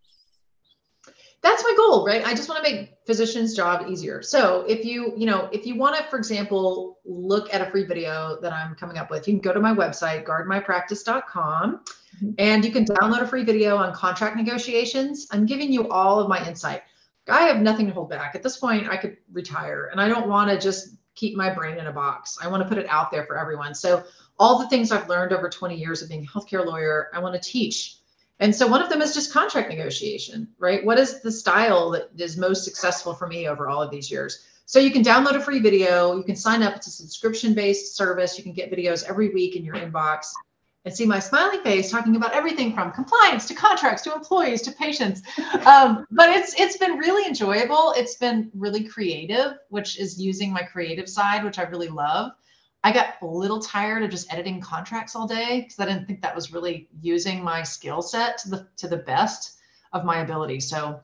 That's 1.44 1.64
my 1.64 1.74
goal, 1.76 2.06
right? 2.06 2.26
I 2.26 2.34
just 2.34 2.50
want 2.50 2.66
to 2.66 2.72
make 2.72 2.94
physicians' 3.06 3.56
job 3.56 3.88
easier. 3.90 4.22
So 4.24 4.66
if 4.68 4.86
you 4.86 5.14
you 5.18 5.26
know 5.26 5.50
if 5.52 5.66
you 5.66 5.76
want 5.76 5.98
to, 5.98 6.04
for 6.06 6.18
example, 6.18 7.00
look 7.06 7.54
at 7.54 7.62
a 7.62 7.70
free 7.70 7.84
video 7.84 8.40
that 8.42 8.54
I'm 8.54 8.76
coming 8.76 8.98
up 8.98 9.12
with, 9.12 9.28
you 9.28 9.34
can 9.34 9.42
go 9.42 9.54
to 9.54 9.60
my 9.60 9.74
website 9.74 10.26
guardmypractice.com 10.26 11.84
Mm-hmm. 12.18 12.32
And 12.38 12.66
you 12.66 12.72
can 12.72 12.86
download 12.86 13.22
a 13.22 13.28
free 13.28 13.44
video 13.44 13.78
on 13.78 13.94
contract 13.94 14.38
negotiations. 14.38 15.28
I'm 15.32 15.46
giving 15.46 15.72
you 15.72 15.90
all 15.90 16.20
of 16.20 16.30
my 16.30 16.46
insight. 16.48 16.84
I 17.28 17.44
have 17.44 17.62
nothing 17.62 17.88
to 17.88 17.94
hold 17.94 18.10
back. 18.10 18.36
At 18.36 18.44
this 18.44 18.58
point, 18.58 18.90
I 18.90 18.98
could 18.98 19.18
retire 19.32 19.90
and 19.92 20.02
I 20.02 20.08
don't 20.08 20.28
want 20.28 20.50
to 20.50 20.60
just 20.60 20.96
keep 21.16 21.38
my 21.38 21.50
brain 21.50 21.78
in 21.78 21.88
a 21.88 21.92
box. 21.92 22.38
I 22.42 22.48
want 22.48 22.64
to 22.64 22.70
put 22.70 22.78
it 22.78 22.88
out 22.90 23.12
there 23.12 23.26
for 23.26 23.38
everyone. 23.38 23.74
So, 23.74 24.04
all 24.40 24.60
the 24.60 24.68
things 24.68 24.92
I've 24.92 25.08
learned 25.08 25.32
over 25.32 25.48
20 25.48 25.76
years 25.76 26.02
of 26.02 26.10
being 26.10 26.26
a 26.26 26.28
healthcare 26.28 26.66
lawyer, 26.66 27.10
I 27.14 27.20
want 27.20 27.42
to 27.42 27.50
teach. 27.50 27.98
And 28.44 28.54
so, 28.54 28.68
one 28.68 28.82
of 28.82 28.90
them 28.90 29.02
is 29.02 29.14
just 29.14 29.32
contract 29.32 29.70
negotiation, 29.70 30.50
right? 30.60 30.84
What 30.84 31.00
is 31.00 31.22
the 31.22 31.32
style 31.32 31.92
that 31.92 32.10
is 32.18 32.36
most 32.36 32.66
successful 32.66 33.14
for 33.14 33.26
me 33.26 33.48
over 33.48 33.70
all 33.70 33.82
of 33.82 33.90
these 33.90 34.12
years? 34.12 34.46
So, 34.66 34.80
you 34.80 34.92
can 34.92 35.02
download 35.02 35.36
a 35.36 35.40
free 35.40 35.60
video. 35.60 36.18
You 36.18 36.24
can 36.24 36.36
sign 36.36 36.62
up. 36.62 36.76
It's 36.76 36.88
a 36.88 36.92
subscription 36.92 37.54
based 37.54 37.96
service. 37.96 38.38
You 38.38 38.44
can 38.44 38.52
get 38.52 38.70
videos 38.70 39.06
every 39.08 39.30
week 39.30 39.56
in 39.56 39.64
your 39.64 39.76
inbox 39.76 40.26
and 40.84 40.94
see 40.94 41.06
my 41.06 41.20
smiling 41.20 41.62
face 41.64 41.90
talking 41.90 42.18
about 42.18 42.34
everything 42.34 42.74
from 42.74 42.92
compliance 42.92 43.48
to 43.48 43.54
contracts 43.54 44.02
to 44.02 44.14
employees 44.14 44.62
to 44.64 44.74
patients. 44.74 45.22
Um, 45.66 46.06
but 46.12 46.28
it's 46.28 46.60
it's 46.60 46.76
been 46.76 46.98
really 46.98 47.26
enjoyable. 47.26 47.94
It's 47.96 48.16
been 48.16 48.52
really 48.54 48.84
creative, 48.84 49.54
which 49.70 49.98
is 49.98 50.22
using 50.22 50.52
my 50.52 50.64
creative 50.64 51.08
side, 51.08 51.46
which 51.46 51.58
I 51.58 51.64
really 51.64 51.88
love. 51.88 52.34
I 52.84 52.92
got 52.92 53.16
a 53.22 53.26
little 53.26 53.60
tired 53.60 54.04
of 54.04 54.10
just 54.10 54.32
editing 54.32 54.60
contracts 54.60 55.16
all 55.16 55.28
day 55.28 55.62
because 55.62 55.80
I 55.80 55.86
didn't 55.86 56.06
think 56.06 56.22
that 56.22 56.36
was 56.36 56.52
really 56.52 56.90
using 57.02 57.44
my 57.44 57.64
skill 57.64 58.02
set 58.02 58.38
to 58.40 58.50
the 58.50 58.68
to 58.78 58.88
the 58.88 58.98
best 58.98 59.60
of 59.94 60.04
my 60.04 60.22
ability. 60.22 60.60
So 60.60 61.00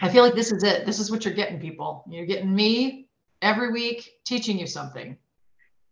I 0.00 0.08
feel 0.08 0.24
like 0.24 0.34
this 0.34 0.50
is 0.50 0.64
it. 0.64 0.86
This 0.86 0.98
is 0.98 1.10
what 1.10 1.24
you're 1.24 1.34
getting, 1.34 1.60
people. 1.60 2.04
You're 2.08 2.26
getting 2.26 2.54
me 2.54 3.08
every 3.42 3.70
week 3.72 4.20
teaching 4.24 4.58
you 4.58 4.66
something 4.66 5.16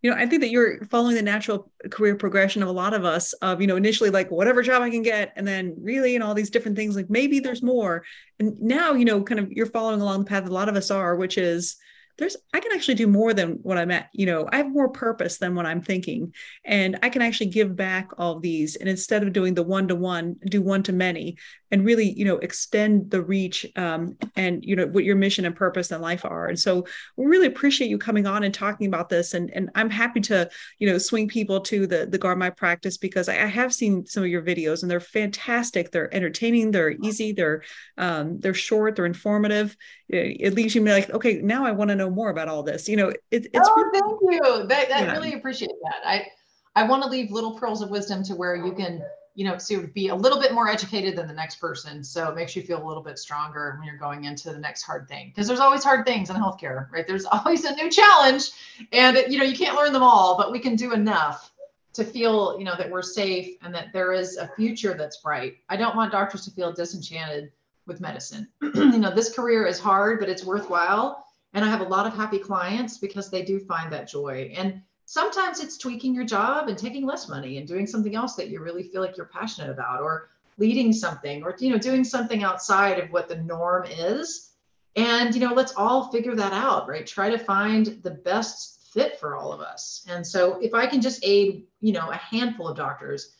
you 0.02 0.10
know, 0.10 0.16
I 0.16 0.26
think 0.26 0.42
that 0.42 0.50
you're 0.50 0.84
following 0.86 1.14
the 1.14 1.22
natural 1.22 1.70
career 1.90 2.16
progression 2.16 2.60
of 2.62 2.68
a 2.68 2.72
lot 2.72 2.92
of 2.92 3.04
us 3.04 3.32
of, 3.34 3.60
you 3.60 3.68
know, 3.68 3.76
initially 3.76 4.10
like 4.10 4.30
whatever 4.32 4.60
job 4.60 4.82
I 4.82 4.90
can 4.90 5.02
get, 5.02 5.32
and 5.36 5.46
then 5.46 5.76
really 5.78 6.16
and 6.16 6.24
all 6.24 6.34
these 6.34 6.50
different 6.50 6.76
things, 6.76 6.96
like 6.96 7.08
maybe 7.08 7.38
there's 7.38 7.62
more. 7.62 8.04
And 8.40 8.60
now, 8.60 8.94
you 8.94 9.04
know, 9.04 9.22
kind 9.22 9.38
of 9.38 9.52
you're 9.52 9.66
following 9.66 10.00
along 10.00 10.20
the 10.20 10.26
path 10.26 10.46
a 10.46 10.52
lot 10.52 10.68
of 10.68 10.74
us 10.74 10.90
are, 10.90 11.14
which 11.14 11.38
is 11.38 11.76
there's 12.18 12.36
I 12.52 12.60
can 12.60 12.72
actually 12.72 12.94
do 12.94 13.06
more 13.06 13.34
than 13.34 13.58
what 13.62 13.78
I'm 13.78 13.90
at. 13.90 14.08
You 14.12 14.26
know, 14.26 14.48
I 14.50 14.58
have 14.58 14.70
more 14.70 14.88
purpose 14.88 15.38
than 15.38 15.54
what 15.54 15.66
I'm 15.66 15.80
thinking. 15.80 16.34
And 16.64 16.98
I 17.02 17.08
can 17.08 17.22
actually 17.22 17.50
give 17.50 17.74
back 17.74 18.10
all 18.18 18.38
these. 18.38 18.76
And 18.76 18.88
instead 18.88 19.22
of 19.22 19.32
doing 19.32 19.54
the 19.54 19.62
one 19.62 19.88
to 19.88 19.94
one, 19.94 20.36
do 20.46 20.62
one 20.62 20.82
to 20.84 20.92
many 20.92 21.36
and 21.72 21.86
really, 21.86 22.12
you 22.12 22.26
know, 22.26 22.36
extend 22.36 23.10
the 23.10 23.22
reach 23.22 23.66
um, 23.76 24.16
and, 24.36 24.62
you 24.62 24.76
know, 24.76 24.86
what 24.86 25.04
your 25.04 25.16
mission 25.16 25.46
and 25.46 25.56
purpose 25.56 25.90
in 25.90 26.02
life 26.02 26.22
are. 26.24 26.46
And 26.46 26.60
so 26.60 26.86
we 27.16 27.24
really 27.24 27.46
appreciate 27.46 27.88
you 27.88 27.96
coming 27.96 28.26
on 28.26 28.44
and 28.44 28.52
talking 28.52 28.86
about 28.86 29.08
this. 29.08 29.32
And, 29.32 29.50
and 29.54 29.70
I'm 29.74 29.88
happy 29.88 30.20
to, 30.20 30.50
you 30.78 30.86
know, 30.86 30.98
swing 30.98 31.28
people 31.28 31.62
to 31.62 31.86
the, 31.86 32.04
the 32.04 32.18
Guard 32.18 32.38
My 32.38 32.50
Practice 32.50 32.98
because 32.98 33.26
I, 33.30 33.42
I 33.42 33.46
have 33.46 33.72
seen 33.72 34.04
some 34.04 34.22
of 34.22 34.28
your 34.28 34.42
videos 34.42 34.82
and 34.82 34.90
they're 34.90 35.00
fantastic. 35.00 35.90
They're 35.90 36.14
entertaining, 36.14 36.72
they're 36.72 36.94
easy, 37.02 37.32
they're, 37.32 37.62
um, 37.96 38.38
they're 38.38 38.52
short, 38.52 38.94
they're 38.94 39.06
informative. 39.06 39.74
It, 40.10 40.36
it 40.40 40.54
leaves 40.54 40.74
you 40.74 40.84
like, 40.84 41.08
okay, 41.08 41.40
now 41.42 41.64
I 41.64 41.70
want 41.72 41.88
to 41.88 41.96
know 41.96 42.10
more 42.10 42.28
about 42.28 42.48
all 42.48 42.62
this. 42.62 42.86
You 42.86 42.96
know, 42.96 43.08
it, 43.08 43.20
it's. 43.30 43.58
Oh, 43.66 43.74
really, 43.74 43.98
thank 43.98 44.20
you. 44.20 44.66
That, 44.68 44.88
that 44.90 45.04
yeah. 45.04 45.12
really 45.12 45.32
appreciate 45.32 45.70
that. 45.84 46.06
I, 46.06 46.26
I 46.74 46.82
want 46.86 47.02
to 47.02 47.08
leave 47.08 47.30
little 47.30 47.58
pearls 47.58 47.80
of 47.80 47.90
wisdom 47.90 48.22
to 48.24 48.34
where 48.34 48.56
you 48.56 48.74
can 48.74 49.02
you 49.34 49.44
know, 49.44 49.56
to 49.56 49.86
be 49.88 50.08
a 50.08 50.14
little 50.14 50.40
bit 50.40 50.52
more 50.52 50.68
educated 50.68 51.16
than 51.16 51.26
the 51.26 51.32
next 51.32 51.56
person. 51.56 52.04
So 52.04 52.28
it 52.28 52.34
makes 52.34 52.54
you 52.54 52.62
feel 52.62 52.82
a 52.82 52.86
little 52.86 53.02
bit 53.02 53.18
stronger 53.18 53.76
when 53.78 53.86
you're 53.86 53.96
going 53.96 54.24
into 54.24 54.52
the 54.52 54.58
next 54.58 54.82
hard 54.82 55.08
thing. 55.08 55.28
Because 55.28 55.48
there's 55.48 55.60
always 55.60 55.82
hard 55.82 56.04
things 56.04 56.28
in 56.28 56.36
healthcare, 56.36 56.90
right? 56.90 57.06
There's 57.06 57.24
always 57.32 57.64
a 57.64 57.74
new 57.74 57.90
challenge. 57.90 58.50
And 58.92 59.16
you 59.28 59.38
know, 59.38 59.44
you 59.44 59.56
can't 59.56 59.76
learn 59.76 59.92
them 59.92 60.02
all, 60.02 60.36
but 60.36 60.52
we 60.52 60.58
can 60.58 60.76
do 60.76 60.92
enough 60.92 61.50
to 61.94 62.04
feel, 62.04 62.56
you 62.58 62.64
know, 62.64 62.74
that 62.76 62.90
we're 62.90 63.02
safe 63.02 63.56
and 63.62 63.74
that 63.74 63.92
there 63.92 64.12
is 64.12 64.36
a 64.36 64.48
future 64.56 64.94
that's 64.94 65.18
bright. 65.18 65.54
I 65.68 65.76
don't 65.76 65.96
want 65.96 66.12
doctors 66.12 66.44
to 66.46 66.50
feel 66.50 66.72
disenchanted 66.72 67.52
with 67.86 68.00
medicine. 68.00 68.48
you 68.62 68.98
know, 68.98 69.14
this 69.14 69.34
career 69.34 69.66
is 69.66 69.78
hard, 69.78 70.20
but 70.20 70.28
it's 70.28 70.44
worthwhile. 70.44 71.24
And 71.54 71.64
I 71.64 71.68
have 71.68 71.80
a 71.80 71.84
lot 71.84 72.06
of 72.06 72.14
happy 72.14 72.38
clients 72.38 72.96
because 72.96 73.30
they 73.30 73.42
do 73.42 73.60
find 73.60 73.92
that 73.92 74.08
joy. 74.08 74.52
And 74.56 74.80
sometimes 75.12 75.60
it's 75.60 75.76
tweaking 75.76 76.14
your 76.14 76.24
job 76.24 76.68
and 76.68 76.78
taking 76.78 77.04
less 77.04 77.28
money 77.28 77.58
and 77.58 77.68
doing 77.68 77.86
something 77.86 78.14
else 78.14 78.34
that 78.34 78.48
you 78.48 78.60
really 78.60 78.82
feel 78.82 79.02
like 79.02 79.14
you're 79.14 79.26
passionate 79.26 79.68
about 79.68 80.00
or 80.00 80.30
leading 80.56 80.90
something 80.90 81.42
or 81.42 81.54
you 81.58 81.68
know 81.68 81.76
doing 81.76 82.02
something 82.02 82.42
outside 82.42 82.98
of 82.98 83.10
what 83.10 83.28
the 83.28 83.36
norm 83.36 83.84
is. 83.84 84.52
And 84.96 85.34
you 85.34 85.40
know 85.42 85.52
let's 85.52 85.74
all 85.74 86.10
figure 86.10 86.34
that 86.36 86.54
out 86.54 86.88
right? 86.88 87.06
Try 87.06 87.28
to 87.28 87.36
find 87.36 87.98
the 88.02 88.12
best 88.12 88.90
fit 88.94 89.20
for 89.20 89.36
all 89.36 89.52
of 89.52 89.60
us. 89.60 90.06
And 90.08 90.26
so 90.26 90.58
if 90.62 90.72
i 90.72 90.86
can 90.86 91.02
just 91.02 91.20
aid 91.22 91.66
you 91.82 91.92
know 91.92 92.10
a 92.10 92.16
handful 92.16 92.68
of 92.68 92.78
doctors 92.78 93.34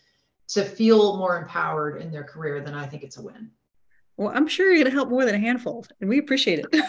to 0.49 0.65
feel 0.65 1.17
more 1.17 1.39
empowered 1.39 2.03
in 2.03 2.13
their 2.13 2.25
career 2.25 2.61
then 2.61 2.75
i 2.75 2.87
think 2.87 3.03
it's 3.03 3.17
a 3.17 3.23
win 3.23 3.51
well, 4.17 4.33
I'm 4.35 4.47
sure 4.47 4.67
you're 4.67 4.77
going 4.77 4.91
to 4.91 4.93
help 4.93 5.09
more 5.09 5.25
than 5.25 5.35
a 5.35 5.39
handful, 5.39 5.87
and 6.01 6.09
we 6.09 6.19
appreciate 6.19 6.59
it. 6.61 6.67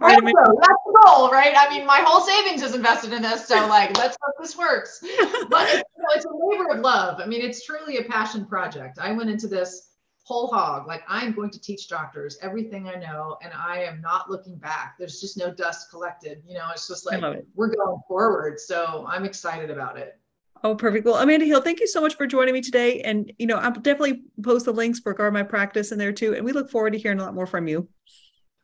All 0.00 0.08
right, 0.08 0.18
Amanda. 0.18 0.40
That's 0.60 0.82
the 0.86 1.00
goal, 1.04 1.30
right? 1.30 1.54
I 1.56 1.68
mean, 1.68 1.86
my 1.86 2.02
whole 2.04 2.20
savings 2.20 2.62
is 2.62 2.74
invested 2.74 3.12
in 3.12 3.22
this, 3.22 3.46
so 3.46 3.66
like, 3.68 3.96
let's 3.98 4.16
hope 4.22 4.34
this 4.40 4.56
works. 4.56 5.04
But 5.50 5.68
it's, 5.68 5.82
you 5.96 6.02
know, 6.02 6.08
it's 6.16 6.24
a 6.24 6.30
labor 6.32 6.70
of 6.70 6.80
love. 6.80 7.20
I 7.20 7.26
mean, 7.26 7.42
it's 7.42 7.64
truly 7.64 7.98
a 7.98 8.04
passion 8.04 8.46
project. 8.46 8.98
I 8.98 9.12
went 9.12 9.28
into 9.28 9.48
this 9.48 9.90
whole 10.24 10.46
hog, 10.46 10.86
like 10.86 11.02
I'm 11.08 11.32
going 11.32 11.50
to 11.50 11.60
teach 11.60 11.88
doctors 11.88 12.38
everything 12.40 12.88
I 12.88 12.94
know, 12.94 13.36
and 13.42 13.52
I 13.52 13.82
am 13.82 14.00
not 14.00 14.30
looking 14.30 14.56
back. 14.56 14.94
There's 14.98 15.20
just 15.20 15.36
no 15.36 15.52
dust 15.52 15.90
collected. 15.90 16.42
You 16.46 16.54
know, 16.54 16.68
it's 16.72 16.88
just 16.88 17.04
like 17.04 17.22
we're 17.54 17.74
going 17.74 18.00
forward. 18.08 18.60
So 18.60 19.04
I'm 19.08 19.24
excited 19.24 19.70
about 19.70 19.98
it. 19.98 20.18
Oh, 20.64 20.76
perfect. 20.76 21.04
Well, 21.04 21.16
Amanda 21.16 21.44
Hill, 21.44 21.60
thank 21.60 21.80
you 21.80 21.88
so 21.88 22.00
much 22.00 22.16
for 22.16 22.26
joining 22.26 22.54
me 22.54 22.60
today. 22.60 23.00
And, 23.00 23.32
you 23.38 23.46
know, 23.46 23.56
I'll 23.56 23.72
definitely 23.72 24.22
post 24.42 24.64
the 24.64 24.72
links 24.72 25.00
for 25.00 25.12
Guard 25.12 25.32
My 25.32 25.42
Practice 25.42 25.90
in 25.90 25.98
there 25.98 26.12
too. 26.12 26.34
And 26.34 26.44
we 26.44 26.52
look 26.52 26.70
forward 26.70 26.92
to 26.92 26.98
hearing 26.98 27.18
a 27.18 27.24
lot 27.24 27.34
more 27.34 27.46
from 27.46 27.66
you. 27.66 27.88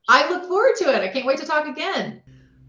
I 0.09 0.29
look 0.31 0.45
forward 0.45 0.77
to 0.77 0.95
it. 0.95 1.03
I 1.03 1.09
can't 1.09 1.27
wait 1.27 1.39
to 1.39 1.47
talk 1.47 1.67
again. 1.67 2.23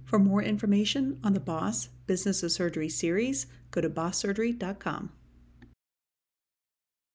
For 0.05 0.17
more 0.17 0.41
information 0.41 1.19
on 1.23 1.33
the 1.33 1.39
Boss 1.39 1.89
Business 2.07 2.41
of 2.41 2.51
Surgery 2.51 2.89
series, 2.89 3.45
go 3.69 3.81
to 3.81 3.89
bosssurgery.com. 3.89 5.11